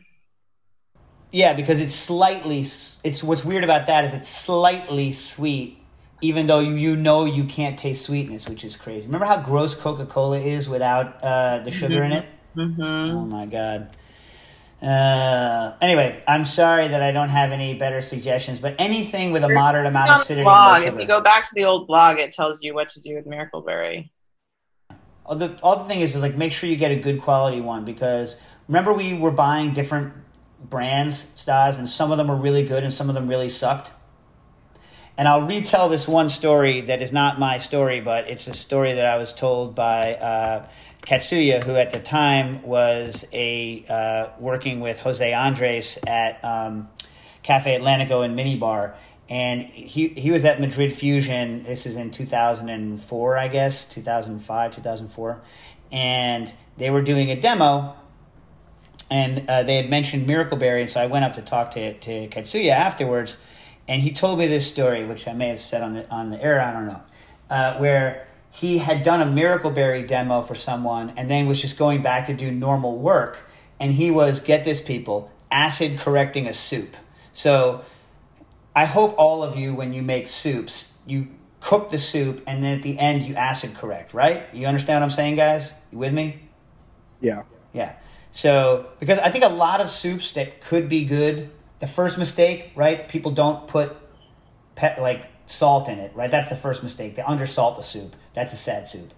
Yeah, 1.30 1.52
because 1.52 1.78
it's 1.78 1.94
slightly. 1.94 2.60
It's 2.60 3.22
what's 3.22 3.44
weird 3.44 3.62
about 3.62 3.86
that 3.86 4.04
is 4.04 4.14
it's 4.14 4.28
slightly 4.28 5.12
sweet, 5.12 5.78
even 6.22 6.46
though 6.46 6.60
you, 6.60 6.74
you 6.74 6.96
know 6.96 7.24
you 7.24 7.44
can't 7.44 7.78
taste 7.78 8.04
sweetness, 8.04 8.48
which 8.48 8.64
is 8.64 8.76
crazy. 8.76 9.06
Remember 9.06 9.26
how 9.26 9.40
gross 9.40 9.74
Coca 9.74 10.06
Cola 10.06 10.38
is 10.38 10.68
without 10.68 11.22
uh, 11.22 11.60
the 11.60 11.70
sugar 11.70 12.02
in 12.02 12.12
it? 12.12 12.26
Mm-hmm. 12.56 13.16
Oh 13.16 13.24
my 13.26 13.46
god. 13.46 13.96
Uh, 14.80 15.74
anyway, 15.80 16.22
I'm 16.28 16.44
sorry 16.44 16.86
that 16.88 17.02
I 17.02 17.10
don't 17.10 17.30
have 17.30 17.50
any 17.50 17.74
better 17.74 18.00
suggestions, 18.00 18.60
but 18.60 18.76
anything 18.78 19.32
with 19.32 19.42
a 19.42 19.48
moderate 19.48 19.86
amount 19.86 20.10
of 20.10 20.20
acidity 20.20 20.44
blog, 20.44 20.82
if 20.84 20.94
you 21.00 21.06
go 21.06 21.20
back 21.20 21.44
to 21.48 21.54
the 21.54 21.64
old 21.64 21.86
blog, 21.88 22.18
it 22.18 22.32
tells 22.32 22.62
you 22.62 22.74
what 22.74 22.88
to 22.90 23.00
do 23.00 23.14
with 23.16 23.26
Miracle 23.26 23.60
Berry. 23.60 24.12
all 25.24 25.36
the 25.36 25.58
all 25.62 25.76
the 25.76 25.84
thing 25.84 26.00
is 26.00 26.14
is 26.14 26.22
like 26.22 26.36
make 26.36 26.52
sure 26.52 26.68
you 26.70 26.76
get 26.76 26.90
a 26.90 26.96
good 26.96 27.20
quality 27.20 27.60
one 27.60 27.84
because 27.84 28.36
remember 28.66 28.92
we 28.92 29.14
were 29.14 29.30
buying 29.30 29.72
different 29.72 30.12
brands 30.70 31.30
styles 31.34 31.76
and 31.76 31.88
some 31.88 32.10
of 32.10 32.18
them 32.18 32.28
were 32.28 32.36
really 32.36 32.64
good 32.64 32.82
and 32.82 32.92
some 32.92 33.08
of 33.08 33.14
them 33.14 33.28
really 33.28 33.48
sucked. 33.48 33.92
And 35.18 35.26
I'll 35.26 35.46
retell 35.48 35.88
this 35.88 36.06
one 36.06 36.28
story 36.28 36.82
that 36.82 37.02
is 37.02 37.12
not 37.12 37.40
my 37.40 37.58
story, 37.58 38.00
but 38.00 38.30
it's 38.30 38.46
a 38.46 38.54
story 38.54 38.94
that 38.94 39.04
I 39.04 39.16
was 39.16 39.32
told 39.32 39.74
by 39.74 40.14
uh, 40.14 40.68
Katsuya, 41.02 41.60
who 41.64 41.74
at 41.74 41.90
the 41.90 41.98
time 41.98 42.62
was 42.62 43.26
a 43.32 43.84
uh, 43.88 44.28
working 44.38 44.78
with 44.78 45.00
Jose 45.00 45.32
Andres 45.32 45.98
at 46.06 46.38
um, 46.44 46.88
Cafe 47.42 47.76
Atlantico 47.76 48.24
and 48.24 48.38
Minibar. 48.38 48.94
And 49.28 49.64
he, 49.64 50.06
he 50.06 50.30
was 50.30 50.44
at 50.44 50.60
Madrid 50.60 50.92
Fusion. 50.92 51.64
This 51.64 51.84
is 51.84 51.96
in 51.96 52.12
2004, 52.12 53.36
I 53.36 53.48
guess, 53.48 53.86
2005, 53.86 54.76
2004. 54.76 55.42
And 55.90 56.54
they 56.76 56.90
were 56.90 57.02
doing 57.02 57.32
a 57.32 57.40
demo 57.40 57.96
and 59.10 59.48
uh, 59.48 59.62
they 59.62 59.76
had 59.76 59.88
mentioned 59.90 60.26
Miracle 60.26 60.58
Berry, 60.58 60.82
and 60.82 60.90
so 60.90 61.00
I 61.00 61.06
went 61.06 61.24
up 61.24 61.32
to 61.34 61.42
talk 61.42 61.70
to 61.72 61.94
to 61.94 62.28
Katsuya 62.28 62.72
afterwards, 62.72 63.38
and 63.88 64.02
he 64.02 64.12
told 64.12 64.38
me 64.38 64.46
this 64.46 64.70
story, 64.70 65.04
which 65.04 65.26
I 65.26 65.32
may 65.32 65.48
have 65.48 65.60
said 65.60 65.82
on 65.82 65.94
the 65.94 66.10
on 66.10 66.30
the 66.30 66.42
air, 66.42 66.60
I 66.60 66.72
don't 66.72 66.86
know, 66.86 67.02
uh, 67.50 67.78
where 67.78 68.28
he 68.50 68.78
had 68.78 69.02
done 69.02 69.20
a 69.20 69.26
Miracle 69.26 69.70
Berry 69.70 70.02
demo 70.02 70.42
for 70.42 70.54
someone, 70.54 71.14
and 71.16 71.28
then 71.28 71.46
was 71.46 71.60
just 71.60 71.78
going 71.78 72.02
back 72.02 72.26
to 72.26 72.34
do 72.34 72.50
normal 72.50 72.98
work, 72.98 73.40
and 73.80 73.92
he 73.92 74.10
was 74.10 74.40
get 74.40 74.64
this 74.64 74.80
people 74.80 75.32
acid 75.50 75.98
correcting 75.98 76.46
a 76.46 76.52
soup. 76.52 76.96
So 77.32 77.82
I 78.76 78.84
hope 78.84 79.14
all 79.18 79.42
of 79.42 79.56
you, 79.56 79.74
when 79.74 79.92
you 79.92 80.02
make 80.02 80.28
soups, 80.28 80.94
you 81.06 81.28
cook 81.60 81.90
the 81.90 81.98
soup, 81.98 82.42
and 82.46 82.62
then 82.62 82.74
at 82.74 82.82
the 82.82 82.98
end 82.98 83.22
you 83.22 83.34
acid 83.34 83.74
correct, 83.74 84.14
right? 84.14 84.44
You 84.52 84.66
understand 84.66 85.00
what 85.00 85.06
I'm 85.06 85.10
saying, 85.10 85.36
guys? 85.36 85.72
You 85.90 85.98
with 85.98 86.12
me? 86.12 86.40
Yeah. 87.20 87.42
Yeah. 87.72 87.94
So, 88.32 88.86
because 89.00 89.18
I 89.18 89.30
think 89.30 89.44
a 89.44 89.48
lot 89.48 89.80
of 89.80 89.88
soups 89.88 90.32
that 90.32 90.60
could 90.60 90.88
be 90.88 91.04
good, 91.04 91.50
the 91.78 91.86
first 91.86 92.18
mistake, 92.18 92.72
right? 92.74 93.08
People 93.08 93.30
don't 93.30 93.66
put 93.66 93.96
pet, 94.74 95.00
like 95.00 95.26
salt 95.46 95.88
in 95.88 95.98
it, 95.98 96.14
right? 96.14 96.30
That's 96.30 96.48
the 96.48 96.56
first 96.56 96.82
mistake. 96.82 97.14
They 97.14 97.22
undersalt 97.22 97.76
the 97.76 97.82
soup. 97.82 98.16
That's 98.34 98.52
a 98.52 98.56
sad 98.56 98.86
soup. 98.86 99.12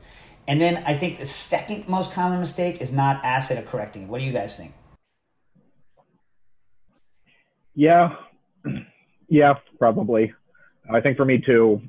And 0.46 0.60
then 0.60 0.82
I 0.86 0.96
think 0.96 1.18
the 1.18 1.26
second 1.26 1.88
most 1.88 2.12
common 2.12 2.40
mistake 2.40 2.80
is 2.80 2.92
not 2.92 3.24
acid 3.24 3.58
or 3.58 3.62
correcting 3.62 4.02
it. 4.04 4.08
What 4.08 4.18
do 4.18 4.24
you 4.24 4.32
guys 4.32 4.56
think? 4.56 4.72
Yeah. 7.74 8.16
Yeah, 9.32 9.54
probably. 9.78 10.34
I 10.92 11.00
think 11.00 11.16
for 11.16 11.24
me 11.24 11.38
too, 11.38 11.80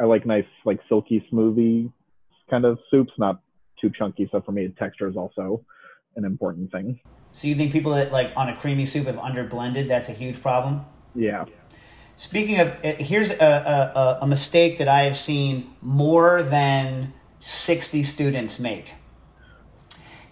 I 0.00 0.04
like 0.04 0.26
nice, 0.26 0.44
like 0.64 0.80
silky, 0.88 1.24
smoothie 1.32 1.92
kind 2.50 2.64
of 2.64 2.76
soups, 2.90 3.12
not 3.18 3.40
too 3.80 3.88
chunky. 3.96 4.28
So 4.32 4.40
for 4.40 4.50
me, 4.50 4.68
texture 4.76 5.08
is 5.08 5.16
also 5.16 5.64
an 6.16 6.24
important 6.24 6.72
thing. 6.72 6.98
So 7.32 7.48
you 7.48 7.54
think 7.54 7.72
people 7.72 7.92
that 7.92 8.12
like 8.12 8.32
on 8.36 8.48
a 8.48 8.56
creamy 8.56 8.86
soup 8.86 9.06
have 9.06 9.18
under 9.18 9.44
blended? 9.44 9.88
That's 9.88 10.08
a 10.08 10.12
huge 10.12 10.40
problem. 10.40 10.84
Yeah. 11.14 11.44
Speaking 12.16 12.60
of, 12.60 12.68
uh, 12.84 12.94
here's 12.98 13.30
a, 13.30 13.36
a, 13.36 14.18
a 14.22 14.26
mistake 14.26 14.78
that 14.78 14.88
I 14.88 15.04
have 15.04 15.16
seen 15.16 15.74
more 15.80 16.42
than 16.42 17.12
60 17.40 18.02
students 18.02 18.60
make. 18.60 18.94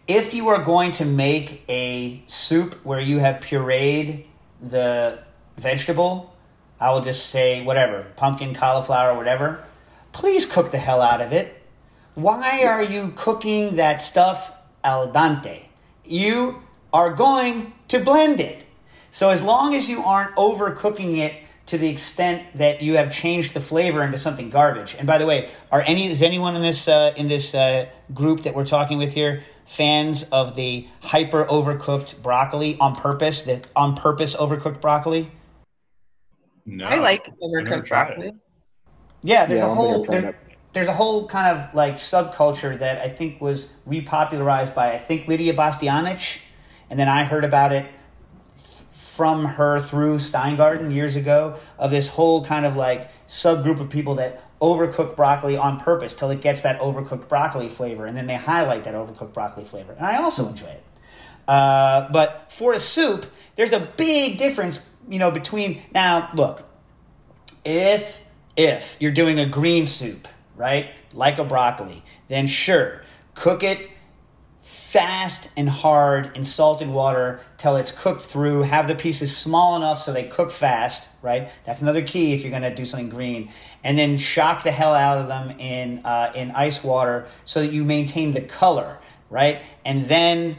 If 0.06 0.34
you 0.34 0.48
are 0.48 0.62
going 0.62 0.92
to 0.92 1.04
make 1.04 1.64
a 1.68 2.22
soup 2.26 2.74
where 2.84 3.00
you 3.00 3.18
have 3.18 3.36
pureed 3.36 4.26
the 4.60 5.20
vegetable, 5.56 6.34
I 6.78 6.90
will 6.90 7.00
just 7.00 7.30
say 7.30 7.62
whatever, 7.62 8.06
pumpkin, 8.16 8.54
cauliflower, 8.54 9.16
whatever, 9.16 9.64
please 10.12 10.46
cook 10.46 10.70
the 10.70 10.78
hell 10.78 11.00
out 11.00 11.20
of 11.20 11.32
it. 11.32 11.62
Why 12.14 12.64
are 12.64 12.82
you 12.82 13.12
cooking 13.16 13.76
that 13.76 14.00
stuff 14.00 14.52
al 14.82 15.10
dente? 15.12 15.62
You 16.04 16.62
are 16.92 17.12
going 17.12 17.72
to 17.88 18.00
blend 18.00 18.40
it. 18.40 18.64
So 19.10 19.30
as 19.30 19.42
long 19.42 19.74
as 19.74 19.88
you 19.88 20.02
aren't 20.02 20.34
overcooking 20.36 21.18
it 21.18 21.34
to 21.70 21.78
the 21.78 21.88
extent 21.88 22.42
that 22.54 22.82
you 22.82 22.96
have 22.96 23.12
changed 23.12 23.54
the 23.54 23.60
flavor 23.60 24.02
into 24.02 24.18
something 24.18 24.50
garbage. 24.50 24.96
And 24.98 25.06
by 25.06 25.18
the 25.18 25.26
way, 25.26 25.48
are 25.70 25.82
any 25.82 26.08
is 26.10 26.20
anyone 26.20 26.56
in 26.56 26.62
this 26.62 26.88
uh, 26.88 27.12
in 27.16 27.28
this 27.28 27.54
uh, 27.54 27.86
group 28.12 28.42
that 28.42 28.56
we're 28.56 28.66
talking 28.66 28.98
with 28.98 29.14
here 29.14 29.44
fans 29.64 30.24
of 30.32 30.56
the 30.56 30.88
hyper 31.00 31.44
overcooked 31.44 32.22
broccoli 32.24 32.76
on 32.80 32.96
purpose? 32.96 33.42
That 33.42 33.68
on 33.76 33.94
purpose 33.94 34.34
overcooked 34.34 34.80
broccoli? 34.80 35.30
No, 36.66 36.86
I 36.86 36.96
like 36.96 37.30
overcooked 37.40 37.86
tried 37.86 38.16
broccoli. 38.16 38.34
Yeah, 39.22 39.46
there's 39.46 39.60
Yeah, 39.60 39.68
I 39.68 39.70
a 39.70 39.74
whole 39.74 40.04
there, 40.06 40.36
there's 40.72 40.88
a 40.88 40.92
whole 40.92 41.28
kind 41.28 41.56
of 41.56 41.72
like 41.72 41.94
subculture 41.94 42.76
that 42.80 43.00
I 43.00 43.08
think 43.08 43.40
was 43.40 43.68
repopularized 43.88 44.74
by 44.74 44.92
I 44.92 44.98
think 44.98 45.28
Lidia 45.28 45.54
Bastianich, 45.54 46.40
and 46.90 46.98
then 46.98 47.08
I 47.08 47.24
heard 47.24 47.44
about 47.44 47.72
it 47.72 47.86
from 48.92 49.44
her 49.44 49.78
through 49.78 50.18
Steingarten 50.18 50.92
years 50.92 51.16
ago 51.16 51.56
of 51.78 51.90
this 51.90 52.08
whole 52.08 52.44
kind 52.44 52.66
of 52.66 52.76
like 52.76 53.10
subgroup 53.28 53.80
of 53.80 53.88
people 53.88 54.16
that 54.16 54.44
overcook 54.60 55.16
broccoli 55.16 55.56
on 55.56 55.80
purpose 55.80 56.14
till 56.14 56.30
it 56.30 56.40
gets 56.40 56.62
that 56.62 56.80
overcooked 56.80 57.28
broccoli 57.28 57.68
flavor, 57.68 58.06
and 58.06 58.16
then 58.16 58.26
they 58.26 58.34
highlight 58.34 58.84
that 58.84 58.94
overcooked 58.94 59.32
broccoli 59.32 59.64
flavor, 59.64 59.92
and 59.92 60.06
I 60.06 60.16
also 60.16 60.48
enjoy 60.48 60.66
it. 60.66 60.84
Uh, 61.48 62.08
but 62.12 62.46
for 62.52 62.72
a 62.72 62.78
soup, 62.78 63.26
there's 63.56 63.72
a 63.72 63.80
big 63.80 64.38
difference, 64.38 64.80
you 65.08 65.18
know, 65.18 65.30
between 65.30 65.82
now. 65.92 66.30
Look, 66.34 66.64
if 67.64 68.22
if 68.56 68.96
you're 69.00 69.10
doing 69.10 69.38
a 69.38 69.46
green 69.46 69.86
soup, 69.86 70.28
right, 70.56 70.90
like 71.12 71.38
a 71.38 71.44
broccoli, 71.44 72.04
then 72.28 72.46
sure, 72.46 73.02
cook 73.34 73.62
it 73.62 73.89
fast 74.90 75.48
and 75.56 75.68
hard 75.68 76.36
in 76.36 76.44
salted 76.44 76.88
water 76.88 77.38
till 77.58 77.76
it's 77.76 77.92
cooked 77.92 78.24
through. 78.24 78.62
Have 78.62 78.88
the 78.88 78.96
pieces 78.96 79.36
small 79.36 79.76
enough 79.76 80.00
so 80.00 80.12
they 80.12 80.24
cook 80.24 80.50
fast, 80.50 81.10
right? 81.22 81.48
That's 81.64 81.80
another 81.80 82.02
key 82.02 82.32
if 82.32 82.42
you're 82.42 82.50
going 82.50 82.62
to 82.62 82.74
do 82.74 82.84
something 82.84 83.08
green. 83.08 83.52
And 83.84 83.96
then 83.96 84.18
shock 84.18 84.64
the 84.64 84.72
hell 84.72 84.92
out 84.92 85.18
of 85.18 85.28
them 85.28 85.60
in 85.60 86.04
uh, 86.04 86.32
in 86.34 86.50
ice 86.50 86.82
water 86.82 87.28
so 87.44 87.60
that 87.60 87.72
you 87.72 87.84
maintain 87.84 88.32
the 88.32 88.40
color, 88.40 88.98
right? 89.30 89.62
And 89.84 90.06
then 90.06 90.56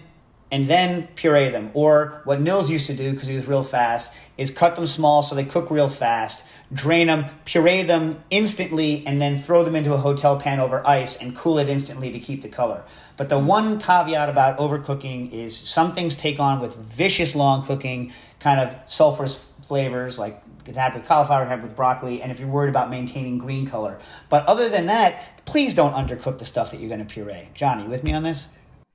and 0.50 0.66
then 0.66 1.10
puree 1.16 1.50
them. 1.50 1.70
Or 1.74 2.22
what 2.24 2.40
Nils 2.40 2.70
used 2.70 2.88
to 2.88 2.94
do 2.94 3.12
because 3.12 3.28
he 3.28 3.36
was 3.36 3.48
real 3.48 3.64
fast 3.64 4.12
is 4.38 4.50
cut 4.50 4.78
them 4.78 4.88
small 4.88 5.24
so 5.24 5.36
they 5.36 5.46
cook 5.46 5.70
real 5.70 5.90
fast. 5.90 6.46
Drain 6.74 7.08
them, 7.08 7.26
puree 7.44 7.84
them 7.84 8.24
instantly, 8.30 9.06
and 9.06 9.22
then 9.22 9.38
throw 9.38 9.66
them 9.66 9.76
into 9.76 9.94
a 9.94 9.98
hotel 9.98 10.40
pan 10.40 10.62
over 10.62 10.86
ice 10.88 11.18
and 11.18 11.36
cool 11.36 11.58
it 11.58 11.68
instantly 11.68 12.14
to 12.14 12.20
keep 12.20 12.42
the 12.42 12.48
color. 12.48 12.86
But 13.22 13.30
the 13.30 13.38
one 13.38 13.80
caveat 13.80 14.30
about 14.30 14.58
overcooking 14.58 15.32
is 15.32 15.56
some 15.56 15.94
things 15.94 16.16
take 16.16 16.40
on 16.40 16.60
with 16.60 16.76
vicious 16.76 17.36
long 17.36 17.64
cooking, 17.64 18.14
kind 18.40 18.60
of 18.60 18.70
sulfurous 18.88 19.38
flavors, 19.62 20.18
like 20.18 20.42
it 20.58 20.66
can 20.66 20.74
happen 20.74 21.02
with 21.02 21.08
cauliflower, 21.08 21.44
it 21.44 21.46
can 21.46 21.50
happen 21.52 21.68
with 21.68 21.76
broccoli, 21.76 22.24
and 22.24 22.32
if 22.32 22.40
you're 22.40 22.50
worried 22.50 22.70
about 22.72 22.90
maintaining 22.90 23.38
green 23.38 23.68
color. 23.68 24.00
But 24.30 24.48
other 24.48 24.70
than 24.70 24.88
that, 24.88 25.46
please 25.46 25.76
don't 25.76 25.94
undercook 25.94 26.40
the 26.40 26.46
stuff 26.46 26.72
that 26.72 26.80
you're 26.80 26.90
going 26.90 27.06
to 27.06 27.14
puree. 27.14 27.50
Johnny, 27.54 27.88
with 27.88 28.04
me 28.04 28.12
on 28.12 28.24
this? 28.24 28.48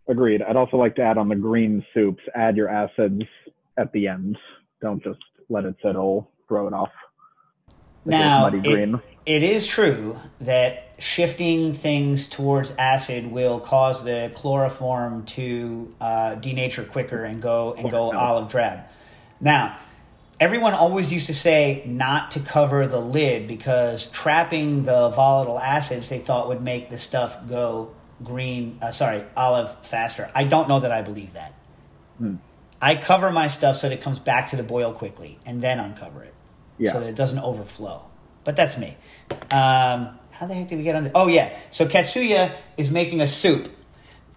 Agreed. 0.08 0.42
I'd 0.42 0.56
also 0.56 0.76
like 0.76 0.96
to 0.96 1.02
add 1.02 1.18
on 1.18 1.28
the 1.28 1.36
green 1.36 1.86
soups, 1.94 2.24
add 2.34 2.56
your 2.56 2.68
acids 2.68 3.22
at 3.78 3.92
the 3.92 4.08
end. 4.08 4.36
Don't 4.82 5.00
just 5.04 5.20
let 5.48 5.64
it 5.64 5.76
settle, 5.80 6.28
throw 6.48 6.66
it 6.66 6.72
off. 6.72 6.90
Like 8.04 8.18
Now, 8.18 8.46
it- 8.48 9.00
it 9.24 9.42
is 9.44 9.68
true 9.68 10.18
that 10.40 10.85
shifting 10.98 11.72
things 11.74 12.26
towards 12.26 12.74
acid 12.76 13.30
will 13.30 13.60
cause 13.60 14.02
the 14.04 14.30
chlorophyll 14.34 15.22
to 15.26 15.94
uh, 16.00 16.36
denature 16.36 16.88
quicker 16.88 17.24
and 17.24 17.42
go 17.42 17.74
and 17.74 17.90
go 17.90 18.12
olive 18.12 18.48
drab. 18.50 18.80
Now, 19.40 19.78
everyone 20.40 20.72
always 20.74 21.12
used 21.12 21.26
to 21.26 21.34
say 21.34 21.82
not 21.86 22.30
to 22.32 22.40
cover 22.40 22.86
the 22.86 23.00
lid 23.00 23.46
because 23.46 24.06
trapping 24.06 24.84
the 24.84 25.10
volatile 25.10 25.58
acids 25.58 26.08
they 26.08 26.18
thought 26.18 26.48
would 26.48 26.62
make 26.62 26.88
the 26.90 26.98
stuff 26.98 27.46
go 27.48 27.94
green. 28.24 28.78
Uh, 28.80 28.90
sorry, 28.90 29.22
olive 29.36 29.84
faster. 29.86 30.30
I 30.34 30.44
don't 30.44 30.68
know 30.68 30.80
that 30.80 30.92
I 30.92 31.02
believe 31.02 31.34
that. 31.34 31.52
I 32.80 32.94
cover 32.96 33.30
my 33.30 33.46
stuff 33.48 33.76
so 33.76 33.88
that 33.88 33.94
it 33.94 34.00
comes 34.00 34.18
back 34.18 34.48
to 34.48 34.56
the 34.56 34.62
boil 34.62 34.92
quickly 34.92 35.38
and 35.44 35.60
then 35.60 35.78
uncover 35.78 36.22
it 36.22 36.32
Yeah. 36.78 36.92
so 36.92 37.00
that 37.00 37.08
it 37.10 37.14
doesn't 37.14 37.38
overflow. 37.40 38.08
But 38.44 38.56
that's 38.56 38.78
me. 38.78 38.96
Um, 39.50 40.18
how 40.38 40.46
the 40.46 40.52
heck 40.52 40.68
did 40.68 40.76
we 40.76 40.84
get 40.84 40.94
on? 40.94 41.04
The, 41.04 41.12
oh 41.14 41.28
yeah, 41.28 41.56
so 41.70 41.86
Katsuya 41.86 42.52
is 42.76 42.90
making 42.90 43.22
a 43.22 43.26
soup, 43.26 43.68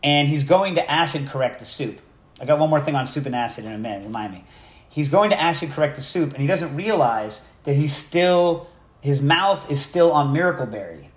and 0.02 0.30
he's 0.30 0.44
going 0.46 0.76
to 0.76 0.92
acid 0.92 1.28
correct 1.28 1.60
the 1.60 1.66
soup. 1.66 2.00
I 2.40 2.46
got 2.46 2.58
one 2.58 2.70
more 2.70 2.80
thing 2.80 2.96
on 2.96 3.06
soup 3.06 3.26
and 3.26 3.36
acid 3.36 3.66
in 3.66 3.74
a 3.74 3.78
minute. 3.78 4.06
Remind 4.06 4.32
me. 4.32 4.46
He's 4.88 5.10
going 5.10 5.30
to 5.32 5.40
acid 5.40 5.72
correct 5.72 5.98
the 5.98 6.02
soup, 6.02 6.32
and 6.32 6.42
he 6.42 6.48
doesn't 6.48 6.74
realize 6.76 7.46
that 7.66 7.76
he's 7.76 7.94
still 7.94 8.70
his 9.02 9.22
mouth 9.22 9.70
is 9.70 9.82
still 9.82 10.12
on 10.14 10.32
Miracle 10.32 10.66
Berry, 10.66 11.10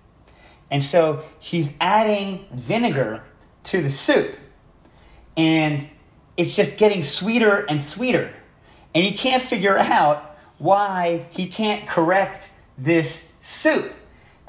and 0.69 0.83
so 0.83 1.23
he's 1.39 1.75
adding 1.81 2.45
vinegar 2.53 3.23
to 3.65 3.83
the 3.83 3.91
soup, 3.91 4.37
and 5.37 5.89
it's 6.37 6.57
just 6.57 6.77
getting 6.77 7.05
sweeter 7.05 7.65
and 7.69 7.81
sweeter. 7.81 8.33
And 8.95 9.05
he 9.05 9.13
can't 9.13 9.43
figure 9.43 9.79
out 9.79 10.37
why 10.59 11.27
he 11.31 11.47
can't 11.47 11.87
correct 11.87 12.51
this 12.77 13.33
soup. 13.41 13.93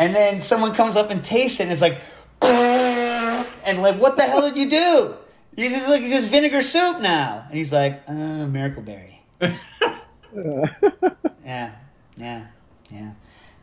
And 0.03 0.13
then 0.13 0.41
someone 0.41 0.73
comes 0.73 0.97
up 0.97 1.11
and 1.11 1.23
tastes 1.23 1.61
it 1.61 1.63
and 1.63 1.71
it's 1.71 1.79
like, 1.79 1.97
and 2.41 3.81
like, 3.81 4.01
what 4.01 4.17
the 4.17 4.23
hell 4.23 4.41
did 4.41 4.57
you 4.57 4.69
do? 4.69 5.13
He's 5.55 5.71
just 5.71 5.87
like, 5.87 6.01
just 6.01 6.29
vinegar 6.29 6.61
soup 6.61 6.99
now. 6.99 7.45
And 7.47 7.57
he's 7.57 7.71
like, 7.71 8.03
uh, 8.05 8.45
Miracle 8.47 8.83
Berry. 8.83 9.21
yeah, 11.45 11.75
yeah, 12.17 12.47
yeah. 12.91 13.13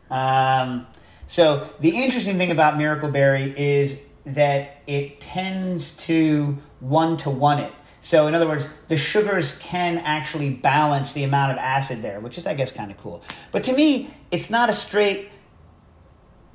Um, 0.09 0.87
so 1.27 1.69
the 1.79 2.03
interesting 2.03 2.39
thing 2.39 2.49
about 2.49 2.75
Miracle 2.75 3.11
Berry 3.11 3.53
is 3.55 3.99
that 4.25 4.81
it 4.87 5.21
tends 5.21 5.95
to 5.97 6.57
one 6.79 7.17
to 7.17 7.29
one 7.29 7.59
it. 7.59 7.71
So 8.01 8.25
in 8.25 8.33
other 8.33 8.47
words, 8.47 8.67
the 8.87 8.97
sugars 8.97 9.59
can 9.59 9.99
actually 9.99 10.49
balance 10.49 11.13
the 11.13 11.23
amount 11.23 11.51
of 11.51 11.59
acid 11.59 12.01
there, 12.01 12.19
which 12.19 12.39
is 12.39 12.47
I 12.47 12.55
guess 12.55 12.71
kind 12.71 12.89
of 12.89 12.97
cool. 12.97 13.21
But 13.51 13.63
to 13.65 13.73
me, 13.73 14.09
it's 14.31 14.49
not 14.49 14.71
a 14.71 14.73
straight 14.73 15.29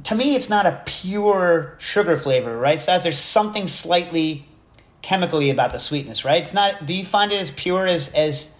to 0.04 0.14
me 0.14 0.36
it's 0.36 0.48
not 0.48 0.66
a 0.66 0.82
pure 0.84 1.76
sugar 1.78 2.16
flavor, 2.16 2.56
right? 2.56 2.80
So 2.80 2.98
there's 2.98 3.18
something 3.18 3.66
slightly 3.66 4.46
chemically 5.02 5.50
about 5.50 5.72
the 5.72 5.78
sweetness, 5.78 6.24
right? 6.24 6.42
It's 6.42 6.54
not 6.54 6.86
do 6.86 6.94
you 6.94 7.04
find 7.04 7.32
it 7.32 7.40
as 7.40 7.50
pure 7.50 7.86
as 7.86 8.12
as 8.14 8.52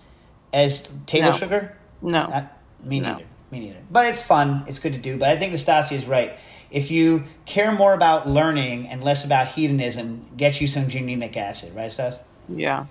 as 0.53 0.89
table 1.07 1.31
No. 1.31 1.37
sugar? 1.37 1.77
No. 2.03 2.21
Uh, 2.21 2.47
me 2.83 3.01
No. 3.01 3.13
neither. 3.13 3.25
Me 3.51 3.61
neither. 3.61 3.79
But 3.91 4.07
it's 4.07 4.21
fun. 4.21 4.65
It's 4.67 4.79
good 4.79 4.93
to 4.95 4.99
do. 4.99 5.19
But 5.19 5.29
I 5.31 5.37
think 5.39 5.53
Nastasia 5.53 5.95
is 5.95 6.07
right. 6.07 6.37
If 6.71 6.91
you 6.91 7.25
care 7.45 7.71
more 7.71 7.95
about 7.95 8.29
learning 8.29 8.89
and 8.89 9.03
less 9.05 9.25
about 9.25 9.49
hedonism, 9.49 10.27
get 10.37 10.61
you 10.61 10.67
some 10.67 10.89
gymnemic 10.89 11.37
acid, 11.37 11.75
right, 11.77 11.91
Stas? 11.93 12.17
Yeah. 12.49 12.87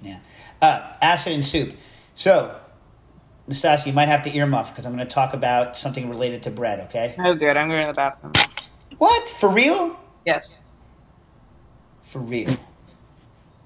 Yeah. 0.00 0.18
Uh, 0.62 0.82
acid 1.02 1.32
and 1.32 1.44
soup. 1.44 1.74
So, 2.14 2.54
Nastasia, 3.50 3.88
you 3.88 3.92
might 3.92 4.06
have 4.06 4.22
to 4.22 4.30
earmuff 4.30 4.68
because 4.68 4.86
I'm 4.86 4.94
going 4.94 5.06
to 5.06 5.12
talk 5.12 5.34
about 5.34 5.76
something 5.76 6.08
related 6.08 6.44
to 6.44 6.52
bread, 6.52 6.78
okay? 6.88 7.16
Oh, 7.18 7.34
good. 7.34 7.56
I'm 7.56 7.68
going 7.68 7.80
to 7.84 7.88
the 7.88 7.94
bathroom. 7.94 8.32
What? 8.98 9.28
For 9.28 9.48
real? 9.48 9.98
Yes. 10.24 10.62
For 12.04 12.20
real. 12.20 12.48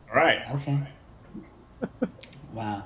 All 0.08 0.16
right. 0.16 0.38
Okay. 0.54 0.78
Wow. 2.54 2.84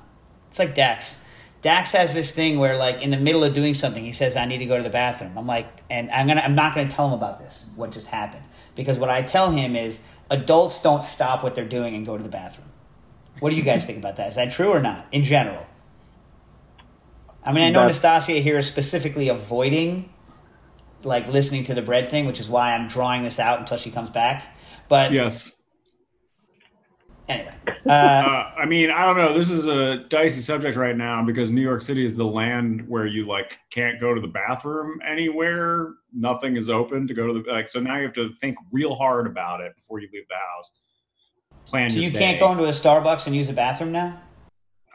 It's 0.49 0.59
like 0.59 0.75
Dax. 0.75 1.21
Dax 1.63 1.93
has 1.93 2.15
this 2.15 2.33
thing 2.33 2.59
where, 2.59 2.77
like, 2.77 3.01
in 3.01 3.11
the 3.11 3.17
middle 3.17 3.45
of 3.45 3.55
doing 3.55 3.75
something, 3.75 4.03
he 4.03 4.13
says, 4.13 4.35
"I 4.35 4.47
need 4.47 4.59
to 4.59 4.67
go 4.67 4.77
to 4.77 4.83
the 4.83 4.91
bathroom." 4.91 5.37
I'm 5.39 5.47
like, 5.47 5.69
and 5.91 6.11
I'm 6.11 6.27
gonna, 6.27 6.41
I'm 6.41 6.55
not 6.55 6.75
gonna 6.75 6.89
tell 6.89 7.07
him 7.07 7.13
about 7.13 7.39
this, 7.39 7.67
what 7.77 7.91
just 7.91 8.07
happened, 8.07 8.45
because 8.75 8.99
what 8.99 9.11
I 9.11 9.23
tell 9.23 9.51
him 9.51 9.77
is, 9.77 10.01
adults 10.31 10.83
don't 10.83 11.03
stop 11.03 11.43
what 11.43 11.55
they're 11.55 11.65
doing 11.65 11.95
and 11.95 12.07
go 12.07 12.17
to 12.17 12.23
the 12.23 12.29
bathroom. 12.29 12.69
What 13.41 13.51
do 13.51 13.57
you 13.57 13.63
guys 13.63 13.85
think 13.85 13.99
about 13.99 14.17
that? 14.17 14.29
Is 14.29 14.37
that 14.37 14.53
true 14.53 14.71
or 14.71 14.81
not? 14.81 15.07
In 15.13 15.23
general, 15.25 15.67
I 17.49 17.53
mean, 17.53 17.65
I 17.65 17.71
know 17.71 17.81
That's- 17.87 17.97
Nastasia 18.03 18.41
here 18.41 18.59
is 18.59 18.67
specifically 18.67 19.29
avoiding, 19.29 20.11
like, 21.03 21.29
listening 21.29 21.65
to 21.65 21.75
the 21.75 21.81
bread 21.83 22.11
thing, 22.11 22.27
which 22.27 22.41
is 22.41 22.49
why 22.49 22.75
I'm 22.75 22.89
drawing 22.89 23.23
this 23.23 23.39
out 23.41 23.59
until 23.59 23.79
she 23.79 23.91
comes 23.91 24.11
back. 24.11 24.45
But 24.89 25.13
Yes. 25.13 25.51
anyway, 27.27 27.55
uh, 27.87 27.91
Uh, 27.91 28.51
I 28.59 28.67
mean, 28.67 28.91
I 28.91 29.05
don't 29.07 29.17
know. 29.17 29.33
This 29.33 29.51
is 29.51 29.67
a 29.67 29.97
dicey 30.09 30.41
subject 30.41 30.77
right 30.77 30.97
now 30.97 31.25
because 31.25 31.51
New 31.51 31.63
York 31.63 31.81
City 31.81 32.05
is 32.05 32.17
the 32.17 32.27
land 32.27 32.85
where 32.87 33.07
you 33.07 33.27
like 33.27 33.59
can't 33.71 33.99
go 33.99 34.15
to 34.15 34.21
the 34.21 34.29
bathroom 34.29 35.01
anywhere. 35.11 35.95
Nothing 36.13 36.57
is 36.57 36.69
open 36.69 37.07
to 37.07 37.15
go 37.15 37.27
to 37.27 37.43
the 37.43 37.51
like. 37.51 37.69
So 37.71 37.81
now 37.81 37.97
you 37.97 38.03
have 38.05 38.13
to 38.15 38.31
think 38.41 38.57
real 38.73 38.95
hard 38.95 39.27
about 39.27 39.61
it 39.63 39.75
before 39.75 40.01
you 40.01 40.09
leave 40.13 40.29
the 40.29 40.35
house. 40.35 40.71
Plan 41.67 41.89
so 41.91 41.97
your 41.97 42.05
you 42.05 42.11
day. 42.11 42.19
can't 42.19 42.41
go 42.41 42.53
into 42.53 42.65
a 42.65 42.69
Starbucks 42.73 43.27
and 43.27 43.35
use 43.35 43.47
the 43.47 43.53
bathroom 43.55 43.93
now. 43.93 44.21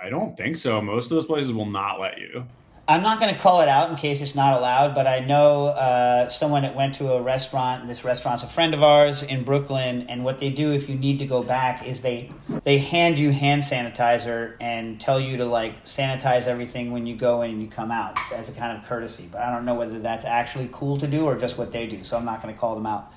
I 0.02 0.10
don't 0.10 0.36
think 0.36 0.58
so. 0.58 0.82
Most 0.82 1.06
of 1.06 1.12
those 1.12 1.26
places 1.26 1.54
will 1.54 1.66
not 1.66 2.00
let 2.00 2.20
you. 2.20 2.46
I'm 2.86 3.02
not 3.02 3.22
going 3.22 3.34
to 3.34 3.40
call 3.40 3.62
it 3.62 3.70
out 3.70 3.90
in 3.90 3.96
case 3.96 4.20
it's 4.20 4.36
not 4.36 4.58
allowed, 4.58 4.94
but 4.94 5.08
I 5.08 5.20
know 5.22 5.68
uh, 5.68 6.28
someone 6.28 6.64
that 6.64 6.76
went 6.76 6.96
to 6.96 7.14
a 7.14 7.22
restaurant. 7.22 7.88
This 7.88 8.04
restaurant's 8.04 8.44
a 8.44 8.48
friend 8.48 8.74
of 8.74 8.84
ours 8.84 9.24
in 9.24 9.46
Brooklyn, 9.46 10.08
and 10.10 10.26
what 10.26 10.40
they 10.40 10.50
do 10.50 10.74
if 10.74 10.90
you 10.90 10.96
need 10.96 11.20
to 11.20 11.26
go 11.26 11.44
back 11.44 11.88
is 11.88 12.02
they 12.02 12.30
they 12.66 12.78
hand 12.78 13.18
you 13.18 13.32
hand 13.32 13.62
sanitizer 13.62 14.58
and 14.60 15.00
tell 15.00 15.18
you 15.18 15.38
to 15.38 15.46
like 15.46 15.86
sanitize 15.86 16.48
everything 16.48 16.92
when 16.92 17.06
you 17.06 17.16
go 17.16 17.44
in 17.44 17.52
and 17.52 17.62
you 17.62 17.70
come 17.70 17.90
out 17.90 18.18
as 18.34 18.50
a 18.50 18.54
kind 18.54 18.78
of 18.78 18.84
courtesy. 18.84 19.30
But 19.32 19.44
I 19.44 19.50
don't 19.50 19.64
know 19.64 19.76
whether 19.76 20.00
that's 20.00 20.26
actually 20.26 20.68
cool 20.74 20.98
to 20.98 21.08
do 21.08 21.24
or 21.24 21.38
just 21.38 21.58
what 21.58 21.72
they 21.72 21.88
do, 21.88 22.04
so 22.04 22.18
I'm 22.18 22.26
not 22.26 22.42
going 22.44 22.54
to 22.54 22.60
call 22.60 22.76
them 22.76 22.86
out. 22.86 23.14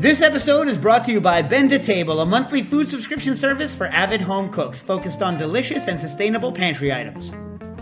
This 0.00 0.22
episode 0.22 0.66
is 0.66 0.78
brought 0.78 1.04
to 1.04 1.12
you 1.12 1.20
by 1.20 1.42
Bento 1.42 1.76
Table, 1.76 2.22
a 2.22 2.24
monthly 2.24 2.62
food 2.62 2.88
subscription 2.88 3.34
service 3.34 3.74
for 3.74 3.86
avid 3.88 4.22
home 4.22 4.50
cooks 4.50 4.80
focused 4.80 5.20
on 5.20 5.36
delicious 5.36 5.88
and 5.88 6.00
sustainable 6.00 6.52
pantry 6.52 6.90
items. 6.90 7.34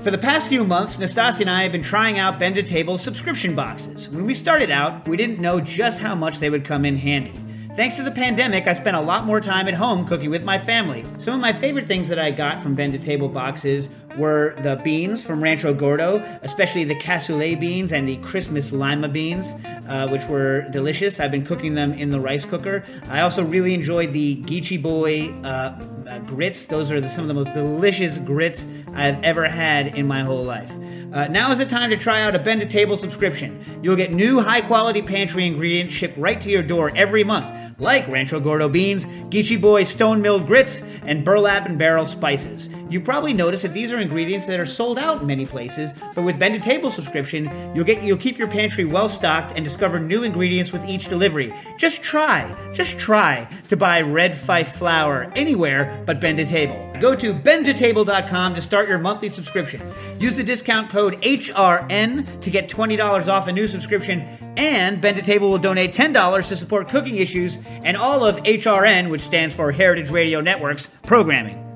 For 0.03 0.11
the 0.11 0.19
past 0.19 0.49
few 0.49 0.65
months, 0.65 0.99
Nastasia 0.99 1.43
and 1.43 1.51
I 1.51 1.63
have 1.63 1.71
been 1.71 1.81
trying 1.81 2.19
out 2.19 2.41
Bento 2.41 2.63
Table 2.63 2.99
subscription 2.99 3.55
boxes. 3.55 4.09
When 4.09 4.27
we 4.27 4.35
started 4.35 4.69
out, 4.69 5.07
we 5.07 5.17
didn't 5.17 5.39
know 5.39 5.61
just 5.61 6.01
how 6.01 6.17
much 6.17 6.41
they 6.41 6.51
would 6.51 6.65
come 6.65 6.85
in 6.85 6.97
handy. 6.97 7.33
Thanks 7.77 7.95
to 7.99 8.03
the 8.03 8.11
pandemic, 8.11 8.67
I 8.67 8.73
spent 8.73 8.97
a 8.97 9.01
lot 9.01 9.25
more 9.25 9.41
time 9.41 9.69
at 9.69 9.75
home 9.75 10.05
cooking 10.05 10.31
with 10.31 10.43
my 10.43 10.59
family. 10.59 11.05
Some 11.19 11.35
of 11.35 11.41
my 11.41 11.53
favorite 11.53 11.87
things 11.87 12.09
that 12.09 12.19
I 12.19 12.33
got 12.33 12.59
from 12.59 12.75
Bento 12.75 12.99
Table 12.99 13.29
boxes 13.29 13.89
were 14.19 14.55
the 14.63 14.77
beans 14.85 15.23
from 15.23 15.43
Rancho 15.43 15.73
Gordo, 15.73 16.19
especially 16.43 16.85
the 16.85 16.97
cassoulet 16.97 17.59
beans 17.59 17.93
and 17.93 18.09
the 18.09 18.17
Christmas 18.19 18.73
lima 18.73 19.09
beans, 19.09 19.55
uh, 19.89 20.09
which 20.09 20.27
were 20.27 20.63
delicious. 20.71 21.21
I've 21.21 21.31
been 21.31 21.45
cooking 21.45 21.75
them 21.75 21.93
in 21.93 22.11
the 22.11 22.21
rice 22.21 22.45
cooker. 22.45 22.85
I 23.09 23.21
also 23.21 23.45
really 23.45 23.75
enjoyed 23.75 24.13
the 24.13 24.37
Geechee 24.43 24.83
Boy 24.83 25.31
uh, 25.45 25.81
uh, 26.09 26.19
grits. 26.21 26.67
Those 26.67 26.91
are 26.91 27.01
the, 27.01 27.09
some 27.09 27.23
of 27.23 27.29
the 27.29 27.35
most 27.35 27.53
delicious 27.53 28.19
grits 28.19 28.67
I've 28.95 29.23
ever 29.23 29.49
had 29.49 29.97
in 29.97 30.07
my 30.07 30.21
whole 30.21 30.45
life. 30.45 30.73
Uh, 31.13 31.27
now 31.29 31.51
is 31.51 31.59
the 31.59 31.67
time 31.67 31.89
to 31.89 31.97
try 31.97 32.23
out 32.23 32.35
a 32.35 32.39
Bento 32.39 32.67
Table 32.67 32.97
subscription. 32.97 33.65
You'll 33.83 33.97
get 33.97 34.13
new 34.13 34.41
high 34.41 34.61
quality 34.61 35.01
pantry 35.01 35.47
ingredients 35.47 35.95
shipped 35.95 36.19
right 36.19 36.41
to 36.41 36.51
your 36.51 36.63
door 36.63 36.93
every 36.95 37.25
month, 37.25 37.47
like 37.79 38.07
Rancho 38.09 38.41
Gordo 38.41 38.69
beans, 38.69 39.07
Geechee 39.31 39.61
Boy 39.61 39.85
stone 39.85 40.21
milled 40.21 40.47
grits, 40.47 40.83
and 41.03 41.25
burlap 41.25 41.65
and 41.65 41.79
barrel 41.79 42.05
spices. 42.05 42.69
You 42.91 43.01
probably 43.01 43.35
noticed 43.35 43.65
that 43.65 43.75
these 43.75 43.93
are 43.93 43.99
ingredients 43.99 44.47
that 44.47 44.59
are 44.59 44.65
sold 44.67 44.99
out 44.99 45.21
in 45.21 45.27
many 45.27 45.45
places, 45.45 45.93
but 46.15 46.23
with 46.23 46.39
Bento 46.39 46.59
Table 46.59 46.91
subscription, 46.91 47.51
you'll 47.75 47.85
get 47.85 48.03
you'll 48.03 48.17
keep 48.17 48.39
your 48.39 48.49
pantry 48.49 48.85
well 48.85 49.09
stocked 49.09 49.53
and 49.55 49.65
discover 49.65 50.01
new 50.01 50.23
ingredients 50.23 50.73
with 50.73 50.85
each 50.87 51.09
delivery. 51.09 51.53
Just 51.77 52.03
try, 52.03 52.55
just 52.73 52.99
try 52.99 53.47
to 53.69 53.77
buy 53.77 54.01
red 54.01 54.37
fife 54.37 54.73
flour 54.77 55.31
anywhere 55.37 56.03
but 56.07 56.21
Bento 56.21 56.45
Table. 56.45 56.93
Go 56.99 57.15
to 57.15 57.35
bentotable.com 57.35 58.55
to 58.55 58.63
start 58.63 58.89
your 58.89 58.99
monthly 58.99 59.29
subscription. 59.29 59.83
Use 60.19 60.37
the 60.37 60.43
discount 60.43 60.91
code 60.91 61.21
HRN 61.23 62.41
to 62.41 62.51
get 62.51 62.69
$20 62.69 63.29
off 63.29 63.49
a 63.49 63.53
new 63.53 63.69
subscription, 63.69 64.23
and 64.57 65.01
Bento 65.01 65.21
Table 65.21 65.51
will 65.51 65.59
donate 65.59 65.93
$10 65.93 66.49
to 66.49 66.57
support 66.57 66.89
cooking 66.89 67.17
issues 67.17 67.59
and 67.85 67.97
all 67.97 68.25
of 68.25 68.37
HRN, 68.39 69.11
which 69.11 69.23
stands 69.23 69.55
for 69.55 69.71
Heritage 69.71 70.11
Radio 70.11 70.41
Network's 70.41 70.91
programming. 71.03 71.68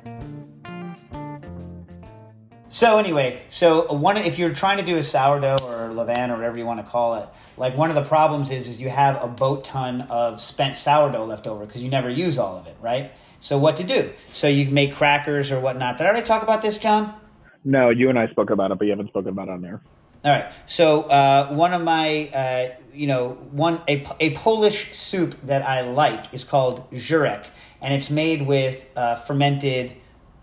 So 2.73 2.97
anyway, 2.97 3.43
so 3.51 3.93
one 3.93 4.17
if 4.17 4.39
you're 4.39 4.55
trying 4.55 4.79
to 4.79 4.83
do 4.83 4.97
a 4.97 5.03
sourdough 5.03 5.59
or 5.63 5.91
levain 5.91 6.31
or 6.31 6.37
whatever 6.37 6.57
you 6.57 6.65
want 6.65 6.83
to 6.83 6.91
call 6.91 7.17
it, 7.17 7.29
like 7.59 7.77
one 7.77 7.91
of 7.91 7.95
the 7.95 8.05
problems 8.05 8.51
is 8.51 8.67
is 8.67 8.81
you 8.81 8.89
have 8.89 9.23
a 9.23 9.29
boat 9.29 9.63
ton 9.63 10.01
of 10.09 10.41
spent 10.41 10.79
sourdough 10.79 11.27
left 11.27 11.47
over 11.47 11.67
because 11.67 11.83
you 11.83 11.91
never 11.91 12.09
use 12.09 12.39
all 12.39 12.57
of 12.57 12.67
it, 12.67 12.75
right? 12.81 13.13
So 13.41 13.59
what 13.59 13.77
to 13.77 13.85
do? 13.85 14.11
So 14.33 14.49
you 14.49 14.65
can 14.65 14.73
make 14.73 14.95
crackers 14.95 15.53
or 15.53 15.61
whatnot. 15.61 15.99
Did 15.99 16.05
I 16.05 16.09
already 16.09 16.25
talk 16.25 16.43
about 16.43 16.63
this, 16.63 16.79
John? 16.79 17.13
No, 17.63 17.91
you 17.91 18.09
and 18.09 18.19
I 18.19 18.29
spoke 18.29 18.49
about 18.49 18.71
it, 18.71 18.79
but 18.79 18.87
you 18.87 18.93
haven't 18.93 19.09
spoken 19.09 19.29
about 19.29 19.49
it 19.49 19.53
on 19.53 19.61
there. 19.61 19.83
All 20.25 20.33
right. 20.33 20.51
So 20.65 21.03
uh, 21.03 21.53
one 21.53 21.75
of 21.75 21.83
my, 21.83 22.29
uh, 22.29 22.75
you 22.95 23.07
know, 23.07 23.37
one 23.51 23.83
a, 23.87 24.07
a 24.19 24.31
Polish 24.31 24.97
soup 24.97 25.37
that 25.43 25.63
I 25.63 25.83
like 25.83 26.33
is 26.33 26.45
called 26.45 26.91
żurek, 26.93 27.49
and 27.83 27.93
it's 27.93 28.09
made 28.09 28.47
with 28.47 28.87
uh, 28.97 29.17
fermented 29.17 29.93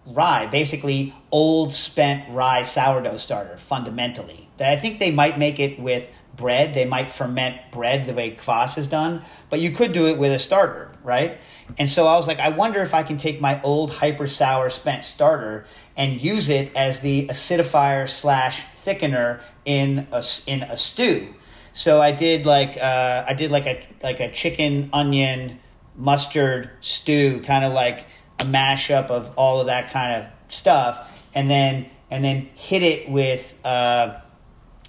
rye, 0.09 0.47
basically 0.47 1.13
old 1.31 1.73
spent 1.73 2.29
rye 2.33 2.63
sourdough 2.63 3.17
starter. 3.17 3.57
Fundamentally, 3.57 4.49
I 4.59 4.75
think 4.75 4.99
they 4.99 5.11
might 5.11 5.37
make 5.37 5.59
it 5.59 5.79
with 5.79 6.09
bread. 6.35 6.73
They 6.73 6.85
might 6.85 7.09
ferment 7.09 7.57
bread 7.71 8.05
the 8.05 8.13
way 8.13 8.31
kvass 8.31 8.77
is 8.77 8.87
done, 8.87 9.21
but 9.49 9.59
you 9.59 9.71
could 9.71 9.91
do 9.91 10.07
it 10.07 10.17
with 10.17 10.31
a 10.31 10.39
starter, 10.39 10.89
right? 11.03 11.37
And 11.77 11.89
so 11.89 12.07
I 12.07 12.15
was 12.15 12.27
like, 12.27 12.39
I 12.39 12.49
wonder 12.49 12.81
if 12.81 12.93
I 12.93 13.03
can 13.03 13.17
take 13.17 13.39
my 13.39 13.61
old 13.61 13.91
hyper 13.91 14.25
sour 14.25 14.69
spent 14.69 15.03
starter 15.03 15.65
and 15.95 16.21
use 16.21 16.49
it 16.49 16.73
as 16.75 17.01
the 17.01 17.27
acidifier 17.27 18.09
slash 18.09 18.63
thickener 18.85 19.41
in 19.65 20.07
a 20.11 20.23
in 20.47 20.63
a 20.63 20.77
stew. 20.77 21.33
So 21.73 22.01
I 22.01 22.11
did 22.11 22.45
like 22.45 22.77
uh, 22.77 23.25
I 23.27 23.33
did 23.33 23.51
like 23.51 23.67
a 23.67 23.85
like 24.01 24.19
a 24.19 24.31
chicken 24.31 24.89
onion 24.93 25.59
mustard 25.95 26.71
stew, 26.79 27.41
kind 27.41 27.65
of 27.65 27.73
like 27.73 28.07
a 28.39 28.45
mashup 28.45 29.07
of 29.07 29.33
all 29.35 29.59
of 29.59 29.67
that 29.67 29.91
kind 29.91 30.23
of 30.23 30.31
stuff, 30.51 31.07
and 31.35 31.49
then 31.49 31.87
and 32.09 32.23
then 32.23 32.49
hit 32.55 32.83
it 32.83 33.09
with. 33.09 33.53
Uh, 33.63 34.19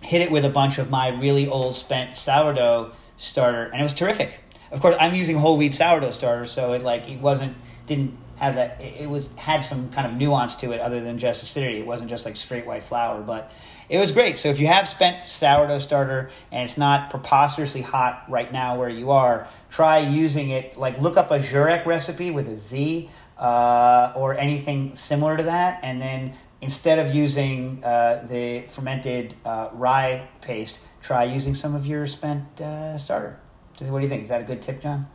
hit 0.02 0.22
it 0.22 0.30
with 0.30 0.46
a 0.46 0.48
bunch 0.48 0.78
of 0.78 0.88
my 0.88 1.08
really 1.08 1.46
old 1.46 1.76
spent 1.76 2.16
sourdough 2.16 2.90
starter, 3.18 3.64
and 3.64 3.80
it 3.80 3.82
was 3.82 3.92
terrific. 3.92 4.40
Of 4.70 4.80
course, 4.80 4.96
I'm 4.98 5.14
using 5.14 5.36
whole 5.36 5.58
wheat 5.58 5.74
sourdough 5.74 6.12
starter, 6.12 6.46
so 6.46 6.72
it 6.72 6.82
like 6.82 7.06
it 7.08 7.20
wasn't 7.20 7.54
didn't 7.86 8.16
have 8.36 8.54
that. 8.54 8.80
It, 8.80 9.02
it 9.02 9.10
was 9.10 9.28
had 9.36 9.58
some 9.62 9.90
kind 9.90 10.06
of 10.06 10.14
nuance 10.14 10.56
to 10.56 10.72
it 10.72 10.80
other 10.80 11.00
than 11.00 11.18
just 11.18 11.42
acidity. 11.42 11.80
It 11.80 11.86
wasn't 11.86 12.08
just 12.08 12.24
like 12.24 12.36
straight 12.36 12.64
white 12.66 12.82
flour, 12.82 13.20
but 13.20 13.52
It 13.90 13.98
was 13.98 14.12
great. 14.12 14.38
So 14.38 14.48
if 14.50 14.60
you 14.60 14.68
have 14.68 14.86
spent 14.86 15.28
sourdough 15.28 15.80
starter 15.80 16.30
and 16.52 16.62
it's 16.62 16.78
not 16.78 17.10
preposterously 17.10 17.82
hot 17.82 18.24
right 18.28 18.50
now 18.52 18.78
where 18.78 18.88
you 18.88 19.10
are, 19.10 19.48
try 19.68 19.98
using 19.98 20.50
it. 20.50 20.78
Like 20.78 21.00
look 21.00 21.16
up 21.16 21.32
a 21.32 21.40
żurek 21.40 21.84
recipe 21.86 22.30
with 22.30 22.48
a 22.48 22.56
Z 22.56 23.10
uh, 23.40 24.12
or 24.14 24.36
anything 24.36 24.94
similar 24.94 25.36
to 25.36 25.42
that, 25.44 25.80
and 25.82 26.00
then 26.00 26.34
instead 26.60 26.98
of 26.98 27.14
using 27.14 27.82
uh, 27.82 28.26
the 28.28 28.64
fermented 28.68 29.34
uh, 29.44 29.70
rye 29.72 30.28
paste, 30.42 30.80
try 31.02 31.24
using 31.24 31.54
some 31.54 31.74
of 31.74 31.86
your 31.86 32.06
spent 32.06 32.60
uh, 32.60 32.98
starter. 32.98 33.40
What 33.78 33.98
do 33.98 34.04
you 34.04 34.10
think? 34.10 34.22
Is 34.22 34.28
that 34.28 34.42
a 34.42 34.44
good 34.44 34.60
tip, 34.60 34.82
John? 34.82 35.06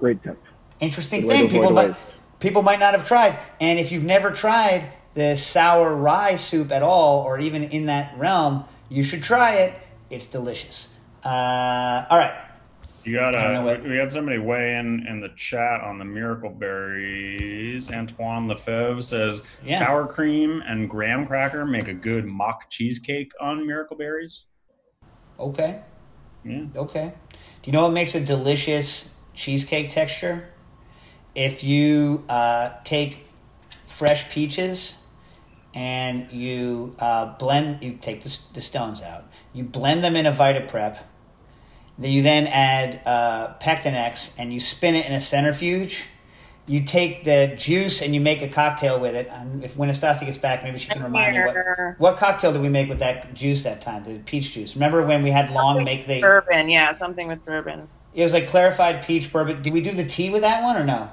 Great 0.00 0.20
tip. 0.22 0.36
Interesting 0.80 1.22
Good 1.22 1.30
thing. 1.30 1.48
People 1.48 1.70
might 1.70 1.94
people 2.40 2.62
might 2.62 2.80
not 2.80 2.94
have 2.94 3.06
tried, 3.06 3.38
and 3.60 3.78
if 3.78 3.92
you've 3.92 4.04
never 4.04 4.32
tried 4.32 4.84
the 5.14 5.36
sour 5.36 5.94
rye 5.94 6.36
soup 6.36 6.72
at 6.72 6.82
all, 6.82 7.22
or 7.22 7.38
even 7.38 7.62
in 7.64 7.86
that 7.86 8.18
realm, 8.18 8.64
you 8.88 9.04
should 9.04 9.22
try 9.22 9.54
it. 9.54 9.74
It's 10.08 10.26
delicious. 10.26 10.88
Uh, 11.24 12.06
all 12.10 12.18
right. 12.18 12.49
You 13.04 13.14
got 13.14 13.34
a, 13.34 13.80
we 13.82 13.96
had 13.96 14.12
somebody 14.12 14.38
weigh 14.38 14.76
in 14.76 15.06
in 15.08 15.20
the 15.20 15.30
chat 15.36 15.80
on 15.80 15.98
the 15.98 16.04
miracle 16.04 16.50
berries. 16.50 17.90
Antoine 17.90 18.46
Lefebvre 18.46 19.02
says 19.02 19.42
Yeah. 19.64 19.78
sour 19.78 20.06
cream 20.06 20.62
and 20.66 20.88
graham 20.88 21.26
cracker 21.26 21.64
make 21.64 21.88
a 21.88 21.94
good 21.94 22.26
mock 22.26 22.68
cheesecake 22.70 23.32
on 23.40 23.66
miracle 23.66 23.96
berries. 23.96 24.44
Okay. 25.38 25.80
Yeah. 26.44 26.64
Okay. 26.76 27.12
Do 27.62 27.70
you 27.70 27.72
know 27.72 27.84
what 27.84 27.92
makes 27.92 28.14
a 28.14 28.20
delicious 28.20 29.14
cheesecake 29.34 29.90
texture? 29.90 30.48
If 31.34 31.64
you 31.64 32.24
uh, 32.28 32.72
take 32.84 33.26
fresh 33.86 34.30
peaches 34.30 34.96
and 35.74 36.30
you 36.32 36.96
uh, 36.98 37.36
blend, 37.38 37.82
you 37.82 37.98
take 38.00 38.22
the, 38.22 38.38
the 38.54 38.60
stones 38.60 39.00
out, 39.02 39.24
you 39.52 39.62
blend 39.64 40.02
them 40.02 40.16
in 40.16 40.26
a 40.26 40.32
Vitaprep, 40.32 40.98
then 42.00 42.10
you 42.10 42.22
then 42.22 42.46
add 42.46 43.00
uh, 43.04 43.54
Pectinex 43.60 44.34
and 44.38 44.52
you 44.52 44.58
spin 44.58 44.94
it 44.94 45.04
in 45.06 45.12
a 45.12 45.20
centrifuge. 45.20 46.04
You 46.66 46.82
take 46.84 47.24
the 47.24 47.54
juice 47.58 48.00
and 48.00 48.14
you 48.14 48.20
make 48.20 48.40
a 48.42 48.48
cocktail 48.48 48.98
with 48.98 49.14
it. 49.14 49.28
And 49.30 49.62
if 49.62 49.76
when 49.76 49.90
Estasi 49.90 50.24
gets 50.24 50.38
back, 50.38 50.62
maybe 50.62 50.78
she 50.78 50.88
can 50.88 51.02
remind 51.02 51.36
me 51.36 51.42
what, 51.42 51.98
what 51.98 52.16
cocktail 52.16 52.52
did 52.52 52.62
we 52.62 52.68
make 52.68 52.88
with 52.88 53.00
that 53.00 53.34
juice 53.34 53.64
that 53.64 53.82
time? 53.82 54.04
The 54.04 54.18
peach 54.20 54.52
juice. 54.52 54.76
Remember 54.76 55.04
when 55.04 55.22
we 55.22 55.30
had 55.30 55.50
long 55.50 55.84
make 55.84 56.06
the 56.06 56.20
Bourbon, 56.20 56.68
yeah, 56.70 56.92
something 56.92 57.28
with 57.28 57.44
bourbon. 57.44 57.88
it 58.14 58.22
was 58.22 58.32
like 58.32 58.48
clarified 58.48 59.04
peach 59.04 59.30
bourbon. 59.32 59.62
Did 59.62 59.72
we 59.72 59.80
do 59.82 59.90
the 59.90 60.06
tea 60.06 60.30
with 60.30 60.40
that 60.42 60.62
one 60.62 60.76
or 60.76 60.84
no? 60.84 61.10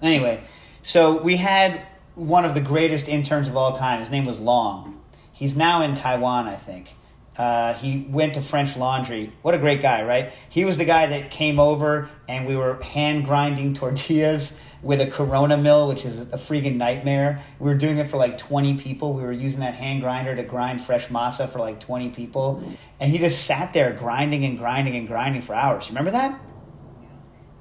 Anyway, 0.00 0.40
so 0.82 1.20
we 1.20 1.36
had 1.36 1.80
one 2.14 2.44
of 2.44 2.54
the 2.54 2.60
greatest 2.60 3.08
interns 3.08 3.48
of 3.48 3.56
all 3.56 3.72
time. 3.72 3.98
His 3.98 4.10
name 4.10 4.26
was 4.26 4.38
Long. 4.38 5.00
He's 5.32 5.56
now 5.56 5.82
in 5.82 5.94
Taiwan, 5.94 6.46
I 6.46 6.54
think. 6.54 6.94
Uh, 7.38 7.72
he 7.74 8.04
went 8.10 8.34
to 8.34 8.42
French 8.42 8.76
Laundry. 8.76 9.32
What 9.42 9.54
a 9.54 9.58
great 9.58 9.80
guy, 9.80 10.02
right? 10.02 10.32
He 10.48 10.64
was 10.64 10.76
the 10.76 10.84
guy 10.84 11.06
that 11.06 11.30
came 11.30 11.60
over 11.60 12.10
and 12.26 12.46
we 12.46 12.56
were 12.56 12.82
hand 12.82 13.24
grinding 13.24 13.74
tortillas 13.74 14.58
with 14.82 15.00
a 15.00 15.06
Corona 15.06 15.56
mill, 15.56 15.86
which 15.86 16.04
is 16.04 16.20
a 16.20 16.36
freaking 16.36 16.76
nightmare. 16.76 17.42
We 17.60 17.66
were 17.70 17.76
doing 17.76 17.98
it 17.98 18.08
for 18.08 18.16
like 18.16 18.38
20 18.38 18.78
people. 18.78 19.12
We 19.12 19.22
were 19.22 19.32
using 19.32 19.60
that 19.60 19.74
hand 19.74 20.02
grinder 20.02 20.34
to 20.34 20.42
grind 20.42 20.80
fresh 20.80 21.08
masa 21.08 21.48
for 21.48 21.60
like 21.60 21.78
20 21.78 22.10
people. 22.10 22.62
And 22.98 23.10
he 23.10 23.18
just 23.18 23.44
sat 23.44 23.72
there 23.72 23.92
grinding 23.92 24.44
and 24.44 24.58
grinding 24.58 24.96
and 24.96 25.06
grinding 25.06 25.42
for 25.42 25.54
hours. 25.54 25.86
You 25.86 25.90
remember 25.90 26.12
that? 26.12 26.40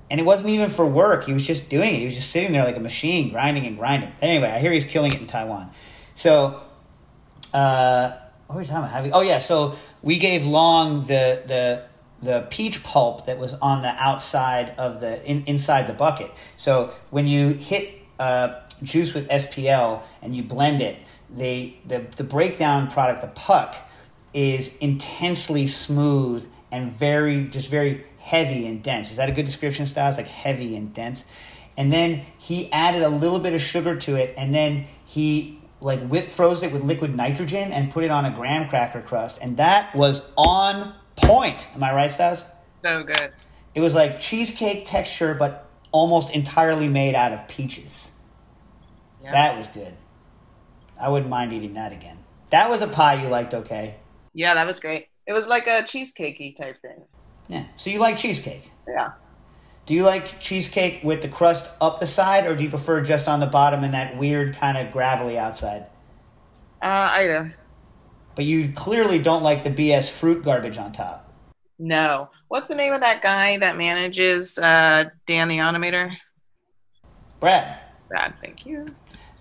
And 0.09 0.19
it 0.19 0.23
wasn't 0.23 0.51
even 0.51 0.69
for 0.69 0.87
work. 0.87 1.25
He 1.25 1.33
was 1.33 1.45
just 1.45 1.69
doing 1.69 1.95
it. 1.95 1.99
He 1.99 2.05
was 2.05 2.15
just 2.15 2.31
sitting 2.31 2.51
there 2.51 2.63
like 2.63 2.77
a 2.77 2.81
machine, 2.81 3.29
grinding 3.29 3.65
and 3.67 3.77
grinding. 3.77 4.11
Anyway, 4.21 4.47
I 4.47 4.59
hear 4.59 4.71
he's 4.71 4.85
killing 4.85 5.11
it 5.11 5.19
in 5.19 5.27
Taiwan. 5.27 5.69
So, 6.15 6.61
uh, 7.53 8.17
what 8.47 8.55
were 8.55 8.61
we 8.61 8.67
talking 8.67 8.89
about? 8.89 9.17
Oh 9.17 9.21
yeah, 9.21 9.39
so 9.39 9.75
we 10.01 10.17
gave 10.17 10.45
Long 10.45 11.01
the 11.01 11.43
the 11.45 11.83
the 12.21 12.47
peach 12.49 12.83
pulp 12.83 13.27
that 13.27 13.37
was 13.37 13.53
on 13.55 13.81
the 13.81 13.89
outside 13.89 14.73
of 14.77 15.01
the 15.01 15.23
in, 15.29 15.43
inside 15.45 15.87
the 15.87 15.93
bucket. 15.93 16.31
So 16.55 16.91
when 17.09 17.27
you 17.27 17.49
hit 17.49 17.93
uh, 18.19 18.61
juice 18.81 19.13
with 19.13 19.27
SPL 19.27 20.01
and 20.21 20.35
you 20.35 20.43
blend 20.43 20.81
it, 20.81 20.97
the 21.29 21.75
the 21.85 22.05
the 22.15 22.23
breakdown 22.23 22.89
product, 22.89 23.21
the 23.21 23.27
puck, 23.27 23.75
is 24.33 24.77
intensely 24.77 25.67
smooth 25.67 26.47
and 26.71 26.91
very 26.91 27.45
just 27.47 27.69
very 27.69 28.05
heavy 28.19 28.65
and 28.65 28.81
dense. 28.81 29.11
Is 29.11 29.17
that 29.17 29.29
a 29.29 29.33
good 29.33 29.45
description, 29.45 29.85
Styles? 29.85 30.17
Like 30.17 30.27
heavy 30.27 30.75
and 30.75 30.93
dense. 30.93 31.25
And 31.75 31.93
then 31.93 32.25
he 32.39 32.71
added 32.71 33.03
a 33.03 33.09
little 33.09 33.39
bit 33.39 33.53
of 33.53 33.61
sugar 33.61 33.95
to 33.97 34.15
it, 34.15 34.33
and 34.37 34.55
then 34.55 34.87
he 35.05 35.59
like 35.79 36.05
whip 36.07 36.29
froze 36.29 36.63
it 36.63 36.71
with 36.71 36.83
liquid 36.83 37.15
nitrogen 37.15 37.71
and 37.71 37.91
put 37.91 38.03
it 38.03 38.11
on 38.11 38.25
a 38.25 38.31
graham 38.31 38.67
cracker 38.67 39.01
crust, 39.01 39.39
and 39.41 39.57
that 39.57 39.95
was 39.95 40.31
on 40.37 40.93
point. 41.15 41.67
Am 41.75 41.83
I 41.83 41.93
right, 41.93 42.11
Styles? 42.11 42.45
So 42.69 43.03
good. 43.03 43.31
It 43.75 43.81
was 43.81 43.93
like 43.93 44.19
cheesecake 44.19 44.85
texture, 44.85 45.35
but 45.35 45.69
almost 45.91 46.33
entirely 46.33 46.87
made 46.87 47.15
out 47.15 47.31
of 47.31 47.47
peaches. 47.47 48.11
Yeah. 49.23 49.31
That 49.31 49.57
was 49.57 49.67
good. 49.67 49.93
I 50.99 51.09
wouldn't 51.09 51.29
mind 51.29 51.53
eating 51.53 51.73
that 51.75 51.91
again. 51.91 52.17
That 52.49 52.69
was 52.69 52.81
a 52.81 52.87
pie 52.87 53.21
you 53.21 53.29
liked, 53.29 53.53
okay? 53.53 53.95
Yeah, 54.33 54.53
that 54.53 54.65
was 54.65 54.79
great. 54.79 55.07
It 55.25 55.33
was 55.33 55.45
like 55.45 55.67
a 55.67 55.83
cheesecakey 55.83 56.57
type 56.57 56.81
thing. 56.81 57.03
Yeah. 57.47 57.65
So 57.75 57.89
you 57.89 57.99
like 57.99 58.17
cheesecake? 58.17 58.71
Yeah. 58.87 59.11
Do 59.87 59.93
you 59.93 60.03
like 60.03 60.41
cheesecake 60.41 60.99
with 61.01 61.21
the 61.21 61.29
crust 61.29 61.69
up 61.79 62.01
the 62.01 62.07
side, 62.07 62.45
or 62.45 62.57
do 62.57 62.63
you 62.63 62.69
prefer 62.69 63.01
just 63.01 63.29
on 63.29 63.39
the 63.39 63.45
bottom 63.45 63.85
and 63.85 63.93
that 63.93 64.17
weird 64.17 64.53
kind 64.53 64.77
of 64.77 64.91
gravelly 64.91 65.37
outside? 65.37 65.85
Uh, 66.81 67.07
I 67.09 67.23
do. 67.23 67.51
But 68.35 68.43
you 68.43 68.73
clearly 68.73 69.17
don't 69.17 69.43
like 69.43 69.63
the 69.63 69.69
BS 69.69 70.11
fruit 70.11 70.43
garbage 70.43 70.77
on 70.77 70.91
top. 70.91 71.31
No. 71.79 72.29
What's 72.49 72.67
the 72.67 72.75
name 72.75 72.91
of 72.91 72.99
that 72.99 73.21
guy 73.21 73.57
that 73.59 73.77
manages 73.77 74.57
uh, 74.57 75.05
Dan 75.25 75.47
the 75.47 75.59
Automator? 75.59 76.13
Brad, 77.39 77.79
Brad, 78.09 78.33
thank 78.41 78.65
you. 78.65 78.87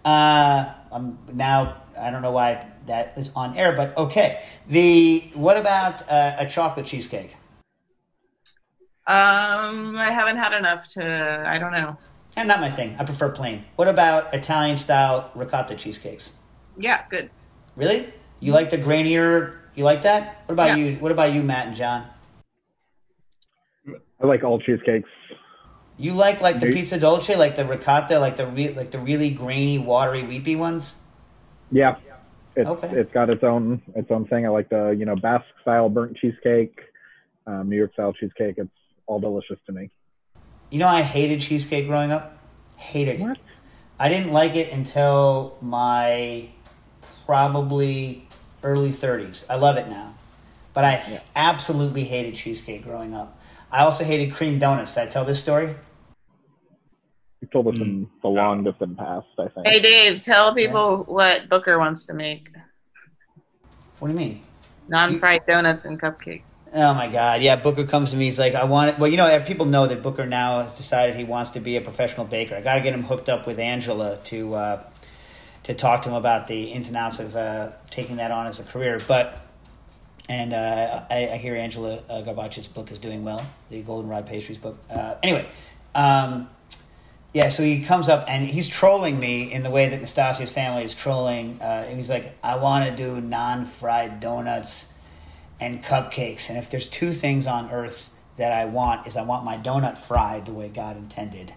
uh, 0.05 0.73
I'm 0.93 1.19
now 1.33 1.83
I 1.99 2.11
don't 2.11 2.23
know 2.23 2.31
why 2.31 2.65
that 2.87 3.15
is 3.17 3.33
on 3.35 3.57
air, 3.57 3.73
but 3.75 3.97
okay. 3.97 4.45
The 4.69 5.25
what 5.35 5.57
about 5.57 6.09
uh, 6.09 6.37
a 6.39 6.47
chocolate 6.47 6.87
cheesecake? 6.87 7.35
Um, 9.09 9.97
I 9.97 10.11
haven't 10.11 10.37
had 10.37 10.53
enough 10.53 10.89
to. 10.95 11.45
I 11.47 11.59
don't 11.59 11.73
know. 11.73 11.97
And 12.37 12.49
not 12.49 12.61
my 12.61 12.71
thing. 12.71 12.97
I 12.99 13.05
prefer 13.05 13.31
plain. 13.31 13.65
What 13.77 13.89
about 13.89 14.35
Italian 14.35 14.77
style 14.77 15.31
ricotta 15.35 15.75
cheesecakes? 15.77 16.35
Yeah, 16.77 17.05
good. 17.09 17.31
Really? 17.77 18.13
You 18.41 18.53
like 18.53 18.71
the 18.71 18.79
grainier? 18.79 19.55
You 19.75 19.85
like 19.85 20.03
that? 20.03 20.43
What 20.47 20.55
about 20.55 20.77
Yeah. 20.77 20.85
you? 20.85 20.97
What 20.97 21.13
about 21.13 21.33
you, 21.33 21.43
Matt 21.43 21.69
and 21.69 21.77
John? 21.77 22.07
I 23.89 24.27
like 24.27 24.43
all 24.43 24.59
cheesecakes. 24.59 25.09
You 25.99 26.13
like 26.13 26.41
like 26.41 26.61
the 26.61 26.73
pizza 26.73 26.99
dolce, 26.99 27.37
like 27.37 27.57
the 27.57 27.65
ricotta, 27.65 28.19
like 28.19 28.37
the 28.37 28.47
re- 28.47 28.75
like 28.75 28.91
the 28.91 28.99
really 28.99 29.31
grainy, 29.31 29.79
watery, 29.79 30.25
weepy 30.25 30.57
ones. 30.57 30.97
Yeah, 31.71 31.97
it's 32.55 32.69
Okay. 32.69 32.89
it's 32.89 33.13
got 33.13 33.31
its 33.31 33.43
own 33.45 33.81
its 33.95 34.11
own 34.11 34.27
thing. 34.27 34.45
I 34.45 34.51
like 34.51 34.69
the 34.69 34.91
you 34.91 35.07
know 35.07 35.17
Basque 35.17 35.47
style 35.63 35.89
burnt 35.89 36.17
cheesecake, 36.19 36.79
um, 37.47 37.71
New 37.71 37.77
York 37.77 37.93
style 37.95 38.13
cheesecake. 38.13 38.57
It's 38.59 38.71
all 39.07 39.21
delicious 39.21 39.59
to 39.67 39.73
me. 39.73 39.91
You 40.71 40.79
know, 40.79 40.89
I 40.89 41.03
hated 41.03 41.41
cheesecake 41.41 41.87
growing 41.87 42.11
up. 42.11 42.39
Hated 42.77 43.17
it. 43.17 43.21
What? 43.21 43.39
I 43.99 44.09
didn't 44.09 44.33
like 44.33 44.55
it 44.55 44.73
until 44.73 45.57
my 45.63 46.49
probably 47.25 48.29
early 48.63 48.91
30s. 48.91 49.47
I 49.49 49.57
love 49.57 49.77
it 49.77 49.89
now. 49.89 50.15
But 50.75 50.85
I 50.85 51.03
Yeah. 51.09 51.21
absolutely 51.35 52.05
hated 52.05 52.35
cheesecake 52.35 52.85
growing 52.85 53.15
up. 53.15 53.39
I 53.73 53.83
also 53.83 54.05
hated 54.05 54.33
cream 54.33 54.59
donuts. 54.59 54.95
Did 54.95 55.05
I 55.05 55.07
tell 55.07 55.25
this 55.25 55.41
story? 55.41 55.75
You 57.41 57.49
told 57.53 57.69
us 57.69 57.79
in 57.79 58.07
mm. 58.07 58.23
the 58.23 58.29
long 58.29 58.65
distant 58.65 58.97
past. 58.99 59.27
I 59.39 59.49
think. 59.49 59.67
Hey, 59.67 59.81
Dave, 59.81 60.23
tell 60.23 60.55
people 60.55 61.05
what 61.05 61.49
Booker 61.49 61.79
wants 61.79 62.05
to 62.07 62.15
make 62.15 62.49
What 63.99 64.09
do 64.09 64.15
you 64.15 64.19
mean? 64.19 64.43
non 64.89 65.19
fried 65.19 65.47
donuts 65.47 65.85
and 65.85 66.01
cupcakes. 66.01 66.43
Oh 66.79 66.93
my 66.93 67.09
God! 67.09 67.41
Yeah, 67.41 67.57
Booker 67.57 67.87
comes 67.87 68.11
to 68.11 68.19
me. 68.19 68.27
He's 68.27 68.39
like, 68.39 68.55
"I 68.55 68.65
want 68.65 68.91
it." 68.91 68.99
Well, 68.99 69.11
you 69.11 69.17
know, 69.17 69.41
people 69.41 69.65
know 69.65 69.87
that 69.87 70.03
Booker 70.03 70.27
now 70.27 70.61
has 70.61 70.75
decided 70.75 71.17
he 71.17 71.25
wants 71.25 71.51
to 71.51 71.61
be 71.61 71.77
a 71.79 71.81
professional 71.81 72.27
baker. 72.27 72.55
I 72.55 72.61
got 72.61 72.75
to 72.75 72.83
get 72.83 72.93
him 72.93 73.03
hooked 73.03 73.31
up 73.31 73.47
with 73.47 73.59
Angela 73.59 74.19
to 74.25 74.55
uh, 74.55 74.83
to 75.63 75.73
talk 75.73 76.03
to 76.03 76.11
him 76.11 76.15
about 76.15 76.49
the 76.49 76.65
ins 76.65 76.89
and 76.89 76.97
outs 76.99 77.19
of 77.19 77.35
uh, 77.35 77.71
taking 77.89 78.17
that 78.17 78.31
on 78.31 78.47
as 78.47 78.61
a 78.61 78.63
career. 78.63 79.01
But 79.09 79.41
and 80.29 80.53
uh, 80.53 81.05
I, 81.09 81.29
I 81.29 81.37
hear 81.39 81.57
Angela 81.57 82.03
uh, 82.11 82.21
book 82.75 82.93
is 82.93 82.99
doing 82.99 83.25
well, 83.25 83.41
the 83.71 83.81
Goldenrod 83.81 84.27
Pastries 84.27 84.59
book. 84.59 84.77
Uh, 84.91 85.15
anyway, 85.23 85.49
um, 85.95 86.51
yeah, 87.33 87.49
so 87.49 87.63
he 87.63 87.85
comes 87.85 88.11
up 88.11 88.27
and 88.29 88.47
he's 88.47 88.69
trolling 88.69 89.19
me 89.19 89.51
in 89.51 89.63
the 89.63 89.71
way 89.71 89.89
that 89.89 90.01
Nastasia's 90.03 90.53
family 90.53 90.85
is 90.85 90.95
trolling. 90.95 91.59
Uh, 91.59 91.87
and 91.89 91.97
he's 91.97 92.11
like, 92.11 92.37
"I 92.43 92.57
want 92.57 92.85
to 92.85 92.95
do 92.95 93.19
non-fried 93.19 94.21
donuts." 94.21 94.89
And 95.61 95.83
cupcakes. 95.83 96.49
And 96.49 96.59
if 96.59 96.71
there's 96.71 96.89
two 96.89 97.13
things 97.13 97.47
on 97.47 97.71
earth 97.71 98.11
that 98.37 98.53
I 98.53 98.67
want 98.67 99.07
is 99.07 99.17
I 99.17 99.23
want 99.23 99.45
my 99.45 99.57
donut 99.57 99.99
fried 99.99 100.47
the 100.47 100.53
way 100.53 100.69
God 100.69 100.97
intended. 100.97 101.55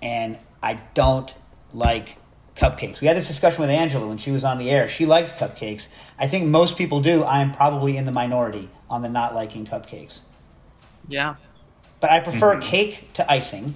And 0.00 0.38
I 0.62 0.80
don't 0.94 1.32
like 1.72 2.16
cupcakes. 2.56 3.00
We 3.00 3.06
had 3.06 3.16
this 3.16 3.28
discussion 3.28 3.60
with 3.60 3.70
Angela 3.70 4.06
when 4.06 4.18
she 4.18 4.30
was 4.30 4.44
on 4.44 4.58
the 4.58 4.70
air. 4.70 4.88
She 4.88 5.06
likes 5.06 5.32
cupcakes. 5.32 5.88
I 6.18 6.28
think 6.28 6.46
most 6.46 6.76
people 6.76 7.00
do. 7.00 7.22
I 7.22 7.40
am 7.40 7.52
probably 7.52 7.96
in 7.96 8.04
the 8.04 8.12
minority 8.12 8.68
on 8.90 9.02
the 9.02 9.08
not 9.08 9.34
liking 9.34 9.66
cupcakes. 9.66 10.22
Yeah. 11.08 11.36
But 12.00 12.10
I 12.10 12.20
prefer 12.20 12.56
mm-hmm. 12.56 12.68
cake 12.68 13.12
to 13.14 13.30
icing, 13.30 13.74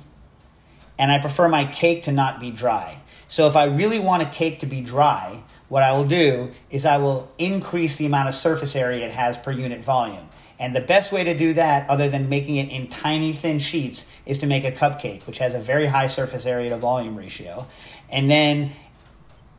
and 0.99 1.13
I 1.13 1.21
prefer 1.21 1.49
my 1.49 1.71
cake 1.71 2.05
to 2.05 2.13
not 2.13 2.41
be 2.41 2.51
dry. 2.51 3.03
So 3.29 3.47
if 3.47 3.57
I 3.57 3.65
really 3.65 3.99
want 3.99 4.23
a 4.23 4.27
cake 4.27 4.61
to 4.61 4.67
be 4.67 4.81
dry, 4.81 5.43
what 5.69 5.83
I 5.83 5.93
will 5.93 6.07
do 6.07 6.51
is 6.71 6.87
I 6.87 6.99
will 6.99 7.31
increase 7.39 7.97
the 7.97 8.07
amount 8.07 8.29
of 8.29 8.35
surface 8.35 8.77
area 8.77 9.07
it 9.07 9.13
has 9.13 9.37
per 9.37 9.53
unit 9.53 9.85
volume. 9.85 10.29
And 10.59 10.75
the 10.75 10.81
best 10.81 11.13
way 11.13 11.25
to 11.25 11.37
do 11.37 11.53
that, 11.55 11.89
other 11.91 12.09
than 12.09 12.29
making 12.29 12.57
it 12.57 12.71
in 12.71 12.89
tiny 12.89 13.33
thin 13.33 13.59
sheets, 13.59 14.07
is 14.25 14.39
to 14.39 14.47
make 14.47 14.65
a 14.65 14.73
cupcake, 14.73 15.27
which 15.27 15.39
has 15.39 15.55
a 15.55 15.61
very 15.61 15.87
high 15.87 16.07
surface 16.07 16.47
area 16.47 16.71
to 16.71 16.79
volume 16.79 17.17
ratio. 17.17 17.67
And 18.11 18.31
then 18.31 18.73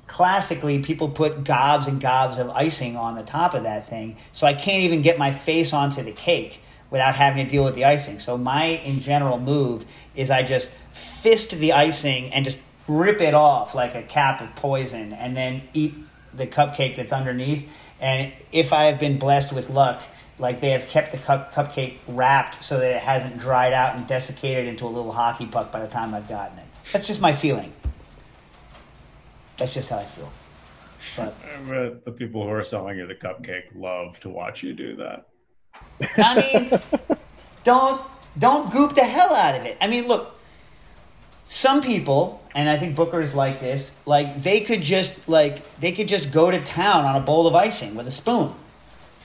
classically, 0.08 0.80
people 0.80 1.10
put 1.10 1.44
gobs 1.44 1.88
and 1.88 2.02
gobs 2.02 2.40
of 2.40 2.50
icing 2.50 2.96
on 2.96 3.16
the 3.16 3.24
top 3.24 3.54
of 3.54 3.64
that 3.64 3.88
thing. 3.88 4.18
So 4.34 4.48
I 4.48 4.54
can't 4.54 4.84
even 4.84 5.02
get 5.02 5.20
my 5.20 5.32
face 5.32 5.72
onto 5.72 6.02
the 6.02 6.14
cake 6.14 6.62
without 6.90 7.16
having 7.16 7.46
to 7.46 7.52
deal 7.52 7.66
with 7.66 7.76
the 7.76 7.86
icing. 7.86 8.18
So 8.18 8.38
my, 8.38 8.66
in 8.66 9.02
general, 9.02 9.40
move 9.40 9.86
is 10.16 10.32
I 10.32 10.44
just 10.44 10.72
fist 10.94 11.52
the 11.52 11.74
icing 11.74 12.34
and 12.34 12.46
just 12.46 12.58
rip 12.88 13.22
it 13.22 13.34
off 13.34 13.76
like 13.76 13.96
a 13.96 14.04
cap 14.04 14.42
of 14.42 14.56
poison 14.56 15.14
and 15.14 15.36
then 15.36 15.62
eat 15.74 15.94
the 16.34 16.48
cupcake 16.48 16.96
that's 16.96 17.12
underneath. 17.12 17.70
And 18.00 18.32
if 18.52 18.74
I 18.74 18.86
have 18.86 19.00
been 19.00 19.18
blessed 19.18 19.54
with 19.54 19.70
luck, 19.70 20.04
like 20.40 20.62
they 20.62 20.70
have 20.70 20.88
kept 20.88 21.12
the 21.12 21.18
cup, 21.18 21.54
cupcake 21.54 21.98
wrapped 22.08 22.64
so 22.64 22.80
that 22.80 22.96
it 22.96 23.02
hasn't 23.02 23.40
dried 23.40 23.74
out 23.74 23.96
and 23.96 24.08
desiccated 24.08 24.68
into 24.68 24.86
a 24.86 24.88
little 24.88 25.12
hockey 25.12 25.48
puck 25.48 25.72
by 25.72 25.80
the 25.80 25.88
time 25.88 26.14
I've 26.14 26.28
gotten 26.28 26.60
it. 26.60 26.66
That's 26.92 27.08
just 27.08 27.22
my 27.22 27.34
feeling. 27.34 27.74
That's 29.58 29.74
just 29.74 29.90
how 29.90 29.98
I 29.98 30.04
feel. 30.04 30.32
But 31.16 31.36
But 31.68 32.06
the 32.06 32.12
people 32.12 32.44
who 32.44 32.50
are 32.50 32.64
selling 32.64 32.98
you 32.98 33.08
the 33.08 33.16
cupcake 33.16 33.64
love 33.76 34.20
to 34.22 34.30
watch 34.30 34.64
you 34.64 34.74
do 34.74 34.96
that. 34.98 35.28
I 36.18 36.36
mean, 36.54 37.20
don't 37.64 38.02
don't 38.38 38.72
goop 38.72 38.94
the 38.96 39.04
hell 39.04 39.34
out 39.34 39.56
of 39.56 39.66
it. 39.66 39.78
I 39.82 39.88
mean, 39.88 40.08
look, 40.08 40.37
some 41.48 41.82
people, 41.82 42.42
and 42.54 42.70
I 42.70 42.78
think 42.78 42.96
Booker 42.96 43.22
is 43.22 43.34
like 43.34 43.60
this, 43.60 43.96
like 44.06 44.44
they 44.44 44.62
could 44.62 44.82
just 44.82 45.28
like 45.30 45.78
they 45.80 45.92
could 45.94 46.08
just 46.08 46.32
go 46.32 46.52
to 46.52 46.62
town 46.64 47.06
on 47.06 47.16
a 47.16 47.22
bowl 47.22 47.48
of 47.48 47.56
icing 47.56 47.96
with 47.96 48.08
a 48.08 48.12
spoon. 48.12 48.54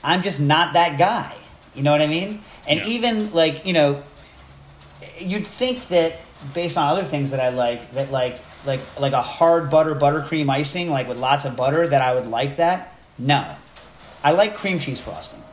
I'm 0.03 0.21
just 0.21 0.39
not 0.39 0.73
that 0.73 0.97
guy. 0.97 1.33
You 1.75 1.83
know 1.83 1.91
what 1.91 2.01
I 2.01 2.07
mean? 2.07 2.41
And 2.67 2.79
Yeah. 2.79 2.85
even 2.87 3.33
like, 3.33 3.65
you 3.65 3.73
know, 3.73 4.03
you'd 5.19 5.47
think 5.47 5.87
that 5.89 6.13
based 6.53 6.77
on 6.77 6.87
other 6.87 7.03
things 7.03 7.31
that 7.31 7.39
I 7.39 7.49
like, 7.49 7.91
that 7.93 8.11
like 8.11 8.39
like 8.65 8.79
like 8.97 9.13
a 9.13 9.21
hard 9.21 9.69
butter 9.69 9.95
buttercream 9.95 10.49
icing, 10.49 10.89
like 10.89 11.07
with 11.09 11.17
lots 11.19 11.43
of 11.45 11.55
butter, 11.57 11.87
that 11.87 12.01
I 12.01 12.13
would 12.15 12.27
like 12.27 12.55
that. 12.57 12.95
No. 13.17 13.55
I 14.23 14.31
like 14.31 14.55
cream 14.55 14.79
cheese 14.79 14.99
frosting 15.01 15.43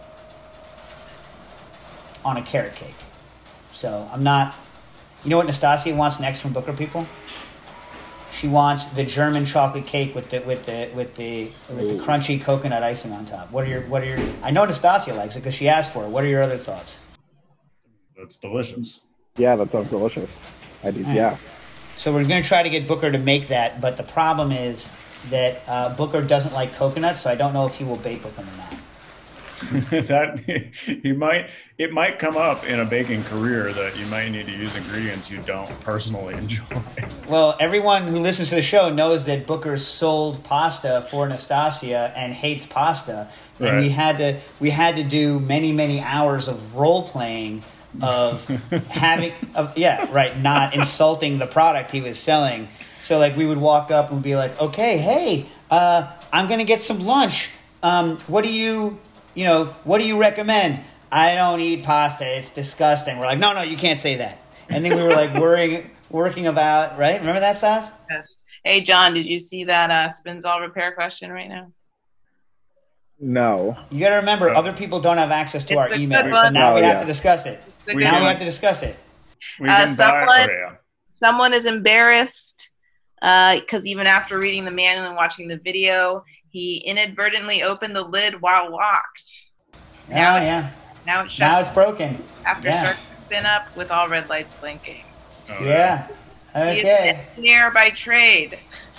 on 2.24 2.36
a 2.36 2.42
carrot 2.42 2.76
cake. 2.76 2.94
So 3.72 4.08
I'm 4.12 4.22
not. 4.22 4.54
You 5.24 5.30
know 5.30 5.36
what 5.36 5.46
Nastasia 5.46 5.94
wants 5.94 6.18
next 6.18 6.40
from 6.40 6.52
Booker 6.52 6.72
people? 6.72 7.06
She 8.32 8.48
wants 8.48 8.86
the 8.86 9.04
German 9.04 9.44
chocolate 9.44 9.86
cake 9.86 10.14
with 10.14 10.30
the 10.30 10.40
with 10.40 10.64
the 10.64 10.90
with 10.94 11.14
the 11.16 11.50
with 11.68 11.88
the 11.90 12.02
crunchy 12.02 12.40
coconut 12.40 12.82
icing 12.82 13.12
on 13.12 13.26
top. 13.26 13.50
What 13.50 13.64
are 13.64 13.68
your 13.68 13.82
what 13.82 14.02
are 14.02 14.06
your? 14.06 14.18
I 14.42 14.50
know 14.50 14.64
Nastasia 14.64 15.12
likes 15.12 15.36
it 15.36 15.40
because 15.40 15.54
she 15.54 15.68
asked 15.68 15.92
for 15.92 16.04
it. 16.04 16.08
What 16.08 16.24
are 16.24 16.28
your 16.28 16.42
other 16.42 16.56
thoughts? 16.56 17.00
That's 18.16 18.38
delicious. 18.38 19.00
Yeah, 19.36 19.56
that 19.56 19.70
sounds 19.70 19.90
delicious. 19.90 20.30
I 20.82 20.90
do. 20.90 21.00
Yeah. 21.00 21.36
So 21.96 22.14
we're 22.14 22.24
going 22.24 22.42
to 22.42 22.48
try 22.48 22.62
to 22.62 22.70
get 22.70 22.88
Booker 22.88 23.12
to 23.12 23.18
make 23.18 23.48
that, 23.48 23.80
but 23.80 23.98
the 23.98 24.02
problem 24.02 24.52
is 24.52 24.90
that 25.28 25.62
uh, 25.66 25.94
Booker 25.94 26.22
doesn't 26.22 26.54
like 26.54 26.74
coconuts, 26.76 27.20
so 27.20 27.30
I 27.30 27.34
don't 27.34 27.52
know 27.52 27.66
if 27.66 27.76
he 27.76 27.84
will 27.84 27.98
bake 27.98 28.24
with 28.24 28.36
them 28.36 28.48
or 28.48 28.56
not. 28.56 28.74
that 29.90 30.42
you 31.04 31.14
might 31.14 31.50
it 31.76 31.92
might 31.92 32.18
come 32.18 32.36
up 32.36 32.64
in 32.66 32.80
a 32.80 32.84
baking 32.84 33.22
career 33.24 33.72
that 33.72 33.96
you 33.98 34.06
might 34.06 34.28
need 34.30 34.46
to 34.46 34.52
use 34.52 34.74
ingredients 34.74 35.30
you 35.30 35.38
don't 35.42 35.68
personally 35.80 36.34
enjoy. 36.44 36.64
Well, 37.28 37.56
everyone 37.60 38.06
who 38.06 38.16
listens 38.20 38.48
to 38.50 38.54
the 38.56 38.62
show 38.62 38.92
knows 38.92 39.24
that 39.26 39.46
Booker 39.46 39.76
sold 39.76 40.42
pasta 40.44 41.06
for 41.10 41.28
Nastasia 41.28 42.12
and 42.16 42.32
hates 42.32 42.64
pasta, 42.66 43.28
and 43.58 43.68
Right. 43.68 43.80
we 43.80 43.88
had 43.90 44.16
to 44.18 44.40
we 44.60 44.70
had 44.70 44.96
to 44.96 45.04
do 45.04 45.38
many 45.38 45.72
many 45.72 46.00
hours 46.00 46.48
of 46.48 46.74
role 46.76 47.02
playing 47.02 47.62
of 48.00 48.46
having 48.88 49.32
of 49.54 49.76
yeah 49.76 50.08
right 50.12 50.38
not 50.38 50.74
insulting 50.74 51.38
the 51.38 51.46
product 51.46 51.90
he 51.90 52.00
was 52.00 52.18
selling. 52.18 52.68
So 53.02 53.18
like 53.18 53.36
we 53.36 53.44
would 53.46 53.58
walk 53.58 53.90
up 53.90 54.10
and 54.12 54.22
be 54.22 54.36
like, 54.36 54.58
okay, 54.60 54.96
hey, 54.98 55.46
uh, 55.70 56.10
I'm 56.32 56.48
gonna 56.48 56.64
get 56.64 56.80
some 56.80 57.00
lunch. 57.00 57.50
Um, 57.82 58.18
what 58.26 58.44
do 58.44 58.52
you 58.52 58.98
you 59.40 59.46
know 59.46 59.64
what 59.84 59.98
do 59.98 60.06
you 60.06 60.18
recommend? 60.20 60.80
I 61.10 61.34
don't 61.34 61.60
eat 61.60 61.82
pasta. 61.82 62.26
It's 62.38 62.50
disgusting. 62.50 63.18
We're 63.18 63.24
like, 63.24 63.38
no, 63.38 63.54
no, 63.54 63.62
you 63.62 63.78
can't 63.78 63.98
say 63.98 64.16
that. 64.16 64.38
And 64.68 64.84
then 64.84 64.94
we 64.94 65.02
were 65.02 65.10
like 65.10 65.32
worrying, 65.44 65.90
working 66.10 66.46
about 66.46 66.98
right. 66.98 67.18
Remember 67.18 67.40
that, 67.40 67.56
Stas? 67.56 67.90
Yes. 68.10 68.44
Hey, 68.64 68.82
John, 68.82 69.14
did 69.14 69.24
you 69.24 69.40
see 69.40 69.64
that 69.64 69.90
uh, 69.90 70.08
Spinzall 70.10 70.60
repair 70.60 70.92
question 70.92 71.30
right 71.32 71.48
now? 71.48 71.72
No. 73.18 73.78
You 73.90 74.00
got 74.00 74.10
to 74.10 74.16
remember, 74.16 74.50
Oh. 74.50 74.54
other 74.54 74.72
people 74.74 75.00
don't 75.00 75.16
have 75.16 75.30
access 75.30 75.64
to 75.66 75.74
It's 75.74 75.78
our 75.78 75.88
a 75.88 75.98
email, 75.98 76.22
so 76.22 76.42
one. 76.42 76.52
now 76.52 76.74
we 76.74 76.82
Oh, 76.82 76.84
have 76.84 77.00
to 77.00 77.06
discuss 77.06 77.46
it. 77.46 77.62
We 77.86 78.04
Now 78.04 78.16
we 78.16 78.20
one. 78.20 78.30
have 78.32 78.38
to 78.38 78.44
discuss 78.44 78.82
it. 78.82 78.94
Uh, 79.66 79.86
someone- 79.94 80.50
oh. 80.50 80.76
Someone 81.12 81.52
is 81.54 81.64
embarrassed 81.66 82.68
because 83.20 83.86
even 83.86 84.06
after 84.06 84.38
reading 84.38 84.64
the 84.64 84.70
manual 84.70 85.06
and 85.06 85.16
watching 85.16 85.48
the 85.48 85.58
video, 85.58 86.24
he 86.50 86.78
inadvertently 86.78 87.62
opened 87.62 87.94
the 87.94 88.02
lid 88.02 88.40
while 88.40 88.70
locked. 88.70 89.46
Oh 90.08 90.12
yeah. 90.12 90.70
Now 91.06 91.24
it 91.24 91.38
Now 91.38 91.60
it's 91.60 91.68
broken. 91.68 92.22
after 92.44 92.68
yeah. 92.68 92.82
starting 92.82 93.02
to 93.14 93.20
spin 93.20 93.46
up 93.46 93.74
with 93.76 93.90
all 93.90 94.08
red 94.08 94.28
lights 94.28 94.54
blinking. 94.54 95.04
Oh, 95.48 95.64
Yeah. 95.64 96.06
He 96.06 96.58
is 96.60 96.84
Okay. 96.84 97.10
an 97.10 97.16
engineer 97.16 97.70
by 97.70 97.90
trade. 97.90 98.58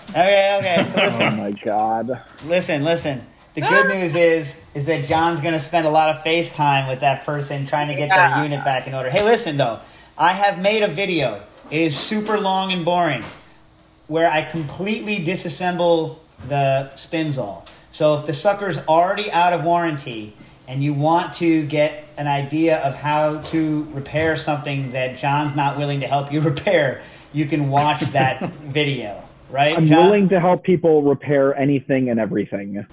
Okay. 0.09 0.57
Okay. 0.59 0.83
So 0.85 1.01
Oh 1.25 1.31
my 1.31 1.51
god. 1.51 2.21
listen, 2.45 2.83
listen. 2.83 3.25
The 3.53 3.61
good 3.61 3.87
ah. 3.91 3.93
news 3.93 4.15
is, 4.15 4.63
is 4.73 4.85
that 4.85 5.03
John's 5.03 5.41
going 5.41 5.53
to 5.53 5.59
spend 5.59 5.85
a 5.85 5.89
lot 5.89 6.09
of 6.09 6.23
FaceTime 6.23 6.87
with 6.87 7.01
that 7.01 7.25
person 7.25 7.67
trying 7.67 7.89
to 7.89 7.95
get 7.95 8.09
their 8.09 8.41
unit 8.43 8.63
back 8.63 8.87
in 8.87 8.93
order. 8.93 9.09
Hey, 9.09 9.23
listen 9.23 9.57
though, 9.57 9.79
I 10.17 10.31
have 10.31 10.61
made 10.61 10.83
a 10.83 10.87
video. 10.87 11.41
It 11.69 11.81
is 11.81 11.97
super 11.97 12.39
long 12.39 12.71
and 12.71 12.85
boring, 12.85 13.23
where 14.07 14.31
I 14.31 14.41
completely 14.43 15.17
disassemble 15.17 16.17
the 16.47 16.91
Spinzall. 16.95 17.67
So 17.89 18.17
if 18.17 18.25
the 18.25 18.33
sucker's 18.33 18.77
already 18.87 19.31
out 19.31 19.53
of 19.53 19.63
warranty 19.63 20.35
and 20.67 20.83
you 20.83 20.93
want 20.93 21.33
to 21.33 21.65
get 21.65 22.05
an 22.17 22.27
idea 22.27 22.77
of 22.79 22.95
how 22.95 23.39
to 23.41 23.87
repair 23.91 24.35
something 24.35 24.91
that 24.91 25.17
John's 25.17 25.55
not 25.55 25.77
willing 25.77 25.99
to 26.01 26.07
help 26.07 26.31
you 26.31 26.39
repair, 26.53 27.01
you 27.33 27.45
can 27.45 27.69
watch 27.69 28.01
that 28.11 28.49
video. 28.63 29.23
Right? 29.49 29.75
I'm 29.75 29.85
John? 29.85 30.05
willing 30.05 30.29
to 30.29 30.39
help 30.39 30.63
people 30.63 31.03
repair 31.03 31.53
anything 31.57 32.09
and 32.09 32.19
everything. 32.19 32.85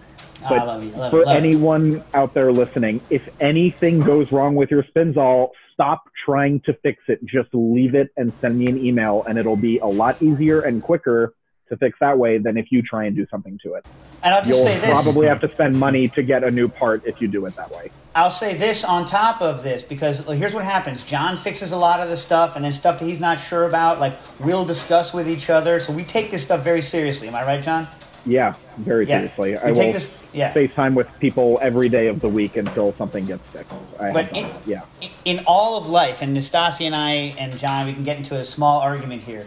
Oh, 0.42 0.46
I 0.46 0.48
but 0.48 0.66
love 0.66 0.82
you. 0.84 0.92
I 0.94 0.98
love 0.98 1.10
For 1.12 1.18
you. 1.20 1.24
Love 1.26 1.42
you. 1.44 1.48
anyone 1.48 2.04
out 2.14 2.34
there 2.34 2.50
listening, 2.50 3.00
if 3.10 3.22
anything 3.40 4.00
goes 4.00 4.32
wrong 4.32 4.56
with 4.56 4.70
your 4.70 4.82
Spinzall, 4.82 5.50
stop 5.72 6.02
trying 6.24 6.58
to 6.62 6.74
fix 6.82 7.00
it. 7.06 7.24
Just 7.24 7.50
leave 7.52 7.94
it 7.94 8.10
and 8.16 8.32
send 8.40 8.58
me 8.58 8.66
an 8.66 8.84
email, 8.84 9.22
and 9.28 9.38
it'll 9.38 9.56
be 9.56 9.78
a 9.78 9.86
lot 9.86 10.20
easier 10.20 10.60
and 10.62 10.82
quicker 10.82 11.32
to 11.68 11.76
fix 11.76 11.98
that 12.00 12.18
way 12.18 12.38
than 12.38 12.56
if 12.56 12.70
you 12.72 12.82
try 12.82 13.04
and 13.04 13.14
do 13.16 13.26
something 13.30 13.58
to 13.62 13.74
it. 13.74 13.86
And 14.22 14.34
I'll 14.34 14.40
just 14.44 14.48
You'll 14.58 14.66
say 14.66 14.78
this. 14.78 14.90
probably 15.02 15.26
have 15.26 15.40
to 15.42 15.50
spend 15.52 15.78
money 15.78 16.08
to 16.08 16.22
get 16.22 16.42
a 16.44 16.50
new 16.50 16.68
part 16.68 17.02
if 17.06 17.20
you 17.20 17.28
do 17.28 17.46
it 17.46 17.54
that 17.56 17.70
way. 17.70 17.90
I'll 18.14 18.30
say 18.30 18.54
this 18.54 18.84
on 18.84 19.06
top 19.06 19.40
of 19.40 19.62
this 19.62 19.82
because 19.82 20.24
here's 20.26 20.54
what 20.54 20.64
happens. 20.64 21.04
John 21.04 21.36
fixes 21.36 21.70
a 21.72 21.76
lot 21.76 22.00
of 22.00 22.08
the 22.08 22.16
stuff, 22.16 22.56
and 22.56 22.64
then 22.64 22.72
stuff 22.72 22.98
that 22.98 23.04
he's 23.06 23.20
not 23.20 23.38
sure 23.38 23.64
about, 23.64 24.00
like 24.00 24.14
we'll 24.40 24.64
discuss 24.64 25.14
with 25.14 25.28
each 25.28 25.50
other. 25.50 25.78
So 25.78 25.92
we 25.92 26.02
take 26.04 26.30
this 26.30 26.42
stuff 26.42 26.64
very 26.64 26.82
seriously. 26.82 27.28
Am 27.28 27.34
I 27.36 27.44
right, 27.44 27.62
John? 27.62 27.86
Yeah, 28.26 28.54
very 28.78 29.06
Yeah. 29.06 29.18
seriously. 29.20 29.50
We 29.52 29.56
I 29.58 29.60
take 29.66 29.74
will 29.76 29.92
this. 29.92 30.18
Yeah. 30.32 30.52
FaceTime 30.52 30.94
with 30.94 31.06
people 31.20 31.58
every 31.62 31.88
day 31.88 32.08
of 32.08 32.20
the 32.20 32.28
week 32.28 32.56
until 32.56 32.92
something 32.94 33.24
gets 33.24 33.42
fixed. 33.50 33.72
I 34.00 34.10
But 34.12 34.24
have 34.26 34.34
done 34.34 34.44
it- 34.44 34.66
that, 34.66 34.70
yeah. 35.02 35.08
in 35.24 35.40
all 35.46 35.78
of 35.78 35.86
life, 35.88 36.20
and 36.20 36.34
Nastasia 36.34 36.84
and 36.84 36.94
I 36.96 37.34
and 37.38 37.56
John, 37.58 37.86
we 37.86 37.94
can 37.94 38.04
get 38.04 38.16
into 38.16 38.34
a 38.34 38.44
small 38.44 38.80
argument 38.80 39.22
here. 39.22 39.46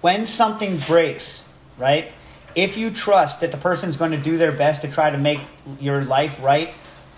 When 0.00 0.26
something 0.26 0.76
breaks, 0.76 1.47
right? 1.78 2.12
If 2.54 2.76
you 2.76 2.90
trust 2.90 3.40
that 3.40 3.52
the 3.52 3.56
person's 3.56 3.96
going 3.96 4.10
to 4.10 4.18
do 4.18 4.36
their 4.36 4.52
best 4.52 4.82
to 4.82 4.88
try 4.88 5.10
to 5.10 5.18
make 5.18 5.40
your 5.78 6.02
life 6.02 6.42
right, 6.42 6.74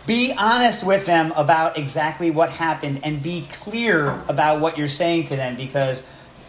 be 0.07 0.33
honest 0.33 0.83
with 0.83 1.07
them 1.07 1.33
about 1.37 1.79
exactly 1.79 2.31
what 2.31 2.51
happened 2.51 3.01
and 3.05 3.23
be 3.23 3.47
clear 3.53 4.11
about 4.29 4.61
what 4.61 4.77
you're 4.77 4.89
saying 4.89 5.25
to 5.25 5.37
them 5.37 5.57
because 5.57 6.03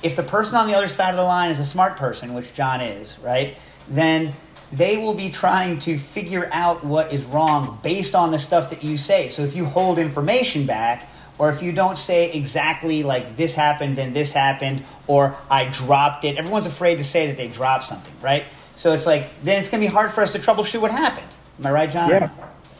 if 0.04 0.16
the 0.16 0.24
person 0.24 0.56
on 0.56 0.68
the 0.68 0.74
other 0.74 0.88
side 0.88 1.12
of 1.12 1.18
the 1.18 1.24
line 1.24 1.52
is 1.52 1.60
a 1.60 1.66
smart 1.66 1.98
person, 1.98 2.34
which 2.34 2.54
John 2.54 2.82
is, 2.82 3.20
right? 3.20 3.58
Then 3.88 4.34
they 4.72 4.98
will 4.98 5.14
be 5.14 5.30
trying 5.30 5.80
to 5.80 5.98
figure 5.98 6.50
out 6.52 6.84
what 6.84 7.14
is 7.14 7.24
wrong 7.26 7.80
based 7.84 8.16
on 8.16 8.32
the 8.32 8.40
stuff 8.40 8.70
that 8.70 8.84
you 8.84 8.98
say. 8.98 9.28
So 9.30 9.44
if 9.44 9.56
you 9.56 9.66
hold 9.66 10.00
information 10.00 10.66
back, 10.66 11.10
or 11.42 11.50
if 11.50 11.64
you 11.64 11.72
don't 11.72 11.98
say 11.98 12.32
exactly 12.34 13.02
like 13.02 13.36
this 13.36 13.56
happened 13.56 13.98
and 13.98 14.16
this 14.16 14.32
happened, 14.32 14.84
or 15.08 15.36
I 15.50 15.66
dropped 15.72 16.24
it, 16.24 16.38
everyone's 16.38 16.68
afraid 16.68 16.98
to 16.98 17.04
say 17.04 17.26
that 17.26 17.36
they 17.36 17.48
dropped 17.48 17.88
something, 17.88 18.14
right? 18.22 18.46
So 18.76 18.94
it's 18.94 19.08
like 19.08 19.28
then 19.44 19.60
it's 19.60 19.68
going 19.68 19.82
to 19.82 19.88
be 19.88 19.92
hard 19.92 20.12
for 20.12 20.22
us 20.22 20.32
to 20.34 20.38
troubleshoot 20.40 20.82
what 20.82 20.92
happened. 20.92 21.26
Am 21.58 21.66
I 21.66 21.72
right, 21.72 21.90
John? 21.90 22.12
Yeah. 22.12 22.30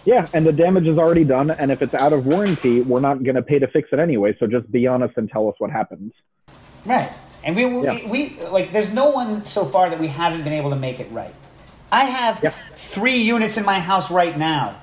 Yeah, 0.06 0.28
and 0.34 0.46
the 0.46 0.52
damage 0.54 0.86
is 0.88 1.00
already 1.00 1.24
done, 1.24 1.50
and 1.50 1.72
if 1.72 1.82
it's 1.82 1.96
out 1.96 2.14
of 2.14 2.28
warranty, 2.28 2.82
we're 2.82 3.00
not 3.00 3.24
going 3.24 3.36
to 3.36 3.42
pay 3.42 3.58
to 3.58 3.68
fix 3.68 3.90
it 3.92 3.98
anyway. 3.98 4.36
So 4.40 4.46
just 4.46 4.72
be 4.72 4.86
honest 4.86 5.18
and 5.18 5.28
tell 5.28 5.50
us 5.50 5.56
what 5.58 5.72
happens. 5.72 6.14
Right. 6.86 7.12
And 7.44 7.56
we, 7.56 7.66
we, 7.66 7.84
Yeah. 7.84 8.10
we 8.12 8.40
like 8.52 8.72
there's 8.72 8.94
no 8.94 9.10
one 9.10 9.44
so 9.44 9.66
far 9.66 9.90
that 9.90 10.00
we 10.00 10.06
haven't 10.06 10.44
been 10.44 10.54
able 10.54 10.70
to 10.70 10.76
make 10.76 11.00
it 11.00 11.12
right. 11.12 11.34
I 11.92 12.06
have 12.06 12.44
Yep. 12.44 12.54
three 12.76 13.18
units 13.18 13.58
in 13.58 13.66
my 13.66 13.80
house 13.80 14.12
right 14.12 14.38
now 14.38 14.80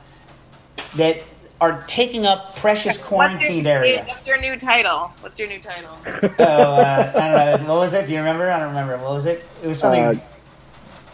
that 0.97 1.23
are 1.61 1.83
taking 1.87 2.27
up 2.27 2.57
precious 2.57 2.97
What's 2.99 3.09
quarantined 3.09 3.65
your, 3.67 3.77
area. 3.79 4.05
What's 4.07 4.27
your 4.27 4.41
new 4.41 4.57
title? 4.57 5.13
What's 5.21 5.39
your 5.39 5.49
new 5.49 5.59
title? 5.61 5.97
oh, 6.07 6.45
uh, 6.45 7.13
I 7.15 7.45
don't 7.57 7.63
know. 7.63 7.75
What 7.75 7.81
was 7.81 7.93
it? 7.93 8.07
Do 8.07 8.13
you 8.13 8.19
remember? 8.19 8.51
I 8.51 8.59
don't 8.59 8.69
remember. 8.69 8.97
What 8.99 9.11
was 9.11 9.27
it? 9.27 9.45
It 9.63 9.67
was 9.67 9.79
something 9.79 10.05
Uh, 10.05 10.15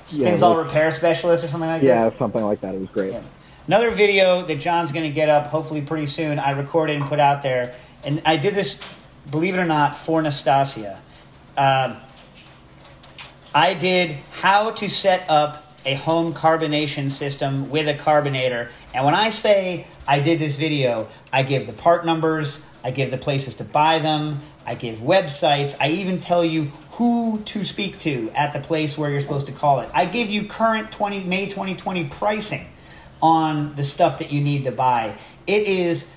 spins 0.05 0.41
yeah, 0.41 0.47
all 0.47 0.57
was- 0.57 0.67
repair 0.67 0.91
specialist 0.91 1.45
or 1.45 1.49
something 1.49 1.69
like 1.69 1.81
this. 1.81 1.89
Yeah, 1.89 2.09
this. 2.09 2.19
something 2.19 2.45
like 2.45 2.61
that. 2.61 2.75
It 2.75 2.81
was 2.81 2.91
great. 2.91 3.13
Yeah. 3.13 3.23
Another 3.67 3.91
video 3.91 4.43
that 4.43 4.57
John's 4.61 4.93
going 4.93 5.09
to 5.09 5.15
get 5.15 5.31
up 5.31 5.47
hopefully 5.47 5.81
pretty 5.81 6.07
soon. 6.07 6.39
I 6.39 6.51
recorded 6.51 6.97
and 6.97 7.05
put 7.07 7.19
out 7.19 7.43
there, 7.43 7.75
and 8.05 8.21
I 8.27 8.37
did 8.37 8.55
this, 8.55 8.79
believe 9.31 9.55
it 9.55 9.59
or 9.59 9.65
not, 9.65 9.97
for 9.97 10.21
Nastasia. 10.21 10.99
Um, 11.57 11.97
I 13.55 13.73
did 13.73 14.11
how 14.43 14.73
to 14.73 14.91
set 14.91 15.25
up 15.31 15.65
a 15.87 15.95
home 15.95 16.35
carbonation 16.35 17.11
system 17.11 17.71
with 17.71 17.89
a 17.89 17.95
carbonator. 17.95 18.71
And 18.93 19.05
when 19.05 19.15
I 19.15 19.31
say 19.31 19.87
I 20.07 20.21
did 20.21 20.39
this 20.39 20.57
video, 20.57 21.09
I 21.33 21.43
give 21.43 21.67
the 21.67 21.73
part 21.73 22.05
numbers, 22.05 22.65
I 22.83 22.91
give 22.91 23.11
the 23.11 23.19
places 23.19 23.55
to 23.57 23.65
buy 23.65 23.99
them, 23.99 24.41
I 24.67 24.75
give 24.75 24.99
websites, 24.99 25.75
I 25.81 25.89
even 25.89 26.21
tell 26.21 26.45
you 26.45 26.65
who 26.93 27.41
to 27.47 27.65
speak 27.65 27.99
to 28.01 28.31
at 28.35 28.53
the 28.53 28.61
place 28.61 28.97
where 28.97 29.11
you're 29.11 29.21
supposed 29.21 29.47
to 29.47 29.53
call 29.53 29.81
it. 29.81 29.89
I 29.93 30.07
give 30.07 30.31
you 30.31 30.47
current 30.47 30.93
20 30.93 31.25
May 31.25 31.47
2020 31.47 32.09
pricing 32.09 32.67
on 33.23 33.75
the 33.77 33.85
stuff 33.85 34.19
that 34.19 34.31
you 34.31 34.41
need 34.43 34.65
to 34.65 34.73
buy. 34.73 35.17
It 35.47 35.67
is 35.67 36.09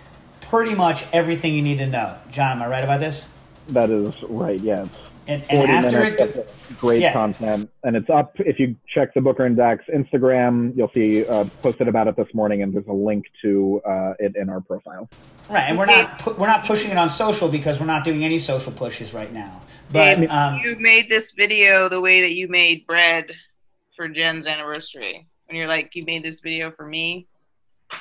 pretty 0.41 0.75
much 0.75 1.05
everything 1.13 1.53
you 1.53 1.61
need 1.61 1.77
to 1.79 1.87
know. 1.87 2.17
John, 2.31 2.57
am 2.57 2.61
I 2.61 2.67
right 2.67 2.83
about 2.83 2.99
this? 2.99 3.27
That 3.69 3.89
is 3.89 4.13
right. 4.23 4.59
Yeah, 4.59 4.83
it's 4.83 5.06
And, 5.27 5.41
and 5.49 5.57
40 5.59 5.73
after 5.73 5.99
minutes 5.99 6.21
it, 6.21 6.47
of 6.71 6.77
great 6.79 7.01
Yeah. 7.01 7.11
content, 7.11 7.69
and 7.83 7.95
it's 7.97 8.09
up. 8.09 8.33
If 8.39 8.59
you 8.59 8.75
check 8.93 9.13
the 9.13 9.19
Booker 9.21 9.45
and 9.45 9.57
Dax 9.57 9.83
Instagram, 9.93 10.75
you'll 10.75 10.91
see 10.93 11.25
uh, 11.25 11.43
posted 11.61 11.87
about 11.89 12.07
it 12.07 12.15
this 12.15 12.33
morning, 12.33 12.61
and 12.63 12.73
there's 12.73 12.87
a 12.87 12.93
link 12.93 13.25
to 13.41 13.81
uh, 13.85 14.13
it 14.19 14.35
in 14.37 14.49
our 14.49 14.61
profile. 14.61 15.09
Right, 15.49 15.63
and 15.69 15.77
we're 15.77 15.85
not 15.85 16.19
pu- 16.19 16.33
we're 16.33 16.47
not 16.47 16.65
pushing 16.65 16.91
it 16.91 16.97
on 16.97 17.09
social 17.09 17.49
because 17.49 17.79
we're 17.79 17.85
not 17.87 18.03
doing 18.05 18.23
any 18.23 18.39
social 18.39 18.71
pushes 18.71 19.13
right 19.13 19.31
now. 19.33 19.61
But 19.91 20.15
Dave, 20.19 20.29
um, 20.29 20.59
you 20.63 20.77
made 20.79 21.09
this 21.09 21.31
video 21.31 21.89
the 21.89 21.99
way 21.99 22.21
that 22.21 22.33
you 22.35 22.47
made 22.47 22.85
bread 22.87 23.25
for 23.95 24.07
Jen's 24.07 24.47
anniversary. 24.47 25.27
When 25.47 25.57
you're 25.57 25.67
like, 25.67 25.95
you 25.95 26.05
made 26.05 26.23
this 26.23 26.39
video 26.41 26.71
for 26.71 26.85
me, 26.85 27.27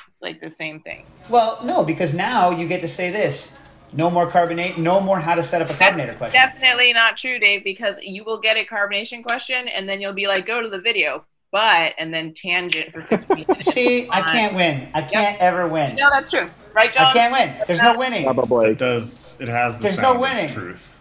it's 0.09 0.21
like 0.21 0.39
the 0.41 0.51
same 0.51 0.81
thing. 0.81 1.05
well, 1.29 1.59
no, 1.63 1.83
because 1.83 2.13
now 2.13 2.51
you 2.51 2.67
get 2.67 2.81
to 2.81 2.87
say 2.87 3.09
this: 3.11 3.57
no 3.93 4.09
more 4.09 4.29
carbonate, 4.29 4.77
no 4.77 4.99
more 4.99 5.19
how 5.19 5.35
to 5.35 5.43
set 5.43 5.61
up 5.61 5.69
a 5.69 5.73
carbonator 5.73 6.07
That's 6.07 6.17
question. 6.17 6.41
definitely 6.41 6.93
not 6.93 7.17
true, 7.17 7.39
Dave, 7.39 7.63
because 7.63 8.01
you 8.03 8.23
will 8.23 8.39
get 8.39 8.57
a 8.57 8.65
carbonation 8.65 9.23
question 9.23 9.67
and 9.69 9.87
then 9.87 10.01
you'll 10.01 10.13
be 10.13 10.27
like, 10.27 10.45
go 10.45 10.61
to 10.61 10.69
the 10.69 10.81
video, 10.81 11.25
but, 11.51 11.93
and 11.97 12.13
then 12.13 12.33
tangent 12.33 12.91
for 12.91 13.01
15 13.01 13.27
minutes. 13.47 13.71
See, 13.71 14.09
I 14.09 14.21
can't 14.21 14.55
win. 14.55 14.89
I 14.93 15.01
can't 15.01 15.39
ever 15.39 15.67
win. 15.67 15.95
No, 15.95 16.09
that's 16.11 16.29
true. 16.29 16.49
Right, 16.73 16.93
John? 16.93 17.05
I 17.05 17.13
can't 17.13 17.31
win. 17.33 17.63
There's 17.65 17.81
no 17.81 17.97
winning. 17.97 18.23
Probably. 18.25 18.69
It 18.71 18.77
does. 18.77 19.37
It 19.39 19.47
has 19.47 19.75
the 19.75 19.81
There's 19.83 19.99
no 19.99 20.19
winning. 20.19 20.45
of 20.45 20.51
truth. 20.51 20.99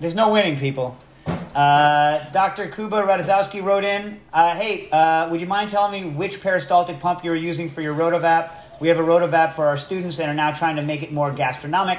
There's 0.00 0.14
no 0.14 0.32
winning, 0.32 0.58
people. 0.58 0.96
Uh, 1.54 2.24
Dr. 2.32 2.68
Kuba 2.68 3.02
Radazowski 3.02 3.62
wrote 3.62 3.84
in, 3.84 4.20
uh, 4.32 4.54
hey, 4.56 4.88
uh, 4.90 5.28
would 5.30 5.40
you 5.40 5.46
mind 5.46 5.70
telling 5.70 5.92
me 5.92 6.10
which 6.10 6.40
peristaltic 6.40 6.98
pump 7.00 7.24
you're 7.24 7.34
using 7.36 7.68
for 7.68 7.80
your 7.82 7.94
Rotovap? 7.94 8.50
We 8.80 8.88
have 8.88 8.98
a 8.98 9.02
Rotovap 9.02 9.54
for 9.54 9.66
our 9.66 9.76
students 9.76 10.20
and 10.20 10.30
are 10.30 10.34
now 10.34 10.52
trying 10.52 10.76
to 10.76 10.82
make 10.82 11.02
it 11.02 11.12
more 11.12 11.32
gastronomic. 11.32 11.98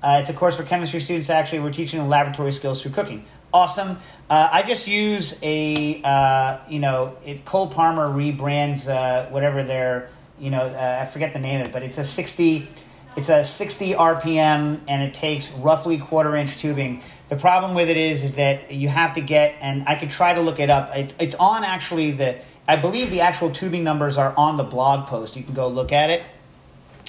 Uh, 0.00 0.18
it's 0.20 0.30
a 0.30 0.32
course 0.32 0.56
for 0.56 0.62
chemistry 0.62 1.00
students. 1.00 1.28
Actually, 1.28 1.60
we're 1.60 1.72
teaching 1.72 1.98
them 1.98 2.08
laboratory 2.08 2.52
skills 2.52 2.80
through 2.80 2.92
cooking. 2.92 3.24
Awesome. 3.52 3.98
Uh, 4.28 4.48
I 4.52 4.62
just 4.62 4.86
use 4.86 5.34
a, 5.42 6.00
uh, 6.02 6.58
you 6.68 6.78
know, 6.78 7.16
it, 7.26 7.44
Cole-Parmer 7.44 8.08
rebrands 8.08 8.88
uh, 8.88 9.28
whatever 9.30 9.64
their, 9.64 10.10
you 10.38 10.50
know, 10.50 10.62
uh, 10.62 10.98
I 11.02 11.06
forget 11.06 11.32
the 11.32 11.40
name 11.40 11.62
of 11.62 11.66
it, 11.66 11.72
but 11.72 11.82
it's 11.82 11.98
a 11.98 12.04
60, 12.04 12.68
it's 13.16 13.28
a 13.28 13.42
60 13.42 13.94
RPM 13.94 14.80
and 14.86 15.02
it 15.02 15.14
takes 15.14 15.50
roughly 15.54 15.98
quarter 15.98 16.36
inch 16.36 16.58
tubing. 16.58 17.02
The 17.28 17.36
problem 17.36 17.74
with 17.74 17.90
it 17.90 17.96
is, 17.96 18.22
is 18.22 18.34
that 18.34 18.70
you 18.70 18.88
have 18.88 19.14
to 19.14 19.20
get, 19.20 19.56
and 19.60 19.82
I 19.88 19.96
could 19.96 20.10
try 20.10 20.32
to 20.32 20.40
look 20.40 20.60
it 20.60 20.70
up. 20.70 20.94
It's, 20.94 21.14
it's 21.18 21.34
on 21.34 21.64
actually 21.64 22.12
the, 22.12 22.38
I 22.70 22.76
believe 22.76 23.10
the 23.10 23.22
actual 23.22 23.50
tubing 23.50 23.82
numbers 23.82 24.16
are 24.16 24.32
on 24.36 24.56
the 24.56 24.62
blog 24.62 25.08
post. 25.08 25.34
You 25.34 25.42
can 25.42 25.54
go 25.54 25.66
look 25.66 25.90
at 25.90 26.08
it, 26.08 26.22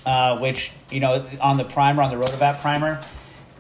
uh, 0.08 0.40
which, 0.40 0.72
you 0.90 1.00
know, 1.00 1.24
on 1.40 1.58
the 1.58 1.64
primer, 1.64 2.02
on 2.02 2.10
the 2.10 2.16
Rotovap 2.16 2.62
primer. 2.62 3.00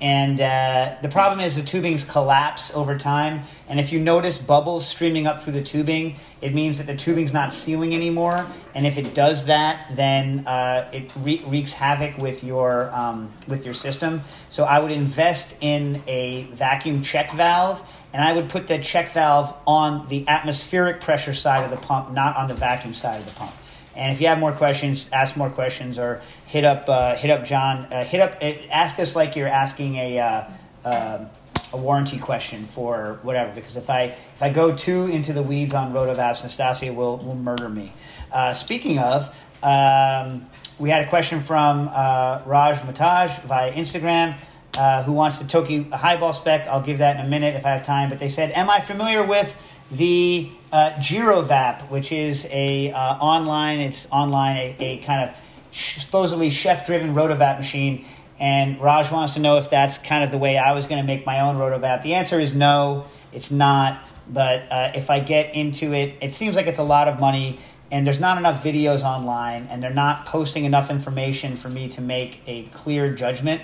And 0.02 0.41
uh, 0.41 0.95
the 1.04 1.10
problem 1.10 1.41
is 1.41 1.56
the 1.56 1.62
tubings 1.62 2.10
collapse 2.10 2.74
over 2.74 2.97
time. 2.97 3.43
And 3.70 3.80
if 3.80 3.93
you 3.93 3.99
notice 3.99 4.39
bubbles 4.39 4.88
streaming 4.88 5.28
up 5.28 5.43
through 5.43 5.54
the 5.54 5.62
tubing, 5.62 6.16
it 6.41 6.56
means 6.56 6.80
that 6.80 6.88
the 6.88 6.95
tubing's 6.95 7.34
not 7.34 7.54
sealing 7.54 7.93
anymore. 7.93 8.47
And 8.74 8.88
if 8.88 8.97
it 8.97 9.14
does 9.14 9.45
that, 9.45 9.95
then 9.95 10.47
uh, 10.47 10.89
it 10.91 11.14
wre- 11.18 11.47
wreaks 11.47 11.72
havoc 11.72 12.18
with 12.18 12.43
your 12.43 12.89
um, 12.95 13.32
with 13.47 13.64
your 13.64 13.76
system. 13.76 14.24
So 14.49 14.64
I 14.64 14.80
would 14.80 14.91
invest 14.91 15.56
in 15.62 16.02
a 16.08 16.45
vacuum 16.45 17.04
check 17.04 17.32
valve, 17.34 17.88
and 18.14 18.24
I 18.24 18.34
would 18.34 18.49
put 18.49 18.68
that 18.68 18.84
check 18.84 19.12
valve 19.12 19.53
on 19.66 20.07
the 20.09 20.28
atmospheric 20.28 21.01
pressure 21.01 21.34
side 21.34 21.64
of 21.64 21.72
the 21.72 21.86
pump, 21.86 22.12
not 22.12 22.36
on 22.36 22.47
the 22.47 22.53
vacuum 22.53 22.93
side 22.93 23.20
of 23.20 23.26
the 23.26 23.32
pump. 23.32 23.53
And 23.95 24.14
if 24.14 24.22
you 24.22 24.28
have 24.28 24.39
more 24.39 24.51
questions, 24.53 25.09
ask 25.12 25.36
more 25.36 25.49
questions, 25.49 25.99
or 25.99 26.22
hit 26.45 26.64
up 26.64 26.86
uh, 26.88 27.16
hit 27.16 27.30
up 27.30 27.43
John. 27.43 27.86
Uh, 27.91 28.03
hit 28.03 28.22
up 28.22 28.38
uh, 28.41 28.53
ask 28.70 28.99
us 28.99 29.16
like 29.16 29.36
you're 29.36 29.47
asking 29.47 29.95
a 29.95 30.20
uh, 30.20 30.43
uh, 30.86 31.26
a 31.74 31.78
warranty 31.78 32.18
question 32.18 32.66
for 32.66 33.20
whatever. 33.24 33.51
Because 33.53 33.76
if 33.76 33.89
I 33.89 34.03
if 34.03 34.41
I 34.41 34.49
go 34.49 34.76
too 34.76 35.07
into 35.07 35.34
the 35.34 35.43
weeds 35.43 35.74
on 35.74 35.93
Rotovaps, 35.93 36.43
Nastasia 36.43 36.93
will 36.93 37.18
will 37.18 37.36
murder 37.36 37.68
me. 37.68 37.93
Uh, 38.32 38.53
speaking 38.53 38.97
of, 38.97 39.28
um, 39.62 40.47
we 40.80 40.89
had 40.89 41.05
a 41.05 41.09
question 41.09 41.41
from 41.41 41.88
Raj 41.88 42.78
Mataj 42.78 43.41
via 43.43 43.74
Instagram. 43.74 44.36
Uh, 44.78 45.03
who 45.03 45.11
wants 45.11 45.39
the 45.39 45.47
Toki 45.47 45.84
highball 45.84 46.34
spec? 46.34 46.67
I'll 46.67 46.82
give 46.82 46.99
that 46.99 47.19
in 47.19 47.26
a 47.26 47.30
minute 47.30 47.55
if 47.55 47.65
I 47.65 47.72
have 47.72 47.84
time. 47.84 48.09
But 48.09 48.19
they 48.19 48.30
said, 48.30 48.51
"Am 48.51 48.69
I 48.69 48.80
familiar 48.80 49.24
with 49.24 49.55
the 49.91 50.49
uh, 50.72 50.91
Girovap, 50.91 51.89
which 51.89 52.11
is 52.11 52.47
a 52.49 52.91
uh, 52.91 52.97
online. 52.97 53.80
It's 53.80 54.07
online 54.11 54.57
a, 54.57 54.76
a 54.80 54.97
kind 54.99 55.30
of 55.30 55.36
supposedly 55.74 56.49
chef-driven 56.49 57.13
rotovap 57.13 57.57
machine. 57.57 58.05
And 58.39 58.80
Raj 58.82 59.11
wants 59.11 59.36
to 59.36 59.39
know 59.39 59.57
if 59.57 59.69
that's 59.69 59.97
kind 59.97 60.24
of 60.24 60.32
the 60.32 60.38
way 60.38 60.57
I 60.57 60.74
was 60.74 60.86
going 60.86 61.01
to 61.01 61.05
make 61.05 61.26
my 61.26 61.41
own 61.41 61.57
rotovap. 61.57 62.01
The 62.01 62.15
answer 62.15 62.39
is 62.39 62.55
no, 62.55 63.05
it's 63.32 63.51
not. 63.51 64.01
But 64.28 64.63
uh, 64.72 64.91
if 64.95 65.09
I 65.09 65.19
get 65.19 65.53
into 65.55 65.93
it, 65.93 66.15
it 66.22 66.34
seems 66.34 66.55
like 66.55 66.67
it's 66.67 66.80
a 66.80 66.84
lot 66.84 67.07
of 67.07 67.19
money, 67.19 67.59
and 67.91 68.07
there's 68.07 68.19
not 68.19 68.38
enough 68.38 68.63
videos 68.63 69.03
online, 69.03 69.67
and 69.69 69.84
they're 69.84 69.93
not 69.93 70.26
posting 70.26 70.63
enough 70.63 70.89
information 70.89 71.57
for 71.57 71.67
me 71.67 71.89
to 71.89 72.01
make 72.01 72.39
a 72.47 72.63
clear 72.67 73.13
judgment. 73.13 73.61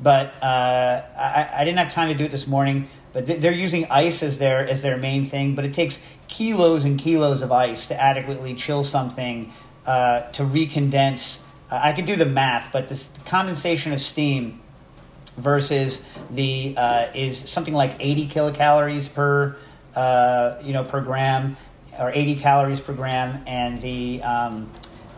But 0.00 0.34
uh, 0.42 1.02
I, 1.16 1.48
I 1.54 1.64
didn't 1.64 1.78
have 1.78 1.88
time 1.88 2.08
to 2.08 2.14
do 2.14 2.24
it 2.24 2.30
this 2.30 2.46
morning 2.46 2.88
but 3.16 3.26
th- 3.26 3.40
they're 3.40 3.50
using 3.50 3.86
ice 3.88 4.22
as 4.22 4.36
their 4.36 4.68
as 4.68 4.82
their 4.82 4.98
main 4.98 5.24
thing. 5.24 5.54
But 5.54 5.64
it 5.64 5.72
takes 5.72 6.02
kilos 6.28 6.84
and 6.84 6.98
kilos 6.98 7.40
of 7.40 7.50
ice 7.50 7.86
to 7.86 7.98
adequately 7.98 8.54
chill 8.54 8.84
something 8.84 9.54
uh, 9.86 10.30
to 10.32 10.42
recondense. 10.42 11.42
Uh, 11.70 11.80
I 11.82 11.94
could 11.94 12.04
do 12.04 12.16
the 12.16 12.26
math, 12.26 12.72
but 12.74 12.90
this 12.90 13.10
condensation 13.24 13.94
of 13.94 14.02
steam 14.02 14.60
versus 15.38 16.04
the 16.30 16.74
uh, 16.76 17.06
is 17.14 17.48
something 17.48 17.72
like 17.72 17.96
80 17.98 18.28
kilocalories 18.28 19.10
per 19.10 19.56
uh, 19.94 20.58
you 20.62 20.74
know 20.74 20.84
per 20.84 21.00
gram 21.00 21.56
or 21.98 22.12
80 22.12 22.36
calories 22.36 22.80
per 22.80 22.92
gram, 22.92 23.42
and 23.46 23.80
the 23.80 24.22
um, 24.22 24.70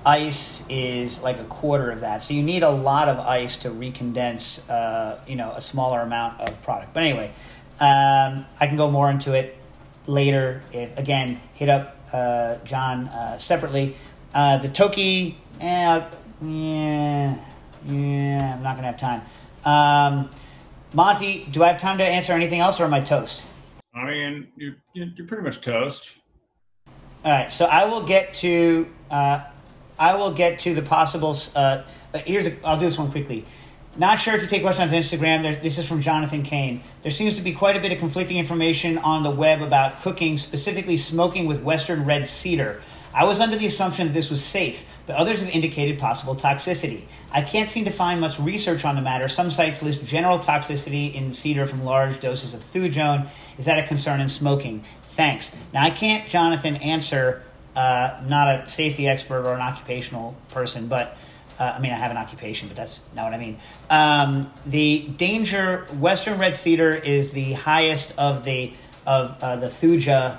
ice 0.08 0.66
is 0.68 1.22
like 1.22 1.38
a 1.38 1.44
quarter 1.44 1.90
of 1.90 2.00
that. 2.00 2.22
So 2.22 2.32
you 2.32 2.42
need 2.42 2.62
a 2.62 2.70
lot 2.70 3.08
of 3.08 3.18
ice 3.18 3.58
to 3.58 3.68
recondense 3.70 4.68
uh, 4.70 5.18
you 5.26 5.36
know 5.36 5.52
a 5.52 5.60
smaller 5.60 6.00
amount 6.00 6.40
of 6.40 6.62
product. 6.62 6.94
But 6.94 7.02
anyway. 7.02 7.30
Um, 7.80 8.44
I 8.58 8.66
can 8.66 8.76
go 8.76 8.90
more 8.90 9.10
into 9.10 9.34
it 9.34 9.56
later. 10.06 10.62
If 10.72 10.96
again, 10.98 11.40
hit 11.54 11.68
up 11.68 11.96
uh, 12.12 12.56
John 12.64 13.08
uh, 13.08 13.38
separately. 13.38 13.96
Uh, 14.34 14.58
the 14.58 14.68
Toki, 14.68 15.38
eh, 15.60 16.04
yeah, 16.42 17.38
yeah, 17.86 18.54
I'm 18.54 18.62
not 18.62 18.76
gonna 18.76 18.88
have 18.88 18.96
time. 18.96 19.22
Um, 19.64 20.30
Monty, 20.92 21.46
do 21.50 21.62
I 21.62 21.68
have 21.68 21.78
time 21.78 21.98
to 21.98 22.04
answer 22.04 22.32
anything 22.32 22.60
else, 22.60 22.80
or 22.80 22.84
am 22.84 22.94
I 22.94 23.00
toast? 23.00 23.44
I 23.94 24.06
mean, 24.06 24.48
you're, 24.56 24.76
you're 24.94 25.26
pretty 25.26 25.42
much 25.42 25.60
toast. 25.60 26.12
All 27.24 27.32
right, 27.32 27.52
so 27.52 27.66
I 27.66 27.84
will 27.84 28.02
get 28.02 28.34
to 28.34 28.88
uh, 29.10 29.44
I 29.98 30.14
will 30.14 30.32
get 30.32 30.60
to 30.60 30.74
the 30.74 30.82
possible. 30.82 31.36
Uh, 31.54 31.82
here's 32.24 32.46
a, 32.46 32.66
I'll 32.66 32.78
do 32.78 32.86
this 32.86 32.98
one 32.98 33.10
quickly. 33.10 33.44
Not 33.96 34.20
sure 34.20 34.34
if 34.34 34.42
you 34.42 34.46
take 34.46 34.62
questions 34.62 34.92
on 34.92 34.98
Instagram. 34.98 35.42
There, 35.42 35.56
this 35.56 35.76
is 35.76 35.86
from 35.86 36.00
Jonathan 36.00 36.44
Kane. 36.44 36.82
There 37.02 37.10
seems 37.10 37.34
to 37.36 37.42
be 37.42 37.52
quite 37.52 37.76
a 37.76 37.80
bit 37.80 37.90
of 37.90 37.98
conflicting 37.98 38.36
information 38.36 38.96
on 38.98 39.24
the 39.24 39.30
web 39.30 39.60
about 39.60 40.00
cooking, 40.00 40.36
specifically 40.36 40.96
smoking 40.96 41.46
with 41.46 41.62
Western 41.62 42.04
red 42.04 42.28
cedar. 42.28 42.80
I 43.12 43.24
was 43.24 43.40
under 43.40 43.56
the 43.56 43.66
assumption 43.66 44.06
that 44.06 44.12
this 44.12 44.30
was 44.30 44.44
safe, 44.44 44.84
but 45.06 45.16
others 45.16 45.42
have 45.42 45.50
indicated 45.50 45.98
possible 45.98 46.36
toxicity. 46.36 47.02
I 47.32 47.42
can't 47.42 47.66
seem 47.66 47.86
to 47.86 47.90
find 47.90 48.20
much 48.20 48.38
research 48.38 48.84
on 48.84 48.94
the 48.94 49.02
matter. 49.02 49.26
Some 49.26 49.50
sites 49.50 49.82
list 49.82 50.04
general 50.04 50.38
toxicity 50.38 51.12
in 51.12 51.32
cedar 51.32 51.66
from 51.66 51.82
large 51.82 52.20
doses 52.20 52.54
of 52.54 52.62
thujone. 52.62 53.28
Is 53.56 53.64
that 53.64 53.78
a 53.78 53.86
concern 53.86 54.20
in 54.20 54.28
smoking? 54.28 54.84
Thanks. 55.06 55.56
Now, 55.74 55.82
I 55.82 55.90
can't, 55.90 56.28
Jonathan, 56.28 56.76
answer, 56.76 57.42
uh, 57.78 58.20
not 58.26 58.48
a 58.48 58.68
safety 58.68 59.06
expert 59.06 59.46
or 59.46 59.54
an 59.54 59.60
occupational 59.60 60.34
person, 60.48 60.88
but 60.88 61.16
uh, 61.60 61.74
I 61.76 61.78
mean, 61.78 61.92
I 61.92 61.94
have 61.94 62.10
an 62.10 62.16
occupation, 62.16 62.66
but 62.66 62.76
that's 62.76 63.02
not 63.14 63.26
what 63.26 63.34
I 63.34 63.38
mean. 63.38 63.56
Um, 63.88 64.50
the 64.66 65.06
danger 65.16 65.86
Western 66.00 66.40
red 66.40 66.56
cedar 66.56 66.92
is 66.92 67.30
the 67.30 67.52
highest 67.52 68.14
of 68.18 68.44
the 68.44 68.72
of 69.06 69.40
uh, 69.40 69.56
the 69.56 69.68
thuja 69.68 70.38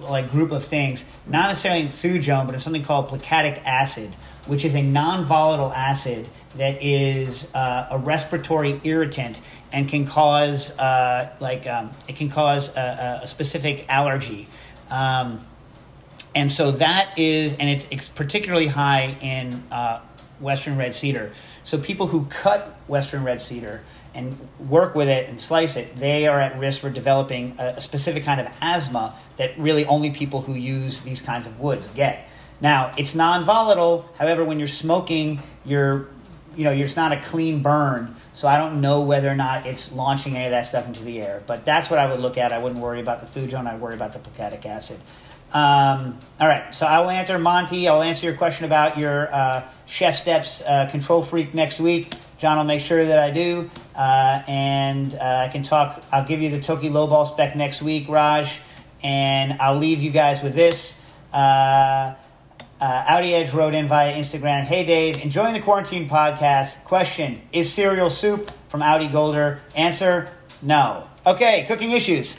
like 0.00 0.30
group 0.30 0.50
of 0.50 0.64
things. 0.64 1.04
Not 1.26 1.48
necessarily 1.48 1.82
in 1.82 1.88
thujone, 1.88 2.46
but 2.46 2.54
in 2.54 2.60
something 2.60 2.84
called 2.84 3.08
plicatic 3.08 3.62
acid, 3.66 4.14
which 4.46 4.64
is 4.64 4.74
a 4.74 4.82
non-volatile 4.82 5.72
acid 5.72 6.26
that 6.56 6.82
is 6.82 7.54
uh, 7.54 7.88
a 7.90 7.98
respiratory 7.98 8.80
irritant 8.82 9.42
and 9.72 9.90
can 9.90 10.06
cause 10.06 10.76
uh, 10.78 11.36
like 11.40 11.66
um, 11.66 11.90
it 12.08 12.16
can 12.16 12.30
cause 12.30 12.74
a, 12.74 13.20
a 13.24 13.26
specific 13.26 13.84
allergy. 13.90 14.48
Um, 14.90 15.44
and 16.38 16.52
so 16.52 16.70
that 16.70 17.18
is, 17.18 17.54
and 17.54 17.68
it's, 17.68 17.88
it's 17.90 18.06
particularly 18.06 18.68
high 18.68 19.16
in 19.20 19.60
uh, 19.72 20.00
Western 20.38 20.76
red 20.76 20.94
cedar. 20.94 21.32
So 21.64 21.78
people 21.78 22.06
who 22.06 22.26
cut 22.26 22.78
Western 22.86 23.24
red 23.24 23.40
cedar 23.40 23.82
and 24.14 24.38
work 24.68 24.94
with 24.94 25.08
it 25.08 25.28
and 25.28 25.40
slice 25.40 25.74
it, 25.74 25.96
they 25.96 26.28
are 26.28 26.40
at 26.40 26.56
risk 26.56 26.80
for 26.80 26.90
developing 26.90 27.56
a, 27.58 27.74
a 27.78 27.80
specific 27.80 28.22
kind 28.22 28.40
of 28.40 28.46
asthma 28.60 29.16
that 29.36 29.58
really 29.58 29.84
only 29.86 30.10
people 30.10 30.40
who 30.40 30.54
use 30.54 31.00
these 31.00 31.20
kinds 31.20 31.48
of 31.48 31.58
woods 31.58 31.88
get. 31.88 32.28
Now, 32.60 32.94
it's 32.96 33.16
non-volatile. 33.16 34.08
However, 34.16 34.44
when 34.44 34.60
you're 34.60 34.68
smoking, 34.68 35.42
you're, 35.64 36.06
you 36.56 36.62
know, 36.62 36.70
it's 36.70 36.94
not 36.94 37.10
a 37.10 37.20
clean 37.20 37.62
burn. 37.62 38.14
So 38.32 38.46
I 38.46 38.58
don't 38.58 38.80
know 38.80 39.00
whether 39.00 39.28
or 39.28 39.34
not 39.34 39.66
it's 39.66 39.90
launching 39.90 40.36
any 40.36 40.44
of 40.44 40.52
that 40.52 40.68
stuff 40.68 40.86
into 40.86 41.02
the 41.02 41.20
air. 41.20 41.42
But 41.48 41.64
that's 41.64 41.90
what 41.90 41.98
I 41.98 42.08
would 42.08 42.20
look 42.20 42.38
at. 42.38 42.52
I 42.52 42.58
wouldn't 42.58 42.80
worry 42.80 43.00
about 43.00 43.20
the 43.20 43.26
thujone. 43.26 43.66
I'd 43.66 43.80
worry 43.80 43.94
about 43.96 44.12
the 44.12 44.20
plicatic 44.20 44.64
acid. 44.66 45.00
Um, 45.52 46.18
all 46.38 46.46
right, 46.46 46.74
so 46.74 46.86
I 46.86 47.00
will 47.00 47.10
answer 47.10 47.38
Monty. 47.38 47.88
I'll 47.88 48.02
answer 48.02 48.26
your 48.26 48.36
question 48.36 48.66
about 48.66 48.98
your 48.98 49.32
uh, 49.32 49.64
ChefSteps 49.86 50.62
uh, 50.66 50.90
control 50.90 51.22
freak 51.22 51.54
next 51.54 51.80
week. 51.80 52.12
John 52.36 52.58
will 52.58 52.64
make 52.64 52.80
sure 52.80 53.04
that 53.04 53.18
I 53.18 53.30
do, 53.30 53.68
uh, 53.96 54.42
and 54.46 55.14
uh, 55.14 55.46
I 55.46 55.48
can 55.48 55.62
talk. 55.62 56.04
I'll 56.12 56.24
give 56.24 56.40
you 56.40 56.50
the 56.50 56.60
Toki 56.60 56.88
lowball 56.88 57.26
spec 57.26 57.56
next 57.56 57.82
week, 57.82 58.08
Raj, 58.08 58.60
and 59.02 59.54
I'll 59.60 59.78
leave 59.78 60.02
you 60.02 60.10
guys 60.10 60.42
with 60.42 60.54
this. 60.54 61.00
Uh, 61.32 61.36
uh, 61.36 62.14
Audi 62.80 63.34
Edge 63.34 63.52
wrote 63.52 63.74
in 63.74 63.88
via 63.88 64.14
Instagram. 64.14 64.62
Hey 64.64 64.84
Dave, 64.84 65.20
enjoying 65.20 65.54
the 65.54 65.60
quarantine 65.60 66.08
podcast. 66.08 66.84
Question: 66.84 67.40
Is 67.52 67.72
cereal 67.72 68.10
soup 68.10 68.52
from 68.68 68.82
Audi 68.82 69.08
Golder? 69.08 69.60
Answer: 69.74 70.30
No. 70.62 71.08
Okay, 71.26 71.64
cooking 71.66 71.90
issues. 71.90 72.38